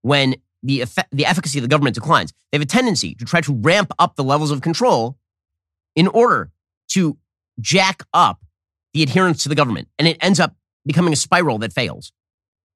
when 0.00 0.36
the, 0.62 0.80
effect, 0.80 1.08
the 1.12 1.26
efficacy 1.26 1.58
of 1.58 1.62
the 1.62 1.68
government 1.68 1.94
declines, 1.94 2.32
they 2.50 2.56
have 2.56 2.62
a 2.62 2.66
tendency 2.66 3.14
to 3.16 3.24
try 3.26 3.42
to 3.42 3.52
ramp 3.52 3.92
up 3.98 4.16
the 4.16 4.24
levels 4.24 4.50
of 4.50 4.62
control 4.62 5.18
in 5.94 6.08
order 6.08 6.50
to 6.88 7.18
jack 7.60 8.02
up 8.12 8.40
the 8.92 9.02
adherence 9.02 9.42
to 9.42 9.48
the 9.48 9.54
government, 9.54 9.88
and 9.98 10.06
it 10.06 10.16
ends 10.20 10.40
up 10.40 10.54
becoming 10.86 11.12
a 11.12 11.16
spiral 11.16 11.58
that 11.58 11.72
fails. 11.72 12.12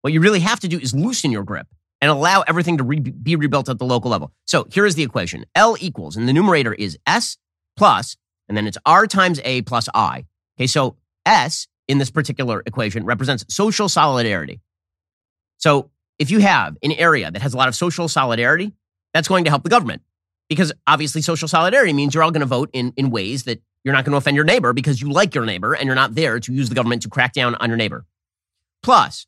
What 0.03 0.13
you 0.13 0.21
really 0.21 0.41
have 0.41 0.61
to 0.61 0.69
do 0.69 0.79
is 0.79 0.95
loosen 0.95 1.31
your 1.31 1.45
grip 1.45 1.67
and 2.01 2.11
allow 2.11 2.43
everything 2.43 2.79
to 2.79 2.85
re- 2.85 3.01
be 3.01 3.37
rebuilt 3.37 3.69
at 3.69 3.79
the 3.79 3.85
local 3.85 4.11
level. 4.11 4.33
So 4.47 4.67
here 4.71 4.87
is 4.87 4.95
the 4.95 5.03
equation 5.03 5.45
L 5.55 5.77
equals, 5.81 6.17
and 6.17 6.29
the 6.29 6.33
numerator 6.33 6.73
is 6.73 6.99
S 7.07 7.37
plus, 7.77 8.17
and 8.49 8.57
then 8.57 8.67
it's 8.67 8.79
R 8.87 9.07
times 9.07 9.41
A 9.45 9.63
plus 9.63 9.89
I. 9.95 10.25
Okay, 10.59 10.67
so 10.67 10.97
S 11.27 11.67
in 11.87 11.99
this 11.99 12.11
particular 12.11 12.63
equation 12.67 13.05
represents 13.05 13.45
social 13.49 13.89
solidarity. 13.89 14.61
So 15.59 15.91
if 16.19 16.31
you 16.31 16.39
have 16.41 16.77
an 16.83 16.93
area 16.93 17.31
that 17.31 17.43
has 17.43 17.55
a 17.55 17.57
lot 17.57 17.69
of 17.69 17.75
social 17.75 18.09
solidarity, 18.09 18.73
that's 19.15 19.29
going 19.29 19.45
to 19.45 19.51
help 19.51 19.63
the 19.63 19.71
government 19.71 20.03
because 20.49 20.73
obviously 20.87 21.23
social 21.23 21.49
solidarity 21.49 21.93
means 21.93 22.15
you're 22.15 22.23
all 22.23 22.31
going 22.31 22.41
to 22.41 22.47
vote 22.47 22.71
in, 22.73 22.93
in 22.97 23.11
ways 23.11 23.45
that 23.45 23.63
you're 23.85 23.95
not 23.95 24.05
going 24.05 24.13
to 24.13 24.17
offend 24.19 24.35
your 24.35 24.45
neighbor 24.45 24.73
because 24.73 25.01
you 25.01 25.11
like 25.11 25.35
your 25.35 25.45
neighbor 25.45 25.75
and 25.75 25.87
you're 25.87 25.95
not 25.95 26.15
there 26.15 26.41
to 26.41 26.53
use 26.53 26.69
the 26.69 26.75
government 26.75 27.03
to 27.03 27.09
crack 27.09 27.33
down 27.33 27.55
on 27.57 27.69
your 27.69 27.77
neighbor. 27.77 28.05
Plus, 28.83 29.27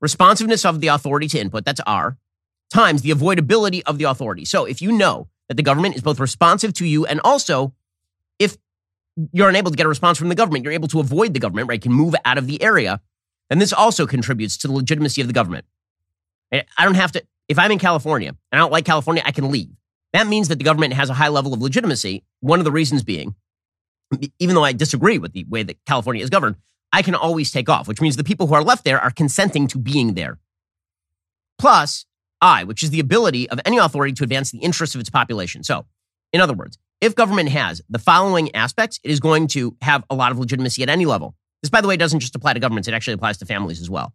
responsiveness 0.00 0.64
of 0.64 0.80
the 0.80 0.88
authority 0.88 1.28
to 1.28 1.38
input, 1.38 1.64
that's 1.64 1.80
R, 1.86 2.16
times 2.72 3.02
the 3.02 3.10
avoidability 3.10 3.82
of 3.86 3.98
the 3.98 4.04
authority. 4.04 4.44
So 4.44 4.64
if 4.64 4.80
you 4.80 4.92
know 4.92 5.28
that 5.48 5.56
the 5.56 5.62
government 5.62 5.96
is 5.96 6.02
both 6.02 6.20
responsive 6.20 6.72
to 6.74 6.86
you 6.86 7.04
and 7.06 7.20
also 7.24 7.74
if 8.38 8.56
you're 9.32 9.48
unable 9.48 9.70
to 9.70 9.76
get 9.76 9.86
a 9.86 9.88
response 9.88 10.18
from 10.18 10.28
the 10.28 10.34
government, 10.34 10.64
you're 10.64 10.72
able 10.72 10.88
to 10.88 11.00
avoid 11.00 11.34
the 11.34 11.40
government, 11.40 11.68
right? 11.68 11.82
Can 11.82 11.92
move 11.92 12.14
out 12.24 12.38
of 12.38 12.46
the 12.46 12.62
area. 12.62 13.00
And 13.50 13.60
this 13.60 13.72
also 13.72 14.06
contributes 14.06 14.56
to 14.58 14.68
the 14.68 14.72
legitimacy 14.72 15.20
of 15.20 15.26
the 15.26 15.32
government. 15.32 15.64
I 16.52 16.84
don't 16.84 16.94
have 16.94 17.12
to, 17.12 17.22
if 17.48 17.58
I'm 17.58 17.70
in 17.72 17.78
California 17.78 18.28
and 18.28 18.36
I 18.52 18.56
don't 18.58 18.72
like 18.72 18.84
California, 18.84 19.22
I 19.26 19.32
can 19.32 19.50
leave. 19.50 19.70
That 20.12 20.26
means 20.26 20.48
that 20.48 20.58
the 20.58 20.64
government 20.64 20.94
has 20.94 21.08
a 21.08 21.14
high 21.14 21.28
level 21.28 21.54
of 21.54 21.62
legitimacy. 21.62 22.24
One 22.40 22.58
of 22.58 22.64
the 22.64 22.72
reasons 22.72 23.02
being 23.02 23.34
even 24.38 24.54
though 24.54 24.64
I 24.64 24.72
disagree 24.72 25.18
with 25.18 25.32
the 25.32 25.44
way 25.48 25.62
that 25.62 25.84
California 25.86 26.22
is 26.22 26.30
governed, 26.30 26.56
I 26.92 27.02
can 27.02 27.14
always 27.14 27.52
take 27.52 27.68
off, 27.68 27.86
which 27.86 28.00
means 28.00 28.16
the 28.16 28.24
people 28.24 28.46
who 28.46 28.54
are 28.54 28.64
left 28.64 28.84
there 28.84 29.00
are 29.00 29.10
consenting 29.10 29.66
to 29.68 29.78
being 29.78 30.14
there. 30.14 30.38
Plus, 31.58 32.06
I, 32.40 32.64
which 32.64 32.82
is 32.82 32.90
the 32.90 33.00
ability 33.00 33.48
of 33.48 33.60
any 33.64 33.78
authority 33.78 34.12
to 34.14 34.24
advance 34.24 34.50
the 34.50 34.58
interests 34.58 34.94
of 34.94 35.00
its 35.00 35.10
population. 35.10 35.62
So, 35.62 35.86
in 36.32 36.40
other 36.40 36.54
words, 36.54 36.78
if 37.00 37.14
government 37.14 37.50
has 37.50 37.80
the 37.88 37.98
following 37.98 38.54
aspects, 38.54 38.98
it 39.04 39.10
is 39.10 39.20
going 39.20 39.46
to 39.48 39.76
have 39.82 40.04
a 40.10 40.14
lot 40.14 40.32
of 40.32 40.38
legitimacy 40.38 40.82
at 40.82 40.88
any 40.88 41.06
level. 41.06 41.34
This, 41.62 41.70
by 41.70 41.80
the 41.80 41.88
way, 41.88 41.96
doesn't 41.96 42.20
just 42.20 42.34
apply 42.34 42.54
to 42.54 42.60
governments, 42.60 42.88
it 42.88 42.94
actually 42.94 43.14
applies 43.14 43.38
to 43.38 43.46
families 43.46 43.80
as 43.80 43.90
well. 43.90 44.14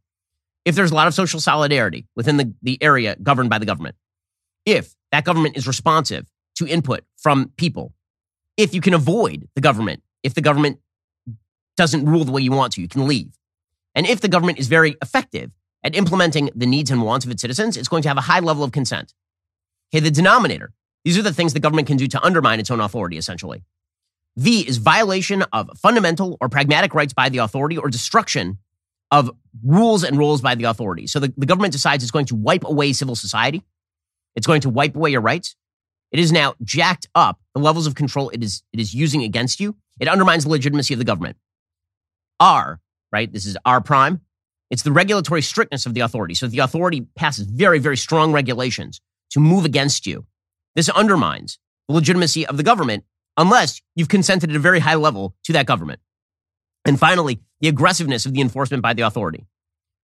If 0.66 0.76
there's 0.76 0.92
a 0.92 0.96
lot 0.96 1.08
of 1.08 1.14
social 1.14 1.40
solidarity 1.40 2.08
within 2.16 2.38
the, 2.38 2.54
the 2.64 2.82
area 2.82 3.16
governed 3.22 3.52
by 3.52 3.60
the 3.60 3.68
government, 3.68 3.96
if 4.66 4.96
that 5.16 5.24
government 5.24 5.56
is 5.56 5.66
responsive 5.66 6.30
to 6.56 6.68
input 6.68 7.06
from 7.16 7.54
people 7.56 7.94
if 8.58 8.74
you 8.74 8.82
can 8.82 8.94
avoid 8.94 9.48
the 9.56 9.62
government, 9.62 10.02
if 10.24 10.34
the 10.34 10.42
government 10.42 10.80
doesn't 11.78 12.06
rule 12.06 12.26
the 12.26 12.32
way 12.32 12.42
you 12.42 12.52
want 12.52 12.74
to, 12.74 12.82
you 12.82 12.88
can 12.88 13.08
leave. 13.08 13.38
And 13.94 14.06
if 14.06 14.20
the 14.20 14.28
government 14.28 14.60
is 14.60 14.68
very 14.68 14.96
effective 15.02 15.52
at 15.84 15.96
implementing 15.96 16.50
the 16.54 16.66
needs 16.66 16.92
and 16.92 17.02
wants 17.02 17.26
of 17.26 17.32
its 17.32 17.42
citizens, 17.42 17.78
it's 17.78 17.88
going 17.88 18.04
to 18.04 18.10
have 18.10 18.18
a 18.18 18.22
high 18.22 18.40
level 18.40 18.64
of 18.64 18.72
consent. 18.72 19.14
Okay, 19.94 20.02
the 20.02 20.12
denominator. 20.12 20.74
These 21.06 21.18
are 21.18 21.22
the 21.22 21.34
things 21.34 21.54
the 21.54 21.60
government 21.60 21.88
can 21.88 21.98
do 21.98 22.08
to 22.08 22.26
undermine 22.26 22.60
its 22.60 22.72
own 22.72 22.82
authority, 22.82 23.18
essentially. 23.18 23.64
V 24.38 24.68
is 24.68 24.78
violation 24.78 25.44
of 25.54 25.70
fundamental 25.78 26.38
or 26.42 26.50
pragmatic 26.50 26.94
rights 26.94 27.14
by 27.14 27.30
the 27.30 27.38
authority 27.38 27.78
or 27.78 27.90
destruction 27.90 28.58
of 29.12 29.32
rules 29.64 30.04
and 30.04 30.18
rules 30.18 30.42
by 30.42 30.56
the 30.56 30.66
authority. 30.66 31.08
So 31.08 31.20
the, 31.20 31.34
the 31.38 31.46
government 31.46 31.72
decides 31.72 32.04
it's 32.04 32.12
going 32.12 32.26
to 32.26 32.36
wipe 32.36 32.66
away 32.66 32.92
civil 32.92 33.16
society. 33.16 33.64
It's 34.36 34.48
going 34.48 34.62
to 34.62 34.70
wipe 34.70 34.96
away 34.96 35.12
your 35.12 35.22
rights. 35.22 35.56
It 36.12 36.20
is 36.20 36.32
now 36.32 36.56
jacked 36.64 37.08
up 37.16 37.40
the 37.54 37.62
levels 37.62 37.88
of 37.88 37.96
control 37.96 38.30
it 38.30 38.44
is, 38.44 38.64
it 38.74 38.80
is 38.80 38.94
using 38.94 39.24
against 39.24 39.60
you. 39.60 39.76
It 40.00 40.08
undermines 40.08 40.44
the 40.44 40.50
legitimacy 40.50 40.94
of 40.94 41.00
the 41.00 41.06
government. 41.06 41.38
R, 42.40 42.80
right? 43.12 43.32
This 43.32 43.46
is 43.46 43.58
R 43.66 43.82
prime. 43.82 44.22
It's 44.70 44.84
the 44.84 44.92
regulatory 44.92 45.42
strictness 45.42 45.86
of 45.86 45.94
the 45.94 46.02
authority. 46.02 46.34
So 46.34 46.48
the 46.48 46.60
authority 46.60 47.08
passes 47.16 47.48
very, 47.48 47.80
very 47.80 47.98
strong 47.98 48.32
regulations 48.32 49.00
to 49.32 49.40
move 49.40 49.66
against 49.66 50.06
you. 50.06 50.26
This 50.76 50.90
undermines 50.90 51.60
the 51.88 51.96
legitimacy 51.96 52.46
of 52.46 52.58
the 52.58 52.64
government 52.64 53.04
unless 53.38 53.82
you've 53.96 54.10
consented 54.10 54.50
at 54.50 54.56
a 54.56 54.60
very 54.60 54.80
high 54.80 54.96
level 54.96 55.36
to 55.44 55.54
that 55.54 55.66
government. 55.66 56.00
And 56.84 57.00
finally, 57.00 57.42
the 57.62 57.68
aggressiveness 57.68 58.26
of 58.26 58.34
the 58.34 58.42
enforcement 58.42 58.84
by 58.84 58.94
the 58.94 59.04
authority. 59.04 59.48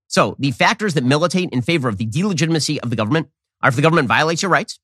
So 0.08 0.36
the 0.40 0.52
factors 0.52 0.94
that 0.96 1.04
militate 1.04 1.50
in 1.52 1.62
favor 1.62 1.88
of 1.88 1.98
the 1.98 2.06
delegitimacy 2.06 2.82
of 2.82 2.90
the 2.90 2.96
government 2.96 3.30
if 3.70 3.76
the 3.76 3.82
government 3.82 4.08
violates 4.08 4.42
your 4.42 4.52
rights, 4.52 4.80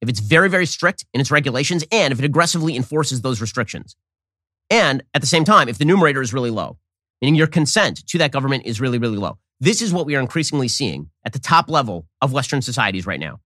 if 0.00 0.08
it's 0.08 0.20
very, 0.20 0.48
very 0.50 0.66
strict 0.66 1.04
in 1.14 1.20
its 1.20 1.30
regulations, 1.30 1.84
and 1.92 2.12
if 2.12 2.18
it 2.18 2.24
aggressively 2.24 2.76
enforces 2.76 3.20
those 3.20 3.40
restrictions. 3.40 3.96
And 4.70 5.02
at 5.14 5.20
the 5.20 5.26
same 5.26 5.44
time, 5.44 5.68
if 5.68 5.78
the 5.78 5.84
numerator 5.84 6.22
is 6.22 6.32
really 6.32 6.50
low, 6.50 6.78
meaning 7.20 7.34
your 7.34 7.46
consent 7.46 8.06
to 8.08 8.18
that 8.18 8.32
government 8.32 8.64
is 8.66 8.80
really, 8.80 8.98
really 8.98 9.18
low. 9.18 9.38
This 9.60 9.80
is 9.80 9.92
what 9.92 10.06
we 10.06 10.16
are 10.16 10.20
increasingly 10.20 10.66
seeing 10.66 11.08
at 11.24 11.32
the 11.32 11.38
top 11.38 11.70
level 11.70 12.06
of 12.20 12.32
Western 12.32 12.62
societies 12.62 13.06
right 13.06 13.20
now. 13.20 13.38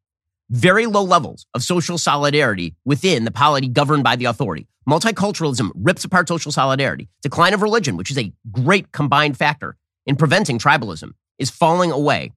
Very 0.49 0.87
low 0.87 1.03
levels 1.03 1.47
of 1.53 1.63
social 1.63 1.99
solidarity 1.99 2.75
within 2.85 3.25
the 3.25 3.31
polity 3.31 3.69
governed 3.69 4.05
by 4.05 4.17
the 4.17 4.25
authority. 4.25 4.67
Multiculturalism 4.89 5.73
rips 5.75 6.05
apart 6.05 6.29
social 6.29 6.53
solidarity. 6.53 7.09
Decline 7.21 7.53
of 7.53 7.61
religion, 7.61 7.97
which 7.97 8.11
is 8.11 8.17
a 8.17 8.33
great 8.51 8.93
combined 8.93 9.37
factor 9.37 9.77
in 10.07 10.17
preventing 10.17 10.59
tribalism, 10.59 11.11
is 11.39 11.51
falling 11.51 11.91
away. 11.91 12.33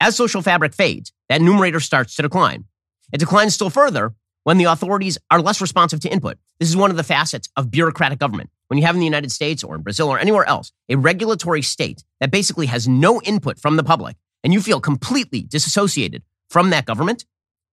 As 0.00 0.14
social 0.14 0.42
fabric 0.42 0.74
fades, 0.74 1.12
that 1.28 1.40
numerator 1.40 1.80
starts 1.80 2.16
to 2.16 2.22
decline. 2.22 2.64
It 3.12 3.18
declines 3.18 3.54
still 3.54 3.70
further 3.70 4.14
when 4.44 4.58
the 4.58 4.64
authorities 4.64 5.16
are 5.30 5.40
less 5.40 5.60
responsive 5.60 6.00
to 6.00 6.08
input. 6.08 6.36
This 6.60 6.68
is 6.68 6.76
one 6.76 6.90
of 6.90 6.96
the 6.96 7.02
facets 7.02 7.48
of 7.56 7.70
bureaucratic 7.70 8.18
government. 8.18 8.50
When 8.68 8.78
you 8.78 8.84
have 8.84 8.94
in 8.94 9.00
the 9.00 9.06
United 9.06 9.32
States 9.32 9.64
or 9.64 9.74
in 9.74 9.82
Brazil 9.82 10.08
or 10.08 10.18
anywhere 10.18 10.46
else 10.46 10.70
a 10.88 10.96
regulatory 10.96 11.62
state 11.62 12.04
that 12.20 12.30
basically 12.30 12.66
has 12.66 12.86
no 12.86 13.22
input 13.22 13.58
from 13.58 13.76
the 13.76 13.84
public 13.84 14.16
and 14.44 14.52
you 14.52 14.60
feel 14.60 14.80
completely 14.80 15.42
disassociated 15.42 16.22
from 16.50 16.70
that 16.70 16.84
government, 16.84 17.24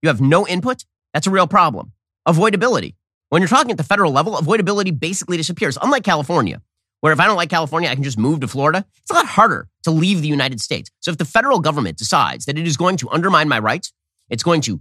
you 0.00 0.08
have 0.08 0.20
no 0.20 0.46
input, 0.46 0.84
that's 1.12 1.26
a 1.26 1.30
real 1.30 1.46
problem. 1.46 1.92
Avoidability. 2.26 2.94
When 3.30 3.42
you're 3.42 3.48
talking 3.48 3.72
at 3.72 3.78
the 3.78 3.84
federal 3.84 4.12
level, 4.12 4.34
avoidability 4.34 4.98
basically 4.98 5.36
disappears. 5.36 5.76
Unlike 5.82 6.04
California, 6.04 6.62
where 7.02 7.12
if 7.12 7.18
I 7.18 7.26
don't 7.26 7.36
like 7.36 7.50
California, 7.50 7.90
I 7.90 7.94
can 7.94 8.04
just 8.04 8.16
move 8.16 8.40
to 8.40 8.48
Florida. 8.48 8.86
It's 9.00 9.10
a 9.10 9.14
lot 9.14 9.26
harder 9.26 9.68
to 9.82 9.90
leave 9.90 10.22
the 10.22 10.28
United 10.28 10.60
States. 10.60 10.88
So 11.00 11.10
if 11.10 11.18
the 11.18 11.24
federal 11.24 11.58
government 11.58 11.98
decides 11.98 12.44
that 12.44 12.56
it 12.56 12.64
is 12.64 12.76
going 12.76 12.96
to 12.98 13.10
undermine 13.10 13.48
my 13.48 13.58
rights, 13.58 13.92
it's 14.30 14.44
going 14.44 14.60
to 14.62 14.80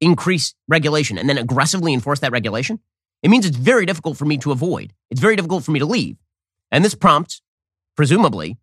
increase 0.00 0.54
regulation 0.66 1.18
and 1.18 1.28
then 1.28 1.38
aggressively 1.38 1.94
enforce 1.94 2.18
that 2.20 2.32
regulation, 2.32 2.80
it 3.22 3.30
means 3.30 3.46
it's 3.46 3.56
very 3.56 3.86
difficult 3.86 4.16
for 4.16 4.24
me 4.24 4.38
to 4.38 4.50
avoid. 4.50 4.92
It's 5.08 5.20
very 5.20 5.36
difficult 5.36 5.62
for 5.62 5.70
me 5.70 5.78
to 5.78 5.86
leave. 5.86 6.16
And 6.72 6.84
this 6.84 6.96
prompts, 6.96 7.40
presumably, 7.96 8.58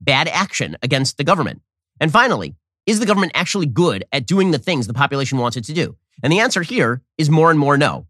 bad 0.00 0.26
action 0.26 0.76
against 0.82 1.16
the 1.18 1.24
government. 1.24 1.62
And 2.00 2.10
finally, 2.10 2.56
is 2.84 2.98
the 2.98 3.06
government 3.06 3.32
actually 3.36 3.66
good 3.66 4.04
at 4.10 4.26
doing 4.26 4.50
the 4.50 4.58
things 4.58 4.88
the 4.88 4.92
population 4.92 5.38
wants 5.38 5.56
it 5.56 5.64
to 5.64 5.72
do? 5.72 5.96
And 6.20 6.32
the 6.32 6.40
answer 6.40 6.62
here 6.62 7.00
is 7.16 7.30
more 7.30 7.50
and 7.50 7.60
more 7.60 7.78
no. 7.78 8.06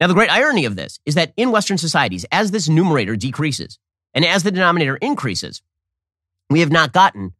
Now, 0.00 0.08
the 0.08 0.14
great 0.14 0.30
irony 0.30 0.64
of 0.66 0.76
this 0.76 1.00
is 1.06 1.14
that 1.14 1.32
in 1.36 1.50
Western 1.50 1.78
societies, 1.78 2.26
as 2.30 2.50
this 2.50 2.68
numerator 2.68 3.16
decreases 3.16 3.78
and 4.14 4.24
as 4.24 4.42
the 4.42 4.50
denominator 4.50 4.96
increases, 4.96 5.62
we 6.50 6.60
have 6.60 6.70
not 6.70 6.92
gotten 6.92 7.32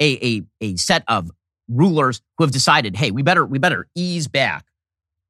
a, 0.00 0.36
a, 0.36 0.42
a 0.60 0.76
set 0.76 1.02
of 1.08 1.30
rulers 1.68 2.22
who 2.38 2.44
have 2.44 2.52
decided, 2.52 2.96
hey, 2.96 3.10
we 3.10 3.22
better, 3.22 3.44
we 3.44 3.58
better 3.58 3.88
ease 3.94 4.28
back 4.28 4.66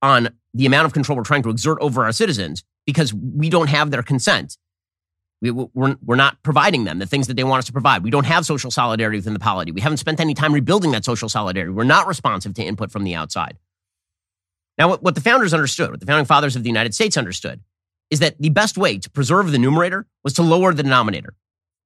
on 0.02 0.28
the 0.52 0.66
amount 0.66 0.86
of 0.86 0.92
control 0.92 1.16
we're 1.16 1.24
trying 1.24 1.42
to 1.42 1.50
exert 1.50 1.78
over 1.80 2.04
our 2.04 2.12
citizens 2.12 2.62
because 2.84 3.12
we 3.12 3.48
don't 3.48 3.68
have 3.68 3.90
their 3.90 4.02
consent. 4.02 4.58
We, 5.40 5.50
we're, 5.50 5.96
we're 6.02 6.16
not 6.16 6.42
providing 6.42 6.84
them 6.84 6.98
the 6.98 7.06
things 7.06 7.26
that 7.26 7.34
they 7.34 7.44
want 7.44 7.60
us 7.60 7.66
to 7.66 7.72
provide. 7.72 8.02
We 8.02 8.10
don't 8.10 8.24
have 8.24 8.46
social 8.46 8.70
solidarity 8.70 9.18
within 9.18 9.32
the 9.32 9.38
polity. 9.38 9.72
We 9.72 9.80
haven't 9.80 9.98
spent 9.98 10.20
any 10.20 10.34
time 10.34 10.52
rebuilding 10.52 10.92
that 10.92 11.04
social 11.04 11.28
solidarity. 11.28 11.72
We're 11.72 11.84
not 11.84 12.06
responsive 12.06 12.54
to 12.54 12.62
input 12.62 12.90
from 12.90 13.04
the 13.04 13.14
outside. 13.14 13.58
Now, 14.78 14.88
what, 14.88 15.02
what 15.02 15.14
the 15.14 15.20
founders 15.20 15.54
understood, 15.54 15.90
what 15.90 16.00
the 16.00 16.06
founding 16.06 16.26
fathers 16.26 16.56
of 16.56 16.62
the 16.62 16.68
United 16.68 16.94
States 16.94 17.16
understood, 17.16 17.60
is 18.10 18.20
that 18.20 18.36
the 18.40 18.50
best 18.50 18.78
way 18.78 18.98
to 18.98 19.10
preserve 19.10 19.50
the 19.50 19.58
numerator 19.58 20.06
was 20.22 20.34
to 20.34 20.42
lower 20.42 20.72
the 20.72 20.82
denominator. 20.82 21.34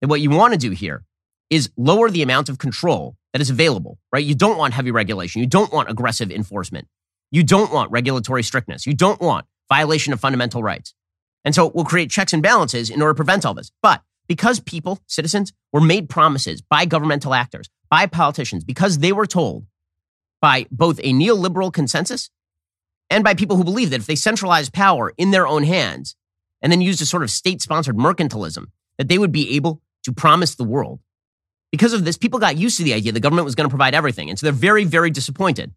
And 0.02 0.10
what 0.10 0.20
you 0.20 0.30
want 0.30 0.52
to 0.52 0.58
do 0.58 0.70
here 0.70 1.04
is 1.48 1.70
lower 1.76 2.10
the 2.10 2.22
amount 2.22 2.48
of 2.48 2.58
control 2.58 3.16
that 3.32 3.40
is 3.40 3.50
available, 3.50 3.98
right? 4.12 4.24
You 4.24 4.34
don't 4.34 4.58
want 4.58 4.74
heavy 4.74 4.90
regulation. 4.90 5.40
You 5.40 5.46
don't 5.46 5.72
want 5.72 5.90
aggressive 5.90 6.30
enforcement. 6.30 6.88
You 7.30 7.42
don't 7.42 7.72
want 7.72 7.90
regulatory 7.90 8.42
strictness. 8.42 8.86
You 8.86 8.94
don't 8.94 9.20
want 9.20 9.46
violation 9.68 10.12
of 10.12 10.20
fundamental 10.20 10.62
rights. 10.62 10.94
And 11.44 11.54
so 11.54 11.70
we'll 11.74 11.84
create 11.84 12.10
checks 12.10 12.32
and 12.32 12.42
balances 12.42 12.90
in 12.90 13.00
order 13.00 13.12
to 13.12 13.16
prevent 13.16 13.46
all 13.46 13.54
this. 13.54 13.70
But 13.82 14.02
because 14.28 14.60
people, 14.60 15.00
citizens, 15.06 15.52
were 15.72 15.80
made 15.80 16.08
promises 16.08 16.60
by 16.60 16.84
governmental 16.84 17.34
actors, 17.34 17.68
by 17.88 18.06
politicians, 18.06 18.64
because 18.64 18.98
they 18.98 19.12
were 19.12 19.26
told 19.26 19.66
by 20.40 20.66
both 20.70 20.98
a 21.00 21.12
neoliberal 21.12 21.72
consensus 21.72 22.30
and 23.10 23.24
by 23.24 23.34
people 23.34 23.56
who 23.56 23.64
believe 23.64 23.90
that 23.90 24.00
if 24.00 24.06
they 24.06 24.14
centralize 24.14 24.70
power 24.70 25.12
in 25.18 25.32
their 25.32 25.46
own 25.46 25.64
hands 25.64 26.16
and 26.62 26.70
then 26.70 26.80
use 26.80 27.00
a 27.00 27.06
sort 27.06 27.22
of 27.22 27.30
state 27.30 27.60
sponsored 27.60 27.96
mercantilism, 27.96 28.66
that 28.96 29.08
they 29.08 29.18
would 29.18 29.32
be 29.32 29.56
able 29.56 29.82
to 30.04 30.12
promise 30.12 30.54
the 30.54 30.64
world. 30.64 31.00
Because 31.72 31.92
of 31.92 32.04
this, 32.04 32.16
people 32.16 32.38
got 32.38 32.56
used 32.56 32.76
to 32.78 32.84
the 32.84 32.94
idea 32.94 33.12
the 33.12 33.20
government 33.20 33.44
was 33.44 33.54
going 33.54 33.68
to 33.68 33.70
provide 33.70 33.94
everything. 33.94 34.30
And 34.30 34.38
so 34.38 34.46
they're 34.46 34.52
very, 34.52 34.84
very 34.84 35.10
disappointed. 35.10 35.72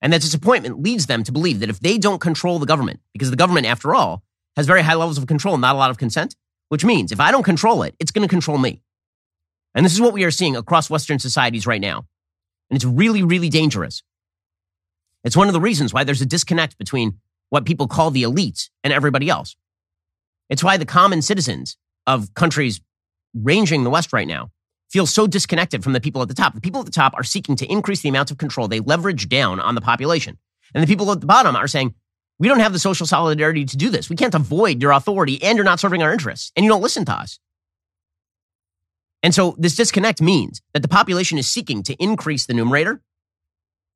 And 0.00 0.12
that 0.12 0.20
disappointment 0.20 0.82
leads 0.82 1.06
them 1.06 1.22
to 1.24 1.32
believe 1.32 1.60
that 1.60 1.70
if 1.70 1.80
they 1.80 1.96
don't 1.96 2.20
control 2.20 2.58
the 2.58 2.66
government, 2.66 3.00
because 3.12 3.30
the 3.30 3.36
government, 3.36 3.66
after 3.66 3.94
all, 3.94 4.22
has 4.56 4.66
very 4.66 4.82
high 4.82 4.94
levels 4.94 5.16
of 5.16 5.26
control, 5.26 5.56
not 5.58 5.74
a 5.74 5.78
lot 5.78 5.90
of 5.90 5.98
consent, 5.98 6.34
which 6.68 6.84
means 6.84 7.12
if 7.12 7.20
I 7.20 7.30
don't 7.30 7.44
control 7.44 7.82
it, 7.82 7.94
it's 7.98 8.10
going 8.10 8.26
to 8.26 8.32
control 8.32 8.58
me. 8.58 8.82
And 9.74 9.84
this 9.86 9.92
is 9.92 10.00
what 10.00 10.12
we 10.12 10.24
are 10.24 10.30
seeing 10.30 10.56
across 10.56 10.90
Western 10.90 11.18
societies 11.18 11.66
right 11.66 11.80
now. 11.80 12.06
And 12.68 12.76
it's 12.76 12.84
really, 12.84 13.22
really 13.22 13.48
dangerous. 13.48 14.02
It's 15.24 15.36
one 15.36 15.48
of 15.48 15.54
the 15.54 15.60
reasons 15.60 15.92
why 15.92 16.04
there's 16.04 16.20
a 16.20 16.26
disconnect 16.26 16.78
between 16.78 17.18
what 17.50 17.64
people 17.64 17.86
call 17.86 18.10
the 18.10 18.22
elites 18.22 18.70
and 18.82 18.92
everybody 18.92 19.28
else. 19.28 19.56
It's 20.48 20.64
why 20.64 20.76
the 20.76 20.86
common 20.86 21.22
citizens 21.22 21.76
of 22.06 22.34
countries 22.34 22.80
ranging 23.34 23.84
the 23.84 23.90
West 23.90 24.12
right 24.12 24.26
now 24.26 24.50
feel 24.90 25.06
so 25.06 25.26
disconnected 25.26 25.82
from 25.82 25.92
the 25.92 26.00
people 26.00 26.20
at 26.22 26.28
the 26.28 26.34
top. 26.34 26.54
The 26.54 26.60
people 26.60 26.80
at 26.80 26.86
the 26.86 26.92
top 26.92 27.14
are 27.16 27.24
seeking 27.24 27.56
to 27.56 27.66
increase 27.70 28.02
the 28.02 28.08
amount 28.08 28.30
of 28.30 28.38
control 28.38 28.68
they 28.68 28.80
leverage 28.80 29.28
down 29.28 29.60
on 29.60 29.74
the 29.74 29.80
population. 29.80 30.38
And 30.74 30.82
the 30.82 30.86
people 30.86 31.10
at 31.10 31.20
the 31.20 31.26
bottom 31.26 31.56
are 31.56 31.68
saying, 31.68 31.94
we 32.38 32.48
don't 32.48 32.60
have 32.60 32.72
the 32.72 32.78
social 32.78 33.06
solidarity 33.06 33.64
to 33.64 33.76
do 33.76 33.88
this. 33.88 34.10
We 34.10 34.16
can't 34.16 34.34
avoid 34.34 34.82
your 34.82 34.92
authority 34.92 35.42
and 35.42 35.56
you're 35.56 35.64
not 35.64 35.80
serving 35.80 36.02
our 36.02 36.12
interests 36.12 36.52
and 36.56 36.64
you 36.64 36.70
don't 36.70 36.82
listen 36.82 37.04
to 37.06 37.12
us. 37.12 37.38
And 39.22 39.34
so 39.34 39.54
this 39.58 39.76
disconnect 39.76 40.20
means 40.20 40.60
that 40.74 40.80
the 40.80 40.88
population 40.88 41.38
is 41.38 41.48
seeking 41.48 41.82
to 41.84 41.94
increase 42.02 42.46
the 42.46 42.54
numerator. 42.54 43.00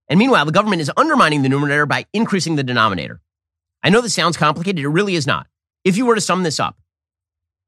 And 0.09 0.19
meanwhile, 0.19 0.45
the 0.45 0.53
government 0.53 0.83
is 0.83 0.91
undermining 0.97 1.43
the 1.43 1.49
numerator 1.49 1.87
by 1.87 2.07
increasing 2.13 2.57
the 2.57 2.63
denominator. 2.63 3.21
I 3.83 3.91
know 3.91 4.01
this 4.01 4.15
sounds 4.15 4.37
complicated. 4.37 4.85
It 4.85 4.89
really 4.89 5.15
is 5.15 5.27
not. 5.27 5.47
If 5.85 5.97
you 5.97 6.07
were 6.07 6.15
to 6.15 6.21
sum 6.21 6.43
this 6.43 6.61
up, 6.61 6.77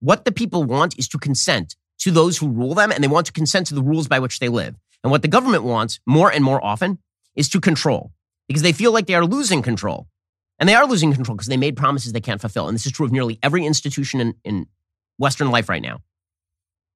what 0.01 0.25
the 0.25 0.33
people 0.33 0.65
want 0.65 0.99
is 0.99 1.09
to 1.09 1.19
consent 1.19 1.77
to 1.99 2.11
those 2.11 2.39
who 2.39 2.49
rule 2.49 2.75
them 2.75 2.93
and 2.93 3.03
they 3.03 3.09
want 3.09 3.27
to 3.27 3.33
consent 3.33 3.67
to 3.69 3.75
the 3.75 3.83
rules 3.83 4.09
by 4.09 4.19
which 4.19 4.39
they 4.39 4.49
live. 4.49 4.77
And 5.03 5.11
what 5.11 5.23
the 5.23 5.29
government 5.29 5.65
wants 5.65 6.01
more 6.07 6.31
and 6.31 6.45
more 6.45 6.65
often 6.65 6.99
is 7.35 7.49
to 7.51 7.61
control 7.61 8.13
because 8.47 8.63
they 8.63 8.73
feel 8.73 8.93
like 8.93 9.07
they 9.07 9.15
are 9.15 9.25
losing 9.25 9.63
control. 9.63 10.09
And 10.59 10.69
they 10.69 10.75
are 10.75 10.87
losing 10.87 11.13
control 11.13 11.37
because 11.37 11.49
they 11.49 11.57
made 11.57 11.77
promises 11.77 12.13
they 12.13 12.21
can't 12.21 12.41
fulfill. 12.41 12.67
And 12.67 12.75
this 12.75 12.87
is 12.87 12.93
true 12.93 13.07
of 13.07 13.13
nearly 13.13 13.39
every 13.43 13.65
institution 13.65 14.21
in, 14.21 14.35
in 14.45 14.67
Western 15.19 15.51
life 15.51 15.69
right 15.69 15.83
now. 15.83 16.01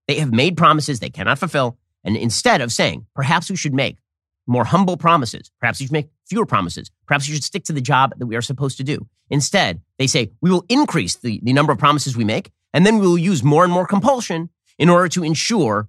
They 0.09 0.18
have 0.18 0.33
made 0.33 0.57
promises 0.57 0.98
they 0.98 1.11
cannot 1.11 1.38
fulfill. 1.38 1.78
And 2.02 2.16
instead 2.16 2.61
of 2.61 2.72
saying, 2.72 3.07
perhaps 3.14 3.48
we 3.48 3.57
should 3.57 3.74
make 3.74 3.98
more 4.46 4.64
humble 4.64 4.96
promises, 4.96 5.50
perhaps 5.61 5.81
you 5.81 5.87
should 5.87 5.92
make 5.92 6.11
fewer 6.26 6.46
promises, 6.46 6.90
perhaps 7.07 7.28
you 7.28 7.35
should 7.35 7.44
stick 7.44 7.64
to 7.64 7.72
the 7.72 7.81
job 7.81 8.14
that 8.18 8.26
we 8.26 8.37
are 8.37 8.42
supposed 8.42 8.76
to 8.78 8.85
do. 8.85 9.07
Instead, 9.31 9.81
they 9.98 10.07
say, 10.07 10.31
we 10.40 10.50
will 10.50 10.64
increase 10.68 11.16
the, 11.16 11.40
the 11.42 11.52
number 11.52 11.72
of 11.72 11.78
promises 11.78 12.16
we 12.16 12.24
make, 12.24 12.50
and 12.74 12.85
then 12.85 12.98
we 12.98 13.07
will 13.07 13.18
use 13.18 13.42
more 13.42 13.64
and 13.64 13.72
more 13.72 13.87
compulsion 13.87 14.50
in 14.78 14.88
order 14.88 15.09
to 15.09 15.22
ensure 15.22 15.88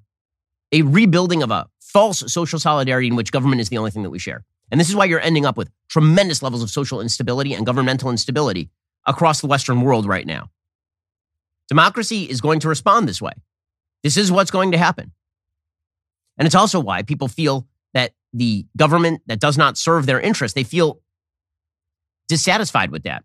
a 0.71 0.81
rebuilding 0.81 1.43
of 1.43 1.51
a 1.51 1.67
false 1.79 2.31
social 2.31 2.59
solidarity 2.59 3.07
in 3.07 3.15
which 3.15 3.31
government 3.31 3.61
is 3.61 3.69
the 3.69 3.77
only 3.77 3.91
thing 3.91 4.03
that 4.03 4.09
we 4.09 4.19
share. 4.19 4.43
And 4.71 4.79
this 4.79 4.89
is 4.89 4.95
why 4.95 5.05
you're 5.05 5.19
ending 5.19 5.45
up 5.45 5.57
with 5.57 5.69
tremendous 5.87 6.41
levels 6.41 6.63
of 6.63 6.69
social 6.69 6.99
instability 6.99 7.53
and 7.53 7.65
governmental 7.65 8.09
instability 8.09 8.69
across 9.05 9.41
the 9.41 9.47
Western 9.47 9.81
world 9.81 10.07
right 10.07 10.25
now. 10.25 10.49
Democracy 11.67 12.23
is 12.23 12.41
going 12.41 12.59
to 12.61 12.69
respond 12.69 13.07
this 13.07 13.21
way. 13.21 13.33
This 14.01 14.17
is 14.17 14.31
what's 14.31 14.51
going 14.51 14.71
to 14.71 14.77
happen. 14.77 15.11
And 16.37 16.45
it's 16.45 16.55
also 16.55 16.79
why 16.79 17.03
people 17.03 17.27
feel 17.27 17.67
that 17.93 18.13
the 18.33 18.65
government 18.75 19.21
that 19.27 19.39
does 19.39 19.57
not 19.57 19.77
serve 19.77 20.05
their 20.05 20.19
interests, 20.19 20.55
they 20.55 20.63
feel 20.63 20.99
dissatisfied 22.27 22.91
with 22.91 23.03
that. 23.03 23.23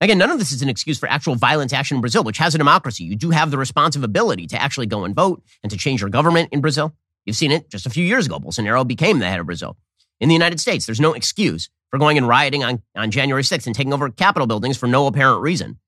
Again, 0.00 0.18
none 0.18 0.30
of 0.30 0.38
this 0.38 0.52
is 0.52 0.62
an 0.62 0.68
excuse 0.68 0.98
for 0.98 1.08
actual 1.08 1.34
violent 1.34 1.72
action 1.72 1.96
in 1.96 2.00
Brazil, 2.00 2.22
which 2.22 2.38
has 2.38 2.54
a 2.54 2.58
democracy. 2.58 3.04
You 3.04 3.16
do 3.16 3.30
have 3.30 3.50
the 3.50 3.58
responsive 3.58 4.04
ability 4.04 4.46
to 4.48 4.60
actually 4.60 4.86
go 4.86 5.04
and 5.04 5.14
vote 5.14 5.42
and 5.62 5.70
to 5.70 5.76
change 5.76 6.00
your 6.00 6.10
government 6.10 6.50
in 6.52 6.60
Brazil. 6.60 6.94
You've 7.24 7.36
seen 7.36 7.50
it 7.50 7.68
just 7.68 7.84
a 7.84 7.90
few 7.90 8.04
years 8.04 8.26
ago. 8.26 8.38
Bolsonaro 8.38 8.86
became 8.86 9.18
the 9.18 9.26
head 9.26 9.40
of 9.40 9.46
Brazil. 9.46 9.76
In 10.20 10.28
the 10.28 10.34
United 10.34 10.60
States, 10.60 10.86
there's 10.86 11.00
no 11.00 11.14
excuse 11.14 11.68
for 11.90 11.98
going 11.98 12.16
and 12.16 12.28
rioting 12.28 12.64
on, 12.64 12.82
on 12.96 13.10
January 13.10 13.42
6th 13.42 13.66
and 13.66 13.74
taking 13.74 13.92
over 13.92 14.08
Capitol 14.08 14.46
buildings 14.46 14.76
for 14.76 14.86
no 14.86 15.06
apparent 15.06 15.40
reason. 15.42 15.78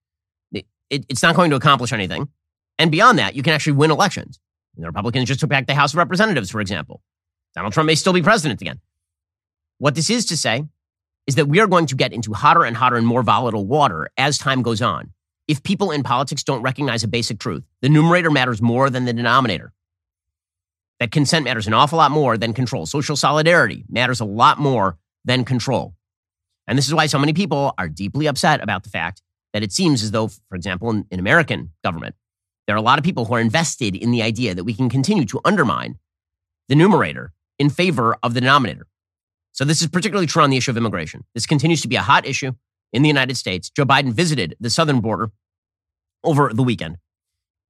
It, 0.53 0.66
it, 0.89 1.07
it's 1.09 1.22
not 1.22 1.37
going 1.37 1.51
to 1.51 1.57
accomplish 1.57 1.93
anything. 1.93 2.28
And 2.78 2.91
beyond 2.91 3.18
that, 3.18 3.35
you 3.35 3.43
can 3.43 3.53
actually 3.53 3.74
win 3.74 3.91
elections. 3.91 4.41
The 4.76 4.87
Republicans 4.87 5.28
just 5.28 5.41
took 5.41 5.51
back 5.51 5.66
the 5.66 5.74
House 5.74 5.93
of 5.93 5.99
Representatives, 5.99 6.51
for 6.51 6.61
example. 6.61 7.03
Donald 7.55 7.72
Trump 7.72 7.86
may 7.86 7.94
still 7.94 8.12
be 8.12 8.22
president 8.22 8.61
again. 8.61 8.80
What 9.78 9.94
this 9.94 10.11
is 10.11 10.26
to 10.26 10.36
say 10.36 10.64
is 11.26 11.34
that 11.34 11.48
we 11.48 11.61
are 11.61 11.66
going 11.66 11.86
to 11.86 11.96
get 11.96 12.12
into 12.12 12.32
hotter 12.32 12.64
and 12.64 12.76
hotter 12.76 12.96
and 12.96 13.07
more 13.07 13.22
volatile 13.22 13.66
water 13.66 14.09
as 14.16 14.38
time 14.38 14.62
goes 14.62 14.82
on. 14.82 15.12
If 15.48 15.62
people 15.62 15.90
in 15.90 16.03
politics 16.03 16.44
don't 16.44 16.62
recognize 16.62 17.03
a 17.03 17.09
basic 17.09 17.38
truth, 17.38 17.64
the 17.82 17.88
numerator 17.88 18.30
matters 18.30 18.62
more 18.62 18.88
than 18.90 19.05
the 19.05 19.12
denominator. 19.12 19.72
that 21.01 21.11
consent 21.11 21.44
matters 21.44 21.66
an 21.66 21.72
awful 21.74 21.98
lot 21.98 22.11
more 22.11 22.36
than 22.36 22.53
control. 22.53 22.86
Social 22.86 23.16
solidarity 23.16 23.84
matters 23.88 24.20
a 24.20 24.24
lot 24.24 24.59
more 24.59 24.98
than 25.24 25.44
control. 25.44 25.94
And 26.68 26.78
this 26.78 26.86
is 26.86 26.94
why 26.94 27.07
so 27.07 27.18
many 27.18 27.32
people 27.32 27.74
are 27.78 27.88
deeply 27.88 28.26
upset 28.26 28.62
about 28.62 28.84
the 28.84 28.90
fact 28.90 29.22
that 29.53 29.62
it 29.62 29.72
seems 29.72 30.03
as 30.03 30.12
though, 30.12 30.28
for 30.28 30.55
example, 30.55 30.90
in, 30.90 31.07
in 31.11 31.18
American 31.18 31.72
government, 31.82 32.14
there 32.66 32.76
are 32.76 32.78
a 32.78 32.82
lot 32.82 32.98
of 32.98 33.05
people 33.05 33.24
who 33.24 33.34
are 33.34 33.40
invested 33.40 33.96
in 33.96 34.12
the 34.12 34.22
idea 34.22 34.55
that 34.55 34.64
we 34.64 34.74
can 34.74 34.88
continue 34.88 35.24
to 35.24 35.40
undermine 35.44 35.98
the 36.68 36.76
numerator 36.76 37.32
in 37.61 37.70
favor 37.70 38.16
of 38.22 38.34
the 38.34 38.40
denominator. 38.40 38.86
So 39.52 39.64
this 39.64 39.82
is 39.82 39.88
particularly 39.88 40.26
true 40.26 40.42
on 40.42 40.50
the 40.50 40.56
issue 40.56 40.70
of 40.70 40.78
immigration. 40.78 41.24
This 41.34 41.46
continues 41.46 41.82
to 41.82 41.88
be 41.88 41.96
a 41.96 42.02
hot 42.02 42.26
issue 42.26 42.52
in 42.92 43.02
the 43.02 43.08
United 43.08 43.36
States. 43.36 43.68
Joe 43.70 43.84
Biden 43.84 44.12
visited 44.12 44.56
the 44.58 44.70
southern 44.70 45.00
border 45.00 45.30
over 46.24 46.52
the 46.54 46.62
weekend. 46.62 46.96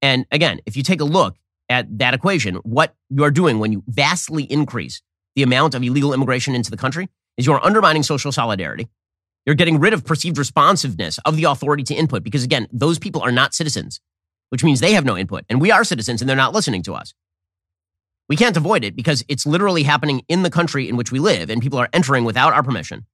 And 0.01 0.27
again, 0.31 0.61
if 0.65 0.77
you 0.77 0.85
take 0.85 1.01
a 1.01 1.05
look 1.05 1.37
at 1.69 1.99
that 1.99 2.15
equation, 2.15 2.57
what 2.57 2.95
you 3.09 3.25
are 3.25 3.33
doing 3.33 3.59
when 3.59 3.73
you 3.73 3.83
vastly 3.89 4.45
increase 4.45 5.03
the 5.35 5.43
amount 5.43 5.75
of 5.75 5.83
illegal 5.83 6.15
immigration 6.15 6.55
into 6.55 6.71
the 6.71 6.77
country 6.77 7.09
is 7.37 7.45
you're 7.47 7.65
undermining 7.65 8.05
social 8.05 8.31
solidarity. 8.31 8.89
You're 9.45 9.57
getting 9.57 9.81
rid 9.81 9.93
of 9.93 10.05
perceived 10.05 10.39
responsiveness 10.39 11.19
of 11.25 11.37
the 11.37 11.45
authority 11.45 11.83
to 11.85 11.95
input 11.95 12.23
because, 12.23 12.45
again, 12.45 12.69
those 12.73 12.99
people 12.99 13.23
are 13.23 13.33
not 13.33 13.55
citizens, 13.55 14.01
which 14.51 14.63
means 14.63 14.79
they 14.79 14.93
have 14.93 15.05
no 15.05 15.17
input. 15.17 15.45
And 15.49 15.61
we 15.61 15.73
are 15.73 15.83
citizens 15.83 16.21
and 16.21 16.29
they're 16.29 16.37
not 16.37 16.55
listening 16.55 16.83
to 16.85 16.95
us. 16.95 17.13
We 18.31 18.37
can't 18.37 18.57
avoid 18.57 18.85
it 18.85 18.95
because 18.95 19.25
it's 19.27 19.45
literally 19.45 19.83
happening 19.83 20.23
in 20.29 20.45
the 20.45 20.51
country 20.51 20.89
in 20.89 20.97
which 20.97 21.11
we 21.11 21.19
live 21.19 21.51
and 21.51 21.61
people 21.61 21.81
are 21.81 21.89
entering 21.93 22.25
without 22.25 22.53
our 22.53 22.63
permission. 22.63 23.05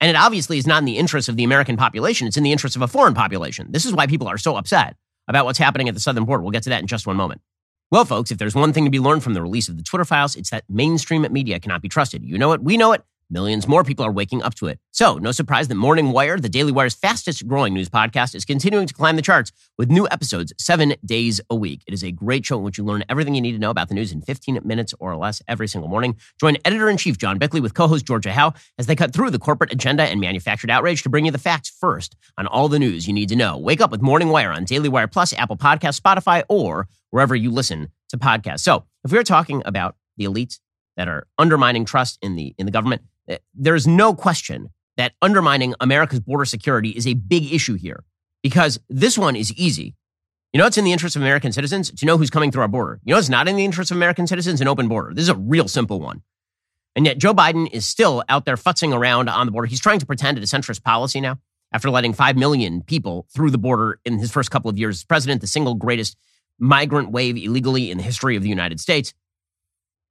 And 0.00 0.08
it 0.08 0.16
obviously 0.16 0.56
is 0.56 0.66
not 0.66 0.78
in 0.78 0.86
the 0.86 0.96
interest 0.96 1.28
of 1.28 1.36
the 1.36 1.44
American 1.44 1.76
population. 1.76 2.26
It's 2.26 2.38
in 2.38 2.42
the 2.42 2.50
interest 2.50 2.76
of 2.76 2.82
a 2.82 2.88
foreign 2.88 3.12
population. 3.12 3.66
This 3.72 3.84
is 3.84 3.92
why 3.92 4.06
people 4.06 4.26
are 4.26 4.38
so 4.38 4.56
upset 4.56 4.96
about 5.28 5.44
what's 5.44 5.58
happening 5.58 5.86
at 5.90 5.94
the 5.94 6.00
southern 6.00 6.24
border. 6.24 6.42
We'll 6.42 6.50
get 6.50 6.62
to 6.62 6.70
that 6.70 6.80
in 6.80 6.86
just 6.86 7.06
one 7.06 7.16
moment. 7.16 7.42
Well, 7.90 8.06
folks, 8.06 8.30
if 8.30 8.38
there's 8.38 8.54
one 8.54 8.72
thing 8.72 8.86
to 8.86 8.90
be 8.90 9.00
learned 9.00 9.22
from 9.22 9.34
the 9.34 9.42
release 9.42 9.68
of 9.68 9.76
the 9.76 9.82
Twitter 9.82 10.06
files, 10.06 10.34
it's 10.34 10.48
that 10.48 10.64
mainstream 10.66 11.26
media 11.30 11.60
cannot 11.60 11.82
be 11.82 11.88
trusted. 11.90 12.24
You 12.24 12.38
know 12.38 12.52
it, 12.52 12.62
we 12.62 12.78
know 12.78 12.92
it. 12.92 13.04
Millions 13.28 13.66
more 13.66 13.82
people 13.82 14.06
are 14.06 14.12
waking 14.12 14.40
up 14.40 14.54
to 14.54 14.68
it. 14.68 14.78
So, 14.92 15.18
no 15.18 15.32
surprise 15.32 15.66
that 15.66 15.74
Morning 15.74 16.12
Wire, 16.12 16.38
the 16.38 16.48
Daily 16.48 16.70
Wire's 16.70 16.94
fastest 16.94 17.46
growing 17.48 17.74
news 17.74 17.88
podcast, 17.88 18.36
is 18.36 18.44
continuing 18.44 18.86
to 18.86 18.94
climb 18.94 19.16
the 19.16 19.22
charts 19.22 19.50
with 19.76 19.90
new 19.90 20.06
episodes 20.12 20.52
seven 20.58 20.94
days 21.04 21.40
a 21.50 21.56
week. 21.56 21.82
It 21.88 21.92
is 21.92 22.04
a 22.04 22.12
great 22.12 22.46
show 22.46 22.58
in 22.58 22.62
which 22.62 22.78
you 22.78 22.84
learn 22.84 23.02
everything 23.08 23.34
you 23.34 23.40
need 23.40 23.52
to 23.52 23.58
know 23.58 23.70
about 23.70 23.88
the 23.88 23.94
news 23.94 24.12
in 24.12 24.22
15 24.22 24.60
minutes 24.64 24.94
or 25.00 25.16
less 25.16 25.42
every 25.48 25.66
single 25.66 25.90
morning. 25.90 26.16
Join 26.38 26.56
editor 26.64 26.88
in 26.88 26.98
chief 26.98 27.18
John 27.18 27.36
Bickley 27.38 27.60
with 27.60 27.74
co 27.74 27.88
host 27.88 28.06
Georgia 28.06 28.32
Howe 28.32 28.54
as 28.78 28.86
they 28.86 28.94
cut 28.94 29.12
through 29.12 29.30
the 29.30 29.40
corporate 29.40 29.72
agenda 29.72 30.04
and 30.04 30.20
manufactured 30.20 30.70
outrage 30.70 31.02
to 31.02 31.08
bring 31.08 31.24
you 31.24 31.32
the 31.32 31.38
facts 31.38 31.68
first 31.68 32.14
on 32.38 32.46
all 32.46 32.68
the 32.68 32.78
news 32.78 33.08
you 33.08 33.12
need 33.12 33.28
to 33.30 33.36
know. 33.36 33.58
Wake 33.58 33.80
up 33.80 33.90
with 33.90 34.02
Morning 34.02 34.28
Wire 34.28 34.52
on 34.52 34.62
Daily 34.62 34.88
Wire 34.88 35.08
Plus, 35.08 35.32
Apple 35.32 35.56
Podcasts, 35.56 36.00
Spotify, 36.00 36.44
or 36.48 36.88
wherever 37.10 37.34
you 37.34 37.50
listen 37.50 37.88
to 38.10 38.18
podcasts. 38.18 38.60
So, 38.60 38.84
if 39.04 39.10
we 39.10 39.18
are 39.18 39.24
talking 39.24 39.62
about 39.64 39.96
the 40.16 40.26
elites 40.26 40.60
that 40.96 41.08
are 41.08 41.26
undermining 41.38 41.84
trust 41.84 42.18
in 42.22 42.36
the 42.36 42.54
in 42.56 42.66
the 42.66 42.72
government, 42.72 43.02
Eh, 43.28 43.38
there's 43.54 43.86
no 43.86 44.14
question 44.14 44.70
that 44.96 45.12
undermining 45.20 45.74
America's 45.80 46.20
border 46.20 46.44
security 46.44 46.90
is 46.90 47.06
a 47.06 47.14
big 47.14 47.52
issue 47.52 47.74
here 47.74 48.04
because 48.42 48.78
this 48.88 49.18
one 49.18 49.36
is 49.36 49.52
easy. 49.52 49.94
You 50.52 50.58
know, 50.58 50.66
it's 50.66 50.78
in 50.78 50.84
the 50.84 50.92
interest 50.92 51.16
of 51.16 51.22
American 51.22 51.52
citizens 51.52 51.90
to 51.90 52.06
know 52.06 52.16
who's 52.16 52.30
coming 52.30 52.50
through 52.50 52.62
our 52.62 52.68
border. 52.68 53.00
You 53.04 53.12
know, 53.12 53.18
it's 53.18 53.28
not 53.28 53.48
in 53.48 53.56
the 53.56 53.64
interest 53.64 53.90
of 53.90 53.96
American 53.96 54.26
citizens 54.26 54.60
an 54.60 54.68
open 54.68 54.88
border. 54.88 55.12
This 55.12 55.24
is 55.24 55.28
a 55.28 55.34
real 55.34 55.68
simple 55.68 56.00
one. 56.00 56.22
And 56.94 57.04
yet, 57.04 57.18
Joe 57.18 57.34
Biden 57.34 57.70
is 57.72 57.86
still 57.86 58.24
out 58.28 58.46
there 58.46 58.56
futzing 58.56 58.94
around 58.94 59.28
on 59.28 59.44
the 59.44 59.52
border. 59.52 59.66
He's 59.66 59.80
trying 59.80 59.98
to 59.98 60.06
pretend 60.06 60.38
it's 60.38 60.50
a 60.50 60.56
centrist 60.56 60.82
policy 60.82 61.20
now 61.20 61.38
after 61.72 61.90
letting 61.90 62.14
5 62.14 62.36
million 62.36 62.82
people 62.82 63.26
through 63.34 63.50
the 63.50 63.58
border 63.58 64.00
in 64.06 64.18
his 64.18 64.30
first 64.30 64.50
couple 64.50 64.70
of 64.70 64.78
years 64.78 64.98
as 64.98 65.04
president, 65.04 65.42
the 65.42 65.46
single 65.46 65.74
greatest 65.74 66.16
migrant 66.58 67.10
wave 67.10 67.36
illegally 67.36 67.90
in 67.90 67.98
the 67.98 68.04
history 68.04 68.34
of 68.34 68.42
the 68.42 68.48
United 68.48 68.80
States. 68.80 69.12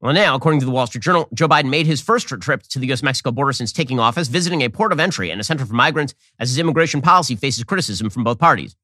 Well, 0.02 0.14
now, 0.14 0.36
according 0.36 0.60
to 0.60 0.66
the 0.66 0.72
Wall 0.72 0.86
Street 0.88 1.04
Journal, 1.04 1.28
Joe 1.34 1.48
Biden 1.48 1.70
made 1.70 1.88
his 1.88 2.02
first 2.02 2.28
trip 2.28 2.64
to 2.64 2.80
the 2.80 2.88
U.S. 2.88 3.02
Mexico 3.02 3.32
border 3.32 3.54
since 3.54 3.72
taking 3.72 4.00
office, 4.00 4.28
visiting 4.28 4.62
a 4.62 4.70
port 4.70 4.92
of 4.92 5.00
entry 5.00 5.32
and 5.32 5.40
a 5.40 5.44
center 5.44 5.66
for 5.66 5.74
migrants 5.74 6.14
as 6.38 6.50
his 6.50 6.60
immigration 6.60 7.02
policy 7.02 7.36
faces 7.36 7.64
criticism 7.64 8.10
from 8.10 8.24
both 8.24 8.38
parties. 8.38 8.76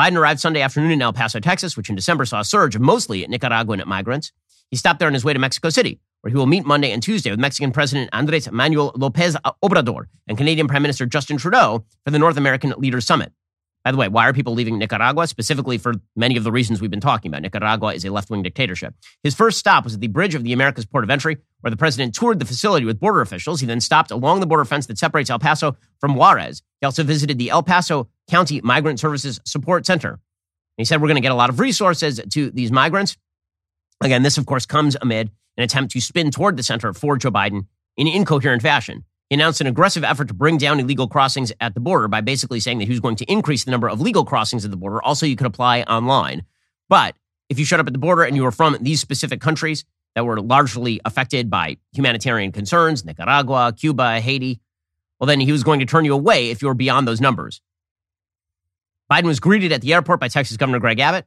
Biden 0.00 0.16
arrived 0.16 0.40
Sunday 0.40 0.62
afternoon 0.62 0.92
in 0.92 1.02
El 1.02 1.12
Paso, 1.12 1.40
Texas, 1.40 1.76
which 1.76 1.90
in 1.90 1.96
December 1.96 2.24
saw 2.24 2.40
a 2.40 2.44
surge 2.44 2.76
of 2.76 2.82
mostly 2.82 3.26
Nicaraguan 3.26 3.82
migrants. 3.86 4.32
He 4.70 4.76
stopped 4.76 5.00
there 5.00 5.08
on 5.08 5.14
his 5.14 5.24
way 5.24 5.32
to 5.32 5.38
Mexico 5.38 5.70
City, 5.70 6.00
where 6.20 6.30
he 6.30 6.36
will 6.36 6.46
meet 6.46 6.64
Monday 6.64 6.92
and 6.92 7.02
Tuesday 7.02 7.30
with 7.30 7.40
Mexican 7.40 7.72
President 7.72 8.08
Andres 8.12 8.50
Manuel 8.50 8.92
Lopez 8.94 9.36
Obrador 9.62 10.04
and 10.28 10.38
Canadian 10.38 10.68
Prime 10.68 10.82
Minister 10.82 11.04
Justin 11.04 11.36
Trudeau 11.36 11.84
for 12.04 12.10
the 12.10 12.18
North 12.18 12.36
American 12.36 12.72
Leaders 12.78 13.06
Summit. 13.06 13.32
By 13.84 13.92
the 13.92 13.96
way, 13.96 14.08
why 14.08 14.28
are 14.28 14.34
people 14.34 14.52
leaving 14.52 14.78
Nicaragua? 14.78 15.26
Specifically 15.26 15.78
for 15.78 15.94
many 16.14 16.36
of 16.36 16.44
the 16.44 16.52
reasons 16.52 16.80
we've 16.80 16.90
been 16.90 17.00
talking 17.00 17.30
about. 17.30 17.42
Nicaragua 17.42 17.94
is 17.94 18.04
a 18.04 18.10
left 18.10 18.28
wing 18.28 18.42
dictatorship. 18.42 18.94
His 19.22 19.34
first 19.34 19.58
stop 19.58 19.84
was 19.84 19.94
at 19.94 20.00
the 20.00 20.08
bridge 20.08 20.34
of 20.34 20.44
the 20.44 20.52
America's 20.52 20.84
port 20.84 21.02
of 21.02 21.10
entry, 21.10 21.38
where 21.60 21.70
the 21.70 21.76
president 21.76 22.14
toured 22.14 22.38
the 22.38 22.44
facility 22.44 22.84
with 22.84 23.00
border 23.00 23.22
officials. 23.22 23.60
He 23.60 23.66
then 23.66 23.80
stopped 23.80 24.10
along 24.10 24.40
the 24.40 24.46
border 24.46 24.66
fence 24.66 24.86
that 24.86 24.98
separates 24.98 25.30
El 25.30 25.38
Paso 25.38 25.76
from 25.98 26.14
Juarez. 26.14 26.62
He 26.80 26.84
also 26.84 27.02
visited 27.02 27.38
the 27.38 27.48
El 27.50 27.62
Paso 27.62 28.08
County 28.28 28.60
Migrant 28.60 29.00
Services 29.00 29.40
Support 29.46 29.86
Center. 29.86 30.20
He 30.76 30.84
said, 30.84 31.00
We're 31.00 31.08
going 31.08 31.16
to 31.16 31.22
get 31.22 31.32
a 31.32 31.36
lot 31.36 31.50
of 31.50 31.58
resources 31.58 32.20
to 32.32 32.50
these 32.50 32.70
migrants. 32.70 33.16
Again, 34.02 34.22
this, 34.22 34.38
of 34.38 34.46
course, 34.46 34.66
comes 34.66 34.96
amid 35.00 35.30
an 35.56 35.64
attempt 35.64 35.92
to 35.92 36.00
spin 36.00 36.30
toward 36.30 36.56
the 36.56 36.62
center 36.62 36.92
for 36.92 37.16
Joe 37.16 37.30
Biden 37.30 37.66
in 37.96 38.06
an 38.06 38.14
incoherent 38.14 38.62
fashion. 38.62 39.04
He 39.30 39.34
announced 39.34 39.60
an 39.60 39.68
aggressive 39.68 40.02
effort 40.02 40.26
to 40.26 40.34
bring 40.34 40.58
down 40.58 40.80
illegal 40.80 41.06
crossings 41.06 41.52
at 41.60 41.74
the 41.74 41.80
border 41.80 42.08
by 42.08 42.20
basically 42.20 42.58
saying 42.58 42.78
that 42.78 42.86
he 42.86 42.90
was 42.90 42.98
going 42.98 43.14
to 43.14 43.24
increase 43.32 43.62
the 43.62 43.70
number 43.70 43.88
of 43.88 44.00
legal 44.00 44.24
crossings 44.24 44.64
at 44.64 44.72
the 44.72 44.76
border. 44.76 45.00
Also, 45.02 45.24
you 45.24 45.36
could 45.36 45.46
apply 45.46 45.82
online. 45.82 46.44
But 46.88 47.14
if 47.48 47.56
you 47.56 47.64
showed 47.64 47.78
up 47.78 47.86
at 47.86 47.92
the 47.92 47.98
border 48.00 48.24
and 48.24 48.34
you 48.34 48.42
were 48.42 48.50
from 48.50 48.76
these 48.80 49.00
specific 49.00 49.40
countries 49.40 49.84
that 50.16 50.26
were 50.26 50.40
largely 50.40 51.00
affected 51.04 51.48
by 51.48 51.76
humanitarian 51.92 52.50
concerns, 52.50 53.04
Nicaragua, 53.04 53.72
Cuba, 53.72 54.20
Haiti, 54.20 54.60
well, 55.20 55.28
then 55.28 55.38
he 55.38 55.52
was 55.52 55.62
going 55.62 55.78
to 55.78 55.86
turn 55.86 56.04
you 56.04 56.12
away 56.12 56.50
if 56.50 56.60
you 56.60 56.66
were 56.66 56.74
beyond 56.74 57.06
those 57.06 57.20
numbers. 57.20 57.60
Biden 59.12 59.26
was 59.26 59.38
greeted 59.38 59.70
at 59.70 59.80
the 59.80 59.94
airport 59.94 60.18
by 60.18 60.26
Texas 60.26 60.56
Governor 60.56 60.80
Greg 60.80 60.98
Abbott. 60.98 61.26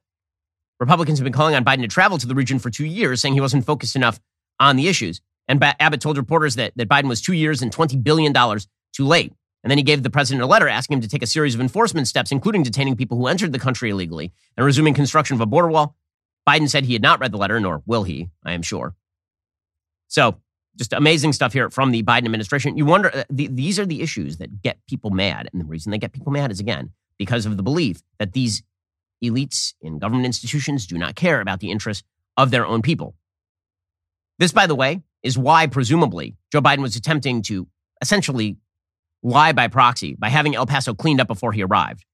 Republicans 0.79 1.19
have 1.19 1.23
been 1.23 1.31
calling 1.31 1.55
on 1.55 1.63
Biden 1.63 1.81
to 1.81 1.87
travel 1.87 2.17
to 2.17 2.27
the 2.27 2.35
region 2.35 2.59
for 2.59 2.69
two 2.69 2.85
years, 2.85 3.21
saying 3.21 3.33
he 3.33 3.41
wasn't 3.41 3.65
focused 3.65 3.95
enough 3.95 4.19
on 4.59 4.75
the 4.75 4.89
issues. 4.89 5.21
And 5.47 5.63
Abbott 5.79 6.01
told 6.01 6.17
reporters 6.17 6.55
that, 6.55 6.73
that 6.75 6.87
Biden 6.87 7.09
was 7.09 7.21
two 7.21 7.33
years 7.33 7.61
and 7.61 7.71
$20 7.71 8.03
billion 8.03 8.33
too 8.33 9.05
late. 9.05 9.33
And 9.63 9.71
then 9.71 9.77
he 9.77 9.83
gave 9.83 10.03
the 10.03 10.09
president 10.09 10.43
a 10.43 10.47
letter 10.47 10.67
asking 10.67 10.95
him 10.95 11.01
to 11.01 11.07
take 11.07 11.23
a 11.23 11.27
series 11.27 11.55
of 11.55 11.61
enforcement 11.61 12.07
steps, 12.07 12.31
including 12.31 12.63
detaining 12.63 12.95
people 12.95 13.17
who 13.17 13.27
entered 13.27 13.53
the 13.53 13.59
country 13.59 13.89
illegally 13.89 14.33
and 14.57 14.65
resuming 14.65 14.93
construction 14.93 15.35
of 15.35 15.41
a 15.41 15.45
border 15.45 15.69
wall. 15.69 15.95
Biden 16.47 16.69
said 16.69 16.85
he 16.85 16.93
had 16.93 17.01
not 17.01 17.19
read 17.19 17.31
the 17.31 17.37
letter, 17.37 17.59
nor 17.59 17.81
will 17.85 18.03
he, 18.03 18.29
I 18.43 18.51
am 18.51 18.61
sure. 18.61 18.95
So, 20.09 20.35
just 20.75 20.91
amazing 20.91 21.33
stuff 21.33 21.53
here 21.53 21.69
from 21.69 21.91
the 21.91 22.03
Biden 22.03 22.25
administration. 22.25 22.77
You 22.77 22.85
wonder, 22.85 23.15
uh, 23.15 23.23
the, 23.29 23.47
these 23.47 23.79
are 23.79 23.85
the 23.85 24.01
issues 24.01 24.37
that 24.37 24.61
get 24.61 24.79
people 24.87 25.11
mad. 25.11 25.47
And 25.53 25.61
the 25.61 25.65
reason 25.65 25.91
they 25.91 25.97
get 25.97 26.13
people 26.13 26.31
mad 26.31 26.51
is, 26.51 26.59
again, 26.59 26.91
because 27.17 27.45
of 27.45 27.57
the 27.57 27.63
belief 27.63 28.01
that 28.17 28.33
these 28.33 28.63
elites 29.23 29.75
in 29.81 29.99
government 29.99 30.25
institutions 30.25 30.87
do 30.87 30.97
not 30.97 31.15
care 31.15 31.41
about 31.41 31.59
the 31.59 31.71
interests 31.71 32.03
of 32.37 32.51
their 32.51 32.65
own 32.65 32.81
people. 32.81 33.15
This, 34.39 34.51
by 34.51 34.67
the 34.67 34.75
way, 34.75 35.03
is 35.23 35.37
why, 35.37 35.67
presumably, 35.67 36.35
Joe 36.51 36.61
Biden 36.61 36.81
was 36.81 36.95
attempting 36.95 37.41
to 37.43 37.67
essentially 38.01 38.57
lie 39.23 39.53
by 39.53 39.67
proxy 39.67 40.15
by 40.15 40.29
having 40.29 40.55
El 40.55 40.65
Paso 40.65 40.93
cleaned 40.93 41.21
up 41.21 41.27
before 41.27 41.53
he 41.53 41.63
arrived. 41.63 42.05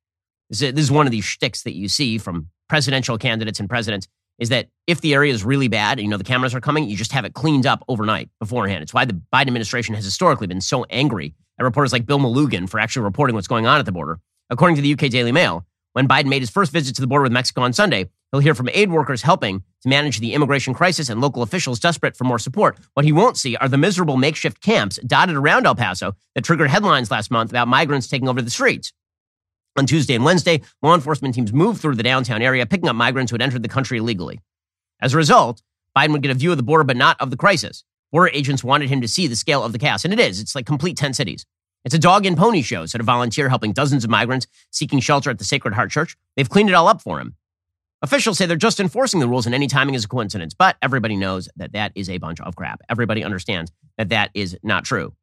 This 0.50 0.62
is 0.62 0.92
one 0.92 1.06
of 1.06 1.12
these 1.12 1.26
shticks 1.26 1.64
that 1.64 1.76
you 1.76 1.90
see 1.90 2.18
from 2.18 2.50
presidential 2.70 3.18
candidates 3.18 3.60
and 3.60 3.70
presidents 3.70 4.08
is 4.40 4.50
that 4.50 4.68
if 4.88 5.02
the 5.02 5.14
area 5.14 5.34
is 5.34 5.44
really 5.44 5.68
bad 5.68 6.00
and 6.00 6.06
you 6.06 6.10
know 6.10 6.18
the 6.18 6.24
cameras 6.24 6.56
are 6.56 6.62
coming, 6.62 6.88
you 6.88 6.96
just 6.96 7.12
have 7.12 7.26
it 7.26 7.34
cleaned 7.34 7.66
up 7.66 7.84
overnight 7.88 8.30
beforehand. 8.40 8.82
It's 8.82 8.94
why 8.94 9.06
the 9.06 9.20
Biden 9.34 9.48
administration 9.48 9.96
has 9.96 10.06
historically 10.06 10.48
been 10.48 10.62
so 10.62 10.86
angry 10.86 11.36
at 11.60 11.64
reporters 11.64 11.92
like 11.92 12.06
Bill 12.06 12.20
Melugin 12.20 12.70
for 12.70 12.80
actually 12.80 13.04
reporting 13.04 13.36
what's 13.36 13.48
going 13.48 13.68
on 13.68 13.80
at 13.80 13.86
the 13.86 13.92
border. 13.92 14.20
According 14.50 14.78
to 14.78 14.82
the 14.82 14.94
UK 14.94 15.12
Daily 15.12 15.32
Mail, 15.32 15.66
when 15.94 16.08
Biden 16.08 16.28
made 16.28 16.42
his 16.42 16.50
first 16.50 16.72
visit 16.72 16.96
to 16.96 17.02
the 17.02 17.08
border 17.08 17.24
with 17.24 17.32
Mexico 17.32 17.62
on 17.62 17.74
Sunday, 17.74 18.10
he'll 18.32 18.42
hear 18.42 18.56
from 18.56 18.70
aid 18.74 18.92
workers 18.92 19.22
helping 19.22 19.64
to 19.82 19.90
manage 19.90 20.20
the 20.20 20.34
immigration 20.34 20.74
crisis 20.74 21.10
and 21.10 21.22
local 21.22 21.42
officials 21.42 21.80
desperate 21.80 22.16
for 22.16 22.24
more 22.24 22.40
support. 22.40 22.78
What 22.94 23.06
he 23.06 23.12
won't 23.12 23.38
see 23.38 23.56
are 23.56 23.68
the 23.68 23.78
miserable 23.78 24.18
makeshift 24.18 24.62
camps 24.62 25.00
dotted 25.06 25.36
around 25.36 25.66
El 25.66 25.76
Paso 25.76 26.16
that 26.36 26.44
triggered 26.44 26.70
headlines 26.70 27.12
last 27.12 27.32
month 27.32 27.52
about 27.52 27.68
migrants 27.68 28.08
taking 28.08 28.28
over 28.28 28.42
the 28.42 28.50
streets. 28.50 28.94
On 29.78 29.86
Tuesday 29.86 30.16
and 30.16 30.26
Wednesday, 30.26 30.62
law 30.82 30.96
enforcement 30.96 31.36
teams 31.36 31.54
moved 31.54 31.82
through 31.82 31.96
the 31.96 32.04
downtown 32.04 32.42
area, 32.42 32.66
picking 32.66 32.90
up 32.90 32.96
migrants 32.96 33.32
who 33.32 33.36
had 33.36 33.42
entered 33.42 33.64
the 33.64 33.70
country 33.70 33.98
illegally. 33.98 34.40
As 35.02 35.14
a 35.14 35.18
result, 35.18 35.62
Biden 35.96 36.12
would 36.12 36.22
get 36.22 36.32
a 36.32 36.36
view 36.36 36.52
of 36.52 36.58
the 36.58 36.64
border, 36.64 36.84
but 36.84 36.98
not 36.98 37.20
of 37.22 37.30
the 37.30 37.38
crisis. 37.38 37.84
Border 38.12 38.32
agents 38.34 38.64
wanted 38.64 38.90
him 38.90 39.02
to 39.02 39.08
see 39.08 39.28
the 39.28 39.36
scale 39.36 39.64
of 39.64 39.72
the 39.72 39.80
chaos, 39.80 40.04
and 40.04 40.14
it 40.14 40.20
is. 40.20 40.42
It's 40.42 40.56
like 40.56 40.66
complete 40.66 40.98
tent 40.98 41.16
cities. 41.16 41.46
It's 41.86 41.96
a 41.96 42.00
dog 42.00 42.26
and 42.26 42.36
pony 42.36 42.62
show, 42.62 42.86
said 42.86 43.00
a 43.00 43.06
volunteer 43.06 43.48
helping 43.48 43.72
dozens 43.72 44.04
of 44.04 44.10
migrants 44.10 44.48
seeking 44.72 45.00
shelter 45.00 45.30
at 45.30 45.38
the 45.38 45.46
Sacred 45.46 45.74
Heart 45.74 45.92
Church. 45.92 46.18
They've 46.36 46.50
cleaned 46.50 46.70
it 46.70 46.74
all 46.74 46.88
up 46.88 47.02
for 47.02 47.20
him. 47.20 47.36
Officials 48.02 48.38
say 48.38 48.46
they're 48.46 48.56
just 48.56 48.80
enforcing 48.80 49.20
the 49.20 49.28
rules 49.28 49.46
and 49.46 49.54
any 49.54 49.68
timing 49.68 49.96
is 49.96 50.06
a 50.06 50.08
coincidence, 50.08 50.54
but 50.54 50.78
everybody 50.82 51.18
knows 51.18 51.50
that 51.58 51.74
that 51.74 51.92
is 51.96 52.10
a 52.10 52.18
bunch 52.18 52.40
of 52.40 52.56
crap. 52.56 52.82
Everybody 52.90 53.24
understands 53.24 53.72
that 53.98 54.10
that 54.10 54.32
is 54.34 54.58
not 54.64 54.86
true. 54.86 55.14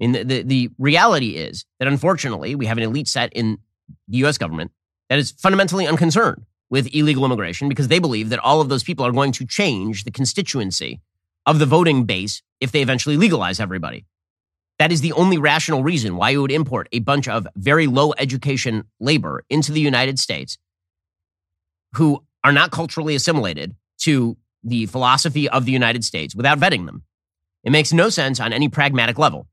I 0.00 0.06
mean, 0.06 0.12
the, 0.12 0.22
the, 0.24 0.42
the 0.42 0.70
reality 0.78 1.36
is 1.36 1.64
that 1.78 1.88
unfortunately, 1.88 2.54
we 2.54 2.66
have 2.66 2.78
an 2.78 2.84
elite 2.84 3.08
set 3.08 3.32
in 3.32 3.58
the 4.08 4.18
US 4.18 4.38
government 4.38 4.70
that 5.08 5.18
is 5.18 5.32
fundamentally 5.32 5.86
unconcerned 5.86 6.44
with 6.70 6.94
illegal 6.94 7.24
immigration 7.24 7.68
because 7.68 7.88
they 7.88 7.98
believe 7.98 8.28
that 8.28 8.38
all 8.38 8.60
of 8.60 8.68
those 8.68 8.84
people 8.84 9.04
are 9.04 9.12
going 9.12 9.32
to 9.32 9.46
change 9.46 10.04
the 10.04 10.10
constituency 10.10 11.00
of 11.46 11.58
the 11.58 11.66
voting 11.66 12.04
base 12.04 12.42
if 12.60 12.72
they 12.72 12.80
eventually 12.80 13.16
legalize 13.16 13.60
everybody. 13.60 14.06
That 14.78 14.90
is 14.90 15.00
the 15.00 15.12
only 15.12 15.38
rational 15.38 15.82
reason 15.82 16.16
why 16.16 16.30
you 16.30 16.42
would 16.42 16.50
import 16.50 16.88
a 16.90 16.98
bunch 17.00 17.28
of 17.28 17.46
very 17.54 17.86
low 17.86 18.12
education 18.18 18.84
labor 18.98 19.44
into 19.48 19.70
the 19.70 19.80
United 19.80 20.18
States 20.18 20.58
who 21.96 22.24
are 22.42 22.52
not 22.52 22.70
culturally 22.70 23.14
assimilated 23.14 23.74
to 23.98 24.36
the 24.62 24.86
philosophy 24.86 25.48
of 25.48 25.64
the 25.64 25.72
United 25.72 26.04
States 26.04 26.34
without 26.34 26.58
vetting 26.58 26.86
them. 26.86 27.04
It 27.62 27.72
makes 27.72 27.92
no 27.92 28.08
sense 28.10 28.40
on 28.40 28.52
any 28.52 28.68
pragmatic 28.68 29.18
level. 29.18 29.48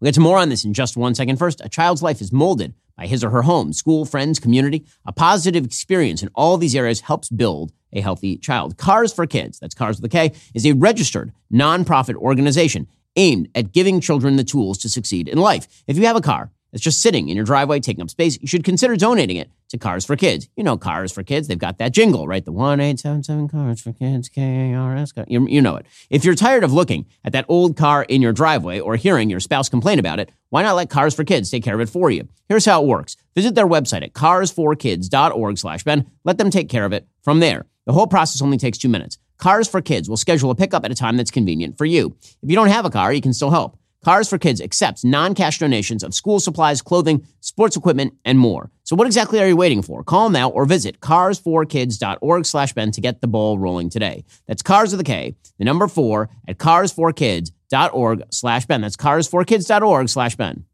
We'll 0.00 0.08
get 0.08 0.14
to 0.14 0.20
more 0.20 0.38
on 0.38 0.48
this 0.48 0.64
in 0.64 0.72
just 0.72 0.96
one 0.96 1.14
second. 1.14 1.36
First, 1.36 1.60
a 1.62 1.68
child's 1.68 2.02
life 2.02 2.20
is 2.20 2.32
molded 2.32 2.74
by 2.96 3.06
his 3.06 3.22
or 3.22 3.30
her 3.30 3.42
home, 3.42 3.72
school, 3.72 4.04
friends, 4.04 4.38
community. 4.38 4.84
A 5.06 5.12
positive 5.12 5.64
experience 5.64 6.22
in 6.22 6.30
all 6.34 6.56
these 6.56 6.76
areas 6.76 7.00
helps 7.00 7.28
build 7.28 7.72
a 7.92 8.00
healthy 8.00 8.36
child. 8.36 8.76
Cars 8.76 9.12
for 9.12 9.26
Kids, 9.26 9.58
that's 9.58 9.74
Cars 9.74 9.96
with 9.96 10.04
a 10.04 10.08
K, 10.08 10.32
is 10.54 10.66
a 10.66 10.72
registered 10.72 11.32
nonprofit 11.52 12.14
organization 12.14 12.86
aimed 13.16 13.48
at 13.54 13.72
giving 13.72 14.00
children 14.00 14.36
the 14.36 14.44
tools 14.44 14.78
to 14.78 14.88
succeed 14.88 15.28
in 15.28 15.38
life. 15.38 15.82
If 15.86 15.96
you 15.96 16.06
have 16.06 16.16
a 16.16 16.20
car, 16.20 16.50
that's 16.72 16.82
just 16.82 17.02
sitting 17.02 17.28
in 17.28 17.36
your 17.36 17.44
driveway 17.44 17.80
taking 17.80 18.02
up 18.02 18.10
space, 18.10 18.38
you 18.40 18.46
should 18.48 18.64
consider 18.64 18.96
donating 18.96 19.36
it 19.36 19.50
to 19.70 19.78
Cars 19.78 20.04
for 20.04 20.16
Kids. 20.16 20.48
You 20.56 20.64
know 20.64 20.76
Cars 20.76 21.12
for 21.12 21.22
Kids, 21.22 21.48
they've 21.48 21.58
got 21.58 21.78
that 21.78 21.92
jingle, 21.92 22.26
right? 22.26 22.44
The 22.44 22.52
1877 22.52 23.48
Cars 23.48 23.80
for 23.80 23.92
Kids, 23.92 24.28
K-A-R-S. 24.28 25.12
You, 25.28 25.46
you 25.46 25.62
know 25.62 25.76
it. 25.76 25.86
If 26.10 26.24
you're 26.24 26.34
tired 26.34 26.64
of 26.64 26.72
looking 26.72 27.06
at 27.24 27.32
that 27.32 27.46
old 27.48 27.76
car 27.76 28.02
in 28.04 28.22
your 28.22 28.32
driveway 28.32 28.80
or 28.80 28.96
hearing 28.96 29.30
your 29.30 29.40
spouse 29.40 29.68
complain 29.68 29.98
about 29.98 30.20
it, 30.20 30.30
why 30.50 30.62
not 30.62 30.76
let 30.76 30.90
Cars 30.90 31.14
for 31.14 31.24
Kids 31.24 31.50
take 31.50 31.62
care 31.62 31.74
of 31.74 31.80
it 31.80 31.88
for 31.88 32.10
you? 32.10 32.28
Here's 32.48 32.64
how 32.64 32.82
it 32.82 32.88
works. 32.88 33.16
Visit 33.34 33.54
their 33.54 33.66
website 33.66 34.02
at 34.02 34.12
cars4kids.org 34.12 35.58
slash 35.58 35.84
Ben. 35.84 36.10
Let 36.24 36.38
them 36.38 36.50
take 36.50 36.68
care 36.68 36.84
of 36.84 36.92
it 36.92 37.06
from 37.22 37.40
there. 37.40 37.66
The 37.86 37.92
whole 37.92 38.06
process 38.06 38.42
only 38.42 38.58
takes 38.58 38.78
two 38.78 38.88
minutes. 38.88 39.18
Cars 39.38 39.66
for 39.68 39.80
Kids 39.80 40.08
will 40.08 40.18
schedule 40.18 40.50
a 40.50 40.54
pickup 40.54 40.84
at 40.84 40.90
a 40.90 40.94
time 40.94 41.16
that's 41.16 41.30
convenient 41.30 41.78
for 41.78 41.86
you. 41.86 42.14
If 42.42 42.50
you 42.50 42.54
don't 42.54 42.68
have 42.68 42.84
a 42.84 42.90
car, 42.90 43.12
you 43.12 43.22
can 43.22 43.32
still 43.32 43.50
help. 43.50 43.78
Cars 44.04 44.28
for 44.28 44.38
Kids 44.38 44.60
accepts 44.60 45.04
non-cash 45.04 45.58
donations 45.58 46.02
of 46.02 46.14
school 46.14 46.40
supplies, 46.40 46.80
clothing, 46.80 47.26
sports 47.40 47.76
equipment, 47.76 48.14
and 48.24 48.38
more. 48.38 48.70
So 48.84 48.96
what 48.96 49.06
exactly 49.06 49.40
are 49.40 49.46
you 49.46 49.56
waiting 49.56 49.82
for? 49.82 50.02
Call 50.02 50.30
now 50.30 50.48
or 50.48 50.64
visit 50.64 51.00
cars4kids.org 51.00 52.46
slash 52.46 52.72
Ben 52.72 52.90
to 52.92 53.00
get 53.00 53.20
the 53.20 53.28
ball 53.28 53.58
rolling 53.58 53.90
today. 53.90 54.24
That's 54.46 54.62
cars 54.62 54.92
with 54.92 55.00
a 55.00 55.04
K, 55.04 55.34
the 55.58 55.64
number 55.64 55.86
four 55.86 56.30
at 56.48 56.58
cars4kids.org 56.58 58.22
slash 58.30 58.66
Ben. 58.66 58.80
That's 58.80 58.96
cars4kids.org 58.96 60.08
slash 60.08 60.34
Ben. 60.36 60.64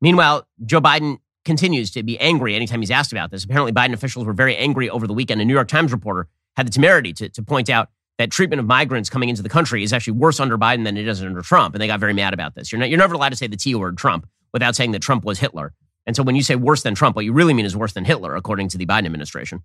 Meanwhile, 0.00 0.46
Joe 0.64 0.80
Biden 0.80 1.18
continues 1.44 1.90
to 1.90 2.02
be 2.04 2.18
angry 2.20 2.54
anytime 2.54 2.80
he's 2.80 2.90
asked 2.90 3.12
about 3.12 3.32
this. 3.32 3.44
Apparently, 3.44 3.72
Biden 3.72 3.94
officials 3.94 4.26
were 4.26 4.32
very 4.32 4.56
angry 4.56 4.88
over 4.88 5.06
the 5.06 5.14
weekend. 5.14 5.40
A 5.40 5.44
New 5.44 5.54
York 5.54 5.68
Times 5.68 5.90
reporter 5.90 6.28
had 6.56 6.66
the 6.66 6.70
temerity 6.70 7.12
to, 7.14 7.28
to 7.30 7.42
point 7.42 7.68
out 7.68 7.88
that 8.22 8.30
treatment 8.30 8.60
of 8.60 8.66
migrants 8.66 9.10
coming 9.10 9.28
into 9.28 9.42
the 9.42 9.48
country 9.48 9.82
is 9.82 9.92
actually 9.92 10.12
worse 10.12 10.38
under 10.38 10.56
Biden 10.56 10.84
than 10.84 10.96
it 10.96 11.08
is 11.08 11.20
under 11.24 11.42
Trump. 11.42 11.74
And 11.74 11.82
they 11.82 11.88
got 11.88 11.98
very 11.98 12.12
mad 12.12 12.32
about 12.32 12.54
this. 12.54 12.70
You're, 12.70 12.78
not, 12.78 12.88
you're 12.88 12.98
never 12.98 13.14
allowed 13.14 13.30
to 13.30 13.36
say 13.36 13.48
the 13.48 13.56
T 13.56 13.74
word 13.74 13.98
Trump 13.98 14.28
without 14.52 14.76
saying 14.76 14.92
that 14.92 15.02
Trump 15.02 15.24
was 15.24 15.40
Hitler. 15.40 15.74
And 16.06 16.14
so 16.14 16.22
when 16.22 16.36
you 16.36 16.42
say 16.44 16.54
worse 16.54 16.84
than 16.84 16.94
Trump, 16.94 17.16
what 17.16 17.24
you 17.24 17.32
really 17.32 17.52
mean 17.52 17.64
is 17.64 17.76
worse 17.76 17.94
than 17.94 18.04
Hitler, 18.04 18.36
according 18.36 18.68
to 18.68 18.78
the 18.78 18.86
Biden 18.86 19.06
administration. 19.06 19.64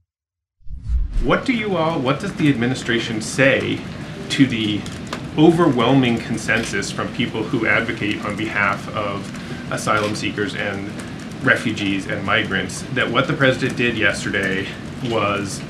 What 1.23 1.45
do 1.45 1.53
you 1.53 1.77
all, 1.77 1.99
what 1.99 2.19
does 2.19 2.33
the 2.33 2.49
administration 2.49 3.21
say 3.21 3.79
to 4.29 4.47
the 4.47 4.81
overwhelming 5.37 6.17
consensus 6.17 6.89
from 6.89 7.13
people 7.13 7.43
who 7.43 7.67
advocate 7.67 8.25
on 8.25 8.35
behalf 8.35 8.89
of 8.95 9.71
asylum 9.71 10.15
seekers 10.15 10.55
and 10.55 10.89
refugees 11.43 12.07
and 12.07 12.25
migrants 12.25 12.81
that 12.93 13.07
what 13.07 13.27
the 13.27 13.33
president 13.33 13.77
did 13.77 13.95
yesterday 13.95 14.65
was 15.11 15.61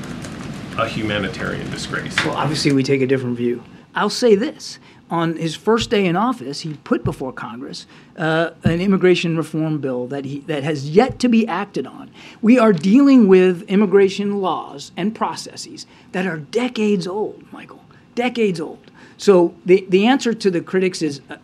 a 0.78 0.88
humanitarian 0.88 1.68
disgrace. 1.70 2.16
Well, 2.24 2.36
obviously, 2.36 2.72
we 2.72 2.82
take 2.82 3.02
a 3.02 3.06
different 3.06 3.36
view. 3.36 3.62
I'll 3.94 4.10
say 4.10 4.34
this. 4.34 4.78
On 5.10 5.36
his 5.36 5.56
first 5.56 5.88
day 5.88 6.04
in 6.04 6.16
office, 6.16 6.60
he 6.60 6.74
put 6.84 7.02
before 7.02 7.32
Congress 7.32 7.86
uh, 8.16 8.50
an 8.62 8.80
immigration 8.80 9.36
reform 9.36 9.80
bill 9.80 10.06
that, 10.08 10.26
he, 10.26 10.40
that 10.40 10.62
has 10.62 10.90
yet 10.90 11.18
to 11.20 11.28
be 11.28 11.48
acted 11.48 11.86
on. 11.86 12.10
We 12.42 12.58
are 12.58 12.74
dealing 12.74 13.26
with 13.26 13.62
immigration 13.62 14.42
laws 14.42 14.92
and 14.98 15.14
processes 15.14 15.86
that 16.12 16.26
are 16.26 16.36
decades 16.36 17.06
old, 17.06 17.42
Michael, 17.52 17.82
decades 18.14 18.60
old. 18.60 18.90
So 19.16 19.54
the, 19.64 19.86
the 19.88 20.06
answer 20.06 20.34
to 20.34 20.50
the 20.50 20.60
critics 20.60 21.00
is 21.00 21.22
uh, 21.30 21.38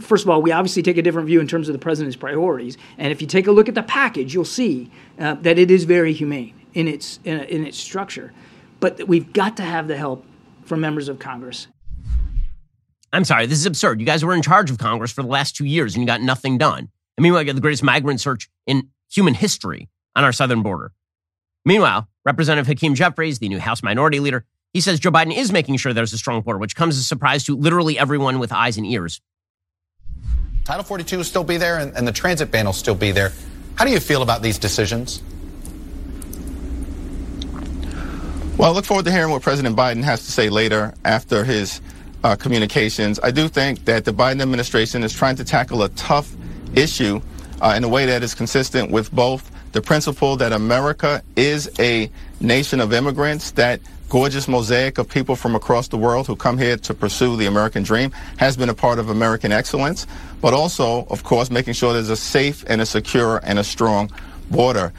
first 0.00 0.24
of 0.24 0.30
all, 0.30 0.42
we 0.42 0.52
obviously 0.52 0.82
take 0.82 0.96
a 0.96 1.02
different 1.02 1.26
view 1.28 1.40
in 1.40 1.46
terms 1.46 1.68
of 1.68 1.72
the 1.72 1.78
president's 1.78 2.16
priorities. 2.16 2.76
And 2.98 3.12
if 3.12 3.20
you 3.20 3.26
take 3.26 3.46
a 3.46 3.52
look 3.52 3.68
at 3.68 3.74
the 3.74 3.84
package, 3.84 4.34
you'll 4.34 4.44
see 4.44 4.90
uh, 5.18 5.34
that 5.34 5.58
it 5.58 5.70
is 5.70 5.84
very 5.84 6.12
humane 6.12 6.54
in 6.74 6.88
its 6.88 7.20
in, 7.24 7.40
in, 7.40 7.66
its 7.66 7.78
structure. 7.78 8.32
But 8.80 9.06
we've 9.08 9.32
got 9.32 9.56
to 9.58 9.62
have 9.62 9.88
the 9.88 9.96
help 9.96 10.24
from 10.64 10.80
members 10.80 11.08
of 11.08 11.18
Congress. 11.18 11.66
I'm 13.12 13.24
sorry, 13.24 13.46
this 13.46 13.58
is 13.58 13.66
absurd. 13.66 14.00
You 14.00 14.06
guys 14.06 14.24
were 14.24 14.34
in 14.34 14.42
charge 14.42 14.70
of 14.70 14.78
Congress 14.78 15.12
for 15.12 15.22
the 15.22 15.28
last 15.28 15.56
two 15.56 15.64
years 15.64 15.94
and 15.94 16.02
you 16.02 16.06
got 16.06 16.20
nothing 16.20 16.58
done. 16.58 16.88
And 17.16 17.22
meanwhile, 17.22 17.42
you 17.42 17.46
got 17.46 17.54
the 17.54 17.62
greatest 17.62 17.82
migrant 17.82 18.20
surge 18.20 18.50
in 18.66 18.88
human 19.10 19.34
history 19.34 19.88
on 20.14 20.24
our 20.24 20.32
southern 20.32 20.62
border. 20.62 20.92
Meanwhile, 21.64 22.08
Representative 22.24 22.66
Hakeem 22.66 22.94
Jeffries, 22.94 23.38
the 23.38 23.48
new 23.48 23.58
House 23.58 23.82
Minority 23.82 24.20
Leader, 24.20 24.44
he 24.74 24.80
says 24.80 25.00
Joe 25.00 25.10
Biden 25.10 25.34
is 25.34 25.52
making 25.52 25.78
sure 25.78 25.94
there's 25.94 26.12
a 26.12 26.18
strong 26.18 26.42
border, 26.42 26.58
which 26.58 26.76
comes 26.76 26.96
as 26.96 27.00
a 27.00 27.04
surprise 27.04 27.44
to 27.44 27.56
literally 27.56 27.98
everyone 27.98 28.38
with 28.38 28.52
eyes 28.52 28.76
and 28.76 28.86
ears. 28.86 29.20
Title 30.64 30.82
42 30.82 31.18
will 31.18 31.24
still 31.24 31.44
be 31.44 31.56
there 31.56 31.78
and, 31.78 31.96
and 31.96 32.06
the 32.06 32.12
transit 32.12 32.50
ban 32.50 32.66
will 32.66 32.72
still 32.72 32.94
be 32.94 33.12
there. 33.12 33.32
How 33.76 33.84
do 33.84 33.90
you 33.90 34.00
feel 34.00 34.22
about 34.22 34.42
these 34.42 34.58
decisions? 34.58 35.22
Well, 38.58 38.70
I 38.70 38.74
look 38.74 38.86
forward 38.86 39.04
to 39.04 39.12
hearing 39.12 39.30
what 39.30 39.42
President 39.42 39.76
Biden 39.76 40.02
has 40.02 40.24
to 40.24 40.32
say 40.32 40.48
later 40.48 40.94
after 41.04 41.44
his 41.44 41.82
uh, 42.24 42.36
communications. 42.36 43.20
I 43.22 43.30
do 43.30 43.48
think 43.48 43.84
that 43.84 44.06
the 44.06 44.12
Biden 44.12 44.40
administration 44.40 45.04
is 45.04 45.12
trying 45.12 45.36
to 45.36 45.44
tackle 45.44 45.82
a 45.82 45.90
tough 45.90 46.34
issue 46.74 47.20
uh, 47.60 47.74
in 47.76 47.84
a 47.84 47.88
way 47.88 48.06
that 48.06 48.22
is 48.22 48.34
consistent 48.34 48.90
with 48.90 49.12
both 49.12 49.50
the 49.72 49.82
principle 49.82 50.36
that 50.38 50.52
America 50.52 51.22
is 51.36 51.70
a 51.78 52.10
nation 52.40 52.80
of 52.80 52.94
immigrants, 52.94 53.50
that 53.52 53.78
gorgeous 54.08 54.48
mosaic 54.48 54.96
of 54.96 55.06
people 55.06 55.36
from 55.36 55.54
across 55.54 55.88
the 55.88 55.98
world 55.98 56.26
who 56.26 56.34
come 56.34 56.56
here 56.56 56.78
to 56.78 56.94
pursue 56.94 57.36
the 57.36 57.44
American 57.44 57.82
dream 57.82 58.10
has 58.38 58.56
been 58.56 58.70
a 58.70 58.74
part 58.74 58.98
of 58.98 59.10
American 59.10 59.52
excellence, 59.52 60.06
but 60.40 60.54
also, 60.54 61.04
of 61.10 61.24
course, 61.24 61.50
making 61.50 61.74
sure 61.74 61.92
there's 61.92 62.08
a 62.08 62.16
safe 62.16 62.64
and 62.68 62.80
a 62.80 62.86
secure 62.86 63.38
and 63.44 63.58
a 63.58 63.64
strong 63.64 64.10
border. 64.50 64.94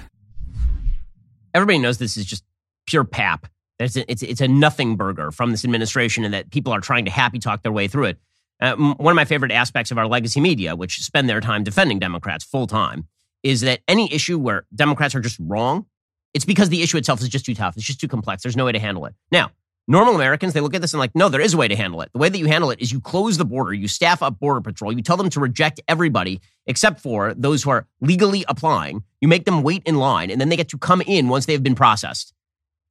Everybody 1.56 1.80
knows 1.80 1.98
this 1.98 2.18
is 2.18 2.26
just 2.26 2.44
pure 2.88 3.04
pap. 3.04 3.48
It's 3.80 3.96
a, 3.96 4.12
it's, 4.12 4.24
it's 4.24 4.42
a 4.42 4.48
nothing 4.48 4.96
burger 4.96 5.30
from 5.32 5.52
this 5.52 5.64
administration 5.64 6.24
and 6.24 6.34
that 6.34 6.50
people 6.50 6.74
are 6.74 6.82
trying 6.82 7.06
to 7.06 7.12
happy 7.12 7.38
talk 7.38 7.62
their 7.62 7.72
way 7.72 7.88
through 7.88 8.06
it. 8.06 8.20
Uh, 8.60 8.76
one 8.76 9.12
of 9.12 9.16
my 9.16 9.26
favorite 9.26 9.52
aspects 9.52 9.92
of 9.92 10.00
our 10.00 10.08
legacy 10.08 10.42
media, 10.42 10.76
which 10.76 11.04
spend 11.04 11.30
their 11.30 11.40
time 11.40 11.64
defending 11.64 12.00
Democrats 12.00 12.44
full 12.44 12.66
time, 12.66 13.06
is 13.44 13.62
that 13.62 13.82
any 13.88 14.12
issue 14.12 14.40
where 14.40 14.66
Democrats 14.74 15.14
are 15.14 15.20
just 15.20 15.38
wrong, 15.40 15.86
it's 16.34 16.46
because 16.46 16.70
the 16.70 16.82
issue 16.82 16.98
itself 16.98 17.22
is 17.22 17.30
just 17.30 17.46
too 17.46 17.54
tough. 17.54 17.78
It's 17.78 17.86
just 17.86 18.00
too 18.00 18.08
complex. 18.08 18.42
There's 18.42 18.58
no 18.58 18.66
way 18.66 18.72
to 18.72 18.80
handle 18.80 19.06
it. 19.06 19.14
Now, 19.32 19.52
normal 19.88 20.16
Americans, 20.16 20.54
they 20.54 20.60
look 20.60 20.74
at 20.74 20.82
this 20.82 20.94
and 20.94 21.00
like, 21.00 21.16
no, 21.16 21.30
there 21.30 21.42
is 21.42 21.54
a 21.54 21.58
way 21.58 21.68
to 21.68 21.76
handle 21.76 22.02
it. 22.02 22.10
The 22.14 22.20
way 22.20 22.30
that 22.30 22.38
you 22.38 22.48
handle 22.48 22.72
it 22.72 22.82
is 22.82 22.92
you 22.92 23.00
close 23.00 23.38
the 23.38 23.46
border, 23.46 23.74
you 23.74 23.88
staff 23.88 24.24
up 24.24 24.40
Border 24.40 24.62
Patrol, 24.62 24.92
you 24.92 25.04
tell 25.04 25.18
them 25.18 25.30
to 25.30 25.40
reject 25.40 25.80
everybody 25.88 26.42
except 26.66 27.00
for 27.00 27.34
those 27.36 27.64
who 27.64 27.70
are 27.70 27.88
legally 28.02 28.44
applying. 28.48 29.04
You 29.22 29.28
make 29.28 29.46
them 29.46 29.62
wait 29.62 29.84
in 29.86 29.98
line, 29.98 30.30
and 30.30 30.42
then 30.42 30.50
they 30.50 30.58
get 30.58 30.70
to 30.70 30.78
come 30.78 31.02
in 31.02 31.30
once 31.30 31.46
they've 31.46 31.62
been 31.62 31.76
processed. 31.76 32.34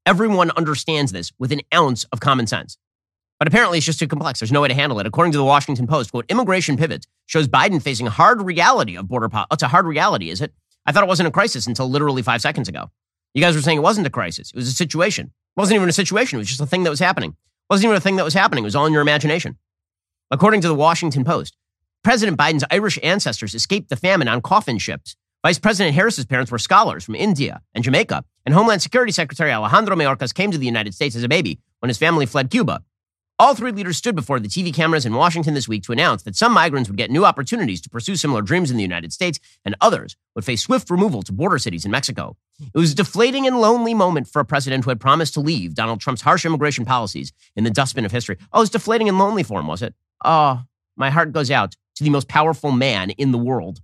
Everyone 0.07 0.53
understands 0.53 1.11
this 1.11 1.33
with 1.37 1.51
an 1.51 1.63
ounce 1.75 2.05
of 2.13 2.21
common 2.21 2.47
sense. 2.47 2.79
But 3.41 3.49
apparently 3.49 3.79
it's 3.79 3.87
just 3.87 3.99
too 3.99 4.07
complex. 4.07 4.39
There's 4.39 4.53
no 4.53 4.61
way 4.61 4.69
to 4.69 4.75
handle 4.75 5.01
it. 5.01 5.07
According 5.07 5.33
to 5.33 5.39
the 5.39 5.45
Washington 5.45 5.89
Post, 5.89 6.13
quote, 6.13 6.25
immigration 6.29 6.77
pivots 6.77 7.09
shows 7.27 7.49
Biden 7.49 7.83
facing 7.83 8.07
hard 8.07 8.41
reality 8.41 8.97
of 8.97 9.09
border 9.09 9.29
policy. 9.29 9.49
Oh, 9.51 9.55
it's 9.55 9.63
a 9.65 9.69
hard 9.69 9.85
reality, 9.85 10.31
is 10.31 10.41
it? 10.41 10.55
I 10.87 10.93
thought 10.93 11.03
it 11.03 11.09
wasn't 11.09 11.27
a 11.27 11.33
crisis 11.33 11.67
until 11.67 11.91
literally 11.91 12.23
five 12.23 12.41
seconds 12.41 12.69
ago. 12.69 12.91
You 13.35 13.43
guys 13.43 13.57
were 13.57 13.63
saying 13.63 13.79
it 13.79 13.83
wasn't 13.83 14.07
a 14.07 14.11
crisis. 14.11 14.51
It 14.51 14.57
was 14.57 14.69
a 14.69 14.73
situation. 14.73 15.27
It 15.27 15.61
wasn't 15.61 15.75
even 15.75 15.89
a 15.89 15.93
situation. 15.93 16.37
It 16.37 16.43
was 16.43 16.49
just 16.49 16.61
a 16.61 16.67
thing 16.67 16.85
that 16.85 16.91
was 16.91 17.01
happening. 17.01 17.31
It 17.31 17.37
wasn't 17.69 17.87
even 17.87 17.97
a 17.97 18.01
thing 18.01 18.15
that 18.17 18.25
was 18.25 18.35
happening. 18.35 18.63
It 18.63 18.67
was 18.67 18.77
all 18.77 18.87
in 18.87 18.93
your 18.93 19.03
imagination. 19.03 19.59
According 20.31 20.61
to 20.61 20.69
the 20.69 20.75
Washington 20.75 21.25
Post, 21.25 21.57
President 22.05 22.39
Biden's 22.39 22.65
Irish 22.71 22.99
ancestors 23.03 23.57
escaped 23.57 23.89
the 23.89 23.97
famine 23.97 24.29
on 24.29 24.41
coffin 24.41 24.79
ships. 24.79 25.17
Vice 25.47 25.61
President 25.61 25.95
Harris's 25.95 26.25
parents 26.25 26.51
were 26.51 26.59
scholars 26.59 27.05
from 27.05 27.15
India 27.15 27.63
and 27.73 27.85
Jamaica, 27.85 28.25
and 28.45 28.53
Homeland 28.53 28.83
Security 28.83 29.13
Secretary 29.13 29.53
Alejandro 29.53 29.95
Mayorkas 29.95 30.35
came 30.35 30.51
to 30.51 30.59
the 30.59 30.67
United 30.67 30.93
States 30.93 31.15
as 31.15 31.23
a 31.23 31.29
baby 31.29 31.61
when 31.79 31.89
his 31.89 31.99
family 31.99 32.27
fled 32.27 32.51
Cuba. 32.51 32.83
All 33.39 33.55
three 33.55 33.71
leaders 33.71 33.97
stood 33.97 34.17
before 34.17 34.41
the 34.41 34.49
TV 34.49 34.75
cameras 34.75 35.07
in 35.07 35.15
Washington 35.15 35.55
this 35.55 35.69
week 35.69 35.85
to 35.85 35.93
announce 35.93 36.25
that 36.25 36.35
some 36.35 36.51
migrants 36.51 36.91
would 36.91 36.97
get 36.97 37.13
new 37.13 37.25
opportunities 37.25 37.81
to 37.83 37.89
pursue 37.89 38.17
similar 38.17 38.43
dreams 38.43 38.73
in 38.73 38.77
the 38.77 38.83
United 38.83 39.13
States, 39.13 39.39
and 39.65 39.77
others 39.81 40.17
would 40.35 40.45
face 40.45 40.63
swift 40.63 40.91
removal 40.91 41.23
to 41.23 41.33
border 41.33 41.59
cities 41.59 41.85
in 41.85 41.93
Mexico. 41.93 42.37
It 42.59 42.77
was 42.77 42.91
a 42.91 42.97
deflating 42.97 43.47
and 43.47 43.61
lonely 43.61 43.95
moment 43.95 44.27
for 44.27 44.41
a 44.41 44.45
president 44.45 44.83
who 44.83 44.91
had 44.91 44.99
promised 44.99 45.35
to 45.35 45.41
leave 45.41 45.77
Donald 45.77 46.01
Trump's 46.01 46.23
harsh 46.23 46.45
immigration 46.45 46.85
policies 46.85 47.33
in 47.55 47.63
the 47.63 47.71
dustbin 47.71 48.05
of 48.05 48.11
history. 48.11 48.37
Oh, 48.53 48.59
it 48.59 48.63
was 48.63 48.71
deflating 48.71 49.09
and 49.09 49.17
lonely 49.17 49.45
for 49.45 49.61
him, 49.61 49.69
was 49.69 49.81
it? 49.81 49.95
Oh, 50.25 50.65
my 50.97 51.11
heart 51.11 51.31
goes 51.31 51.53
out 51.53 51.77
to 51.95 52.03
the 52.03 52.11
most 52.11 52.27
powerful 52.27 52.73
man 52.73 53.11
in 53.11 53.31
the 53.31 53.39
world 53.39 53.81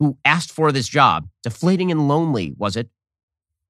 who 0.00 0.18
asked 0.24 0.50
for 0.50 0.72
this 0.72 0.88
job. 0.88 1.28
Deflating 1.44 1.92
and 1.92 2.08
lonely, 2.08 2.54
was 2.58 2.74
it? 2.74 2.88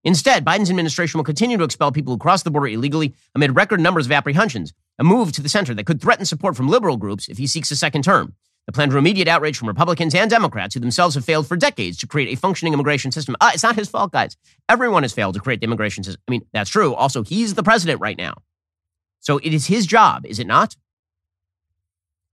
Instead, 0.02 0.44
Biden's 0.44 0.70
administration 0.70 1.18
will 1.18 1.24
continue 1.24 1.58
to 1.58 1.64
expel 1.64 1.92
people 1.92 2.14
who 2.14 2.18
cross 2.18 2.42
the 2.42 2.50
border 2.50 2.68
illegally 2.68 3.14
amid 3.34 3.54
record 3.54 3.80
numbers 3.80 4.06
of 4.06 4.12
apprehensions, 4.12 4.72
a 4.98 5.04
move 5.04 5.32
to 5.32 5.42
the 5.42 5.48
center 5.50 5.74
that 5.74 5.84
could 5.84 6.00
threaten 6.00 6.24
support 6.24 6.56
from 6.56 6.68
liberal 6.68 6.96
groups 6.96 7.28
if 7.28 7.36
he 7.36 7.46
seeks 7.46 7.70
a 7.70 7.76
second 7.76 8.02
term. 8.02 8.34
The 8.66 8.72
plan 8.72 8.88
drew 8.88 8.98
immediate 8.98 9.28
outrage 9.28 9.58
from 9.58 9.68
Republicans 9.68 10.14
and 10.14 10.30
Democrats 10.30 10.74
who 10.74 10.80
themselves 10.80 11.16
have 11.16 11.24
failed 11.24 11.46
for 11.46 11.56
decades 11.56 11.98
to 11.98 12.06
create 12.06 12.32
a 12.32 12.40
functioning 12.40 12.72
immigration 12.72 13.10
system. 13.10 13.36
Uh, 13.40 13.50
it's 13.52 13.62
not 13.62 13.74
his 13.74 13.88
fault, 13.88 14.12
guys. 14.12 14.36
Everyone 14.68 15.02
has 15.02 15.12
failed 15.12 15.34
to 15.34 15.40
create 15.40 15.60
the 15.60 15.64
immigration 15.64 16.04
system. 16.04 16.22
I 16.28 16.30
mean, 16.30 16.46
that's 16.52 16.70
true. 16.70 16.94
Also, 16.94 17.22
he's 17.22 17.54
the 17.54 17.62
president 17.62 18.00
right 18.00 18.16
now. 18.16 18.34
So 19.18 19.38
it 19.38 19.52
is 19.52 19.66
his 19.66 19.86
job, 19.86 20.24
is 20.24 20.38
it 20.38 20.46
not? 20.46 20.76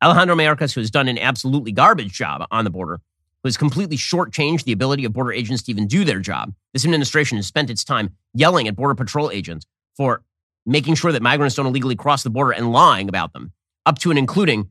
Alejandro 0.03 0.35
Mayorkas, 0.35 0.73
who 0.73 0.81
has 0.81 0.91
done 0.91 1.07
an 1.07 1.17
absolutely 1.17 1.71
garbage 1.71 2.13
job 2.13 2.45
on 2.51 2.63
the 2.63 2.69
border, 2.69 3.01
who 3.43 3.47
has 3.47 3.57
completely 3.57 3.97
shortchanged 3.97 4.63
the 4.63 4.71
ability 4.71 5.05
of 5.05 5.13
border 5.13 5.31
agents 5.31 5.63
to 5.63 5.71
even 5.71 5.87
do 5.87 6.03
their 6.03 6.19
job. 6.19 6.53
This 6.73 6.85
administration 6.85 7.37
has 7.37 7.47
spent 7.47 7.69
its 7.69 7.83
time 7.83 8.15
yelling 8.33 8.67
at 8.67 8.75
Border 8.75 8.95
Patrol 8.95 9.31
agents 9.31 9.65
for 9.95 10.23
making 10.65 10.95
sure 10.95 11.11
that 11.11 11.21
migrants 11.21 11.55
don't 11.55 11.65
illegally 11.65 11.95
cross 11.95 12.23
the 12.23 12.29
border 12.29 12.51
and 12.51 12.71
lying 12.71 13.09
about 13.09 13.33
them, 13.33 13.51
up 13.85 13.99
to 13.99 14.09
and 14.09 14.19
including 14.19 14.69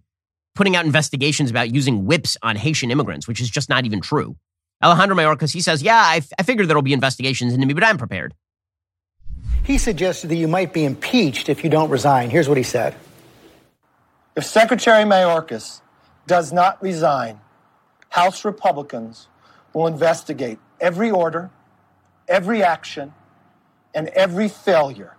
putting 0.55 0.75
out 0.75 0.85
investigations 0.85 1.51
about 1.51 1.73
using 1.75 2.07
whips 2.07 2.37
on 2.43 2.57
Haitian 2.57 2.91
immigrants, 2.91 3.29
which 3.29 3.41
is 3.41 3.49
just 3.49 3.69
not 3.69 3.85
even 3.85 4.01
true. 4.01 4.37
Alejandro 4.83 5.17
Mayorkas, 5.17 5.53
he 5.53 5.61
says, 5.61 5.83
Yeah, 5.83 6.03
I, 6.05 6.17
f- 6.19 6.33
I 6.39 6.43
figured 6.43 6.69
there'll 6.69 6.83
be 6.83 6.93
investigations 6.93 7.55
into 7.55 7.67
me, 7.67 7.75
but 7.75 7.85
I'm 7.85 7.99
prepared. 7.99 8.35
He 9.65 9.79
suggested 9.79 10.29
that 10.29 10.37
you 10.37 10.49
might 10.49 10.73
be 10.73 10.85
impeached 10.85 11.49
if 11.49 11.65
you 11.65 11.71
don't 11.71 11.91
resign. 11.91 12.31
Here's 12.31 12.49
what 12.49 12.59
he 12.59 12.63
said 12.63 12.95
If 14.35 14.45
Secretary 14.45 15.05
Mayorkas 15.05 15.81
does 16.27 16.53
not 16.53 16.83
resign, 16.83 17.41
House 18.17 18.47
Republicans 18.47 19.29
will 19.75 19.87
investigate 19.87 20.59
every 20.81 21.11
order, 21.11 21.51
every 22.27 22.63
action, 22.63 23.13
and 23.95 24.09
every 24.09 24.49
failure 24.49 25.15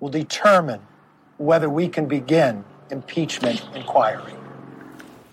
will 0.00 0.10
determine 0.10 0.82
whether 1.38 1.70
we 1.70 1.88
can 1.88 2.04
begin 2.04 2.62
impeachment 2.90 3.66
inquiry. 3.74 4.34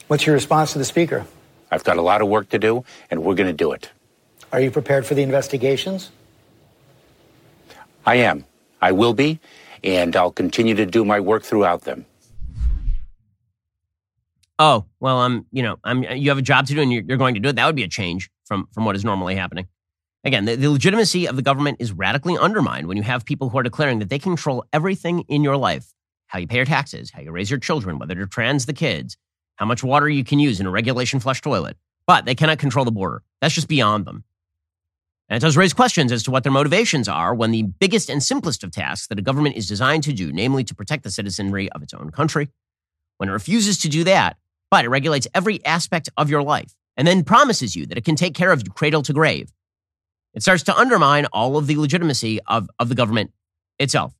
What's 0.07 0.25
your 0.25 0.33
response 0.33 0.71
to 0.71 0.77
the 0.77 0.85
Speaker? 0.85 1.25
I've 1.71 1.83
got 1.83 1.97
a 1.97 2.01
lot 2.01 2.21
of 2.21 2.29
work 2.29 2.47
to 2.51 2.57
do, 2.57 2.85
and 3.09 3.21
we're 3.21 3.35
going 3.35 3.47
to 3.47 3.53
do 3.53 3.73
it. 3.73 3.91
Are 4.53 4.61
you 4.61 4.71
prepared 4.71 5.05
for 5.05 5.13
the 5.13 5.23
investigations? 5.23 6.09
I 8.05 8.15
am. 8.15 8.45
I 8.81 8.93
will 8.93 9.13
be, 9.13 9.41
and 9.83 10.15
I'll 10.15 10.31
continue 10.31 10.75
to 10.75 10.85
do 10.85 11.03
my 11.03 11.19
work 11.19 11.43
throughout 11.43 11.81
them. 11.81 12.05
Oh, 14.63 14.85
well, 14.99 15.17
I'm, 15.17 15.47
you 15.51 15.63
know, 15.63 15.77
I'm, 15.83 16.03
you 16.03 16.29
have 16.29 16.37
a 16.37 16.43
job 16.43 16.67
to 16.67 16.75
do 16.75 16.81
and 16.81 16.93
you're, 16.93 17.01
you're 17.01 17.17
going 17.17 17.33
to 17.33 17.39
do 17.39 17.49
it. 17.49 17.55
That 17.55 17.65
would 17.65 17.75
be 17.75 17.81
a 17.81 17.87
change 17.87 18.29
from, 18.45 18.67
from 18.71 18.85
what 18.85 18.95
is 18.95 19.03
normally 19.03 19.35
happening. 19.35 19.67
Again, 20.23 20.45
the, 20.45 20.55
the 20.55 20.69
legitimacy 20.69 21.27
of 21.27 21.35
the 21.35 21.41
government 21.41 21.77
is 21.79 21.91
radically 21.91 22.37
undermined 22.37 22.85
when 22.85 22.95
you 22.95 23.01
have 23.01 23.25
people 23.25 23.49
who 23.49 23.57
are 23.57 23.63
declaring 23.63 23.97
that 23.99 24.09
they 24.09 24.19
control 24.19 24.63
everything 24.71 25.21
in 25.21 25.43
your 25.43 25.57
life 25.57 25.91
how 26.27 26.37
you 26.37 26.47
pay 26.47 26.57
your 26.57 26.65
taxes, 26.65 27.09
how 27.11 27.21
you 27.21 27.31
raise 27.31 27.49
your 27.49 27.59
children, 27.59 27.97
whether 27.97 28.13
to 28.13 28.27
trans 28.27 28.67
the 28.67 28.71
kids, 28.71 29.17
how 29.55 29.65
much 29.65 29.83
water 29.83 30.07
you 30.07 30.23
can 30.23 30.37
use 30.37 30.59
in 30.59 30.67
a 30.67 30.71
regulation 30.71 31.19
flush 31.19 31.41
toilet. 31.41 31.75
But 32.05 32.25
they 32.25 32.35
cannot 32.35 32.59
control 32.59 32.85
the 32.85 32.91
border. 32.91 33.23
That's 33.41 33.55
just 33.55 33.67
beyond 33.67 34.05
them. 34.05 34.23
And 35.27 35.37
it 35.37 35.41
does 35.41 35.57
raise 35.57 35.73
questions 35.73 36.11
as 36.11 36.23
to 36.23 36.31
what 36.31 36.43
their 36.43 36.51
motivations 36.51 37.09
are 37.09 37.33
when 37.33 37.51
the 37.51 37.63
biggest 37.63 38.09
and 38.09 38.21
simplest 38.21 38.63
of 38.63 38.71
tasks 38.71 39.07
that 39.07 39.17
a 39.17 39.23
government 39.23 39.57
is 39.57 39.67
designed 39.67 40.03
to 40.03 40.13
do, 40.13 40.31
namely 40.31 40.63
to 40.65 40.75
protect 40.75 41.03
the 41.03 41.11
citizenry 41.11 41.69
of 41.71 41.81
its 41.81 41.93
own 41.93 42.11
country, 42.11 42.47
when 43.17 43.27
it 43.27 43.33
refuses 43.33 43.77
to 43.79 43.89
do 43.89 44.03
that, 44.05 44.37
but 44.71 44.85
it 44.85 44.89
regulates 44.89 45.27
every 45.35 45.63
aspect 45.65 46.09
of 46.17 46.29
your 46.29 46.41
life 46.41 46.73
and 46.97 47.07
then 47.07 47.23
promises 47.23 47.75
you 47.75 47.85
that 47.85 47.97
it 47.97 48.05
can 48.05 48.15
take 48.15 48.33
care 48.33 48.51
of 48.51 48.63
you 48.65 48.71
cradle 48.71 49.03
to 49.03 49.13
grave, 49.13 49.51
it 50.33 50.41
starts 50.41 50.63
to 50.63 50.75
undermine 50.75 51.25
all 51.27 51.57
of 51.57 51.67
the 51.67 51.75
legitimacy 51.75 52.39
of, 52.47 52.69
of 52.79 52.89
the 52.89 52.95
government 52.95 53.31
itself. 53.77 54.13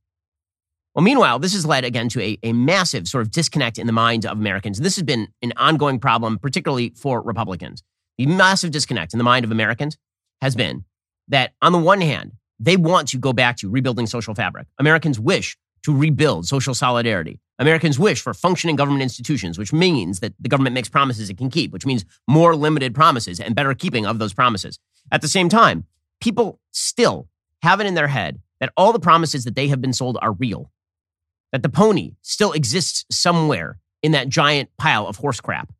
Well, 0.93 1.04
meanwhile, 1.04 1.39
this 1.39 1.54
has 1.54 1.66
led 1.66 1.86
again 1.86 2.10
to 2.10 2.22
a, 2.22 2.38
a 2.43 2.52
massive 2.52 3.08
sort 3.08 3.22
of 3.22 3.32
disconnect 3.32 3.80
in 3.80 3.88
the 3.88 3.93
minds 3.93 4.26
of 4.26 4.34
Americans. 4.34 4.78
This 4.80 4.97
has 4.97 5.04
been 5.04 5.30
an 5.41 5.54
ongoing 5.56 5.99
problem, 5.99 6.38
particularly 6.38 6.93
for 6.97 7.22
Republicans. 7.22 7.82
The 8.18 8.26
massive 8.26 8.72
disconnect 8.72 9.14
in 9.14 9.18
the 9.18 9.24
mind 9.24 9.45
of 9.45 9.52
Americans 9.52 9.97
has 10.41 10.54
been 10.54 10.84
that, 11.30 11.54
on 11.62 11.72
the 11.72 11.78
one 11.78 12.02
hand, 12.02 12.34
they 12.60 12.76
want 12.76 13.08
to 13.10 13.18
go 13.18 13.32
back 13.32 13.56
to 13.58 13.70
rebuilding 13.70 14.06
social 14.06 14.36
fabric. 14.36 14.68
Americans 14.78 15.18
wish 15.18 15.58
to 15.84 15.95
rebuild 15.95 16.47
social 16.47 16.73
solidarity. 16.73 17.39
Americans 17.59 17.99
wish 17.99 18.21
for 18.21 18.34
functioning 18.34 18.75
government 18.75 19.03
institutions, 19.03 19.57
which 19.57 19.71
means 19.73 20.19
that 20.19 20.34
the 20.39 20.49
government 20.49 20.73
makes 20.73 20.89
promises 20.89 21.29
it 21.29 21.38
can 21.38 21.49
keep, 21.49 21.71
which 21.71 21.86
means 21.86 22.05
more 22.27 22.55
limited 22.55 22.95
promises 22.95 23.39
and 23.39 23.55
better 23.55 23.73
keeping 23.73 24.05
of 24.05 24.19
those 24.19 24.34
promises. 24.34 24.79
At 25.11 25.21
the 25.21 25.27
same 25.27 25.49
time, 25.49 25.86
people 26.19 26.59
still 26.71 27.27
have 27.61 27.79
it 27.79 27.88
in 27.88 27.93
their 27.93 28.07
head 28.07 28.41
that 28.59 28.71
all 28.75 28.93
the 28.93 28.99
promises 28.99 29.43
that 29.43 29.55
they 29.55 29.67
have 29.67 29.82
been 29.82 29.93
sold 29.93 30.17
are 30.21 30.34
real 30.34 30.71
that 31.51 31.63
the 31.63 31.69
pony 31.69 32.13
still 32.21 32.53
exists 32.53 33.05
somewhere 33.11 33.79
in 34.01 34.13
that 34.13 34.29
giant 34.29 34.69
pile 34.77 35.05
of 35.07 35.17
horse 35.17 35.41
crap. 35.41 35.71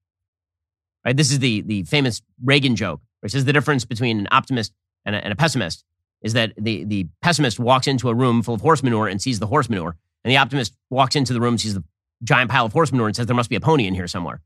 Right? 1.06 1.18
This 1.18 1.32
is 1.32 1.39
the, 1.39 1.62
the 1.62 1.84
famous 1.84 2.22
Reagan 2.43 2.76
joke, 2.76 3.02
which 3.22 3.34
is 3.34 3.45
the 3.45 3.54
difference 3.54 3.86
between 3.86 4.20
an 4.20 4.28
optimist 4.32 4.74
and 5.06 5.16
a, 5.16 5.24
and 5.24 5.34
a 5.34 5.36
pessimist 5.36 5.84
is 6.22 6.34
that 6.34 6.54
the, 6.58 6.84
the 6.84 7.08
pessimist 7.22 7.60
walks 7.60 7.88
into 7.88 8.10
a 8.10 8.14
room 8.14 8.42
full 8.42 8.54
of 8.54 8.62
horse 8.62 8.84
manure 8.84 9.08
and 9.08 9.22
sees 9.22 9.40
the 9.40 9.48
horse 9.48 9.70
manure. 9.70 9.96
And 10.24 10.32
the 10.32 10.38
optimist 10.38 10.76
walks 10.90 11.16
into 11.16 11.34
the 11.34 11.42
room, 11.42 11.58
sees 11.58 11.74
the 11.74 11.84
giant 12.24 12.52
pile 12.52 12.66
of 12.66 12.74
horse 12.74 12.92
manure 12.92 13.08
and 13.08 13.16
says, 13.16 13.26
there 13.26 13.36
must 13.36 13.50
be 13.50 13.56
a 13.56 13.62
pony 13.62 13.88
in 13.88 13.96
here 13.96 14.08
somewhere. 14.08 14.42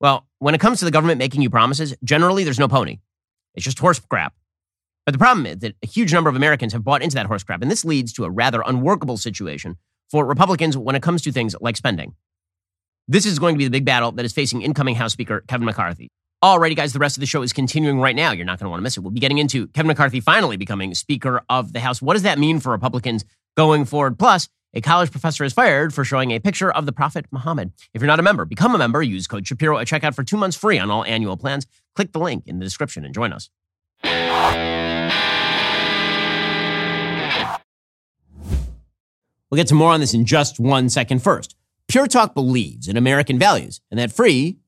Well, 0.00 0.26
when 0.38 0.54
it 0.54 0.60
comes 0.60 0.78
to 0.78 0.86
the 0.86 0.90
government 0.90 1.18
making 1.18 1.42
you 1.42 1.50
promises, 1.50 1.94
generally 2.02 2.44
there's 2.44 2.58
no 2.58 2.68
pony. 2.68 2.98
It's 3.54 3.64
just 3.64 3.78
horse 3.78 4.00
crap. 4.00 4.34
But 5.04 5.12
the 5.12 5.18
problem 5.18 5.44
is 5.46 5.58
that 5.58 5.74
a 5.82 5.86
huge 5.86 6.12
number 6.12 6.30
of 6.30 6.36
Americans 6.36 6.72
have 6.72 6.84
bought 6.84 7.02
into 7.02 7.16
that 7.16 7.26
horse 7.26 7.42
crap. 7.42 7.60
And 7.60 7.70
this 7.70 7.84
leads 7.84 8.12
to 8.14 8.24
a 8.24 8.30
rather 8.30 8.62
unworkable 8.64 9.18
situation 9.18 9.76
for 10.10 10.24
Republicans 10.24 10.76
when 10.76 10.96
it 10.96 11.02
comes 11.02 11.22
to 11.22 11.32
things 11.32 11.54
like 11.60 11.76
spending. 11.76 12.14
This 13.08 13.26
is 13.26 13.38
going 13.38 13.54
to 13.54 13.58
be 13.58 13.64
the 13.64 13.70
big 13.70 13.84
battle 13.84 14.12
that 14.12 14.24
is 14.24 14.32
facing 14.32 14.62
incoming 14.62 14.94
House 14.94 15.12
Speaker 15.12 15.42
Kevin 15.48 15.66
McCarthy. 15.66 16.10
Alrighty, 16.42 16.74
guys, 16.74 16.94
the 16.94 16.98
rest 16.98 17.18
of 17.18 17.20
the 17.20 17.26
show 17.26 17.42
is 17.42 17.52
continuing 17.52 18.00
right 18.00 18.16
now. 18.16 18.32
You're 18.32 18.46
not 18.46 18.58
going 18.58 18.64
to 18.64 18.70
want 18.70 18.80
to 18.80 18.82
miss 18.82 18.96
it. 18.96 19.00
We'll 19.00 19.10
be 19.10 19.20
getting 19.20 19.36
into 19.36 19.66
Kevin 19.68 19.88
McCarthy 19.88 20.20
finally 20.20 20.56
becoming 20.56 20.94
Speaker 20.94 21.42
of 21.50 21.74
the 21.74 21.80
House. 21.80 22.00
What 22.00 22.14
does 22.14 22.22
that 22.22 22.38
mean 22.38 22.60
for 22.60 22.72
Republicans 22.72 23.26
going 23.58 23.84
forward? 23.84 24.18
Plus, 24.18 24.48
a 24.72 24.80
college 24.80 25.10
professor 25.10 25.44
is 25.44 25.52
fired 25.52 25.92
for 25.92 26.02
showing 26.02 26.30
a 26.30 26.38
picture 26.38 26.70
of 26.70 26.86
the 26.86 26.92
Prophet 26.92 27.26
Muhammad. 27.30 27.72
If 27.92 28.00
you're 28.00 28.06
not 28.06 28.20
a 28.20 28.22
member, 28.22 28.46
become 28.46 28.74
a 28.74 28.78
member. 28.78 29.02
Use 29.02 29.26
code 29.26 29.46
Shapiro 29.46 29.76
at 29.76 29.86
checkout 29.86 30.14
for 30.14 30.24
two 30.24 30.38
months 30.38 30.56
free 30.56 30.78
on 30.78 30.90
all 30.90 31.04
annual 31.04 31.36
plans. 31.36 31.66
Click 31.94 32.12
the 32.12 32.20
link 32.20 32.44
in 32.46 32.58
the 32.58 32.64
description 32.64 33.04
and 33.04 33.12
join 33.12 33.34
us. 33.34 33.50
We'll 39.50 39.58
get 39.58 39.66
to 39.66 39.74
more 39.74 39.92
on 39.92 40.00
this 40.00 40.14
in 40.14 40.24
just 40.24 40.58
one 40.58 40.88
second. 40.88 41.22
First, 41.22 41.54
Pure 41.90 42.06
Talk 42.06 42.34
believes 42.34 42.86
in 42.86 42.96
American 42.96 43.36
values, 43.36 43.80
and 43.90 43.98
that 43.98 44.12
free 44.12 44.58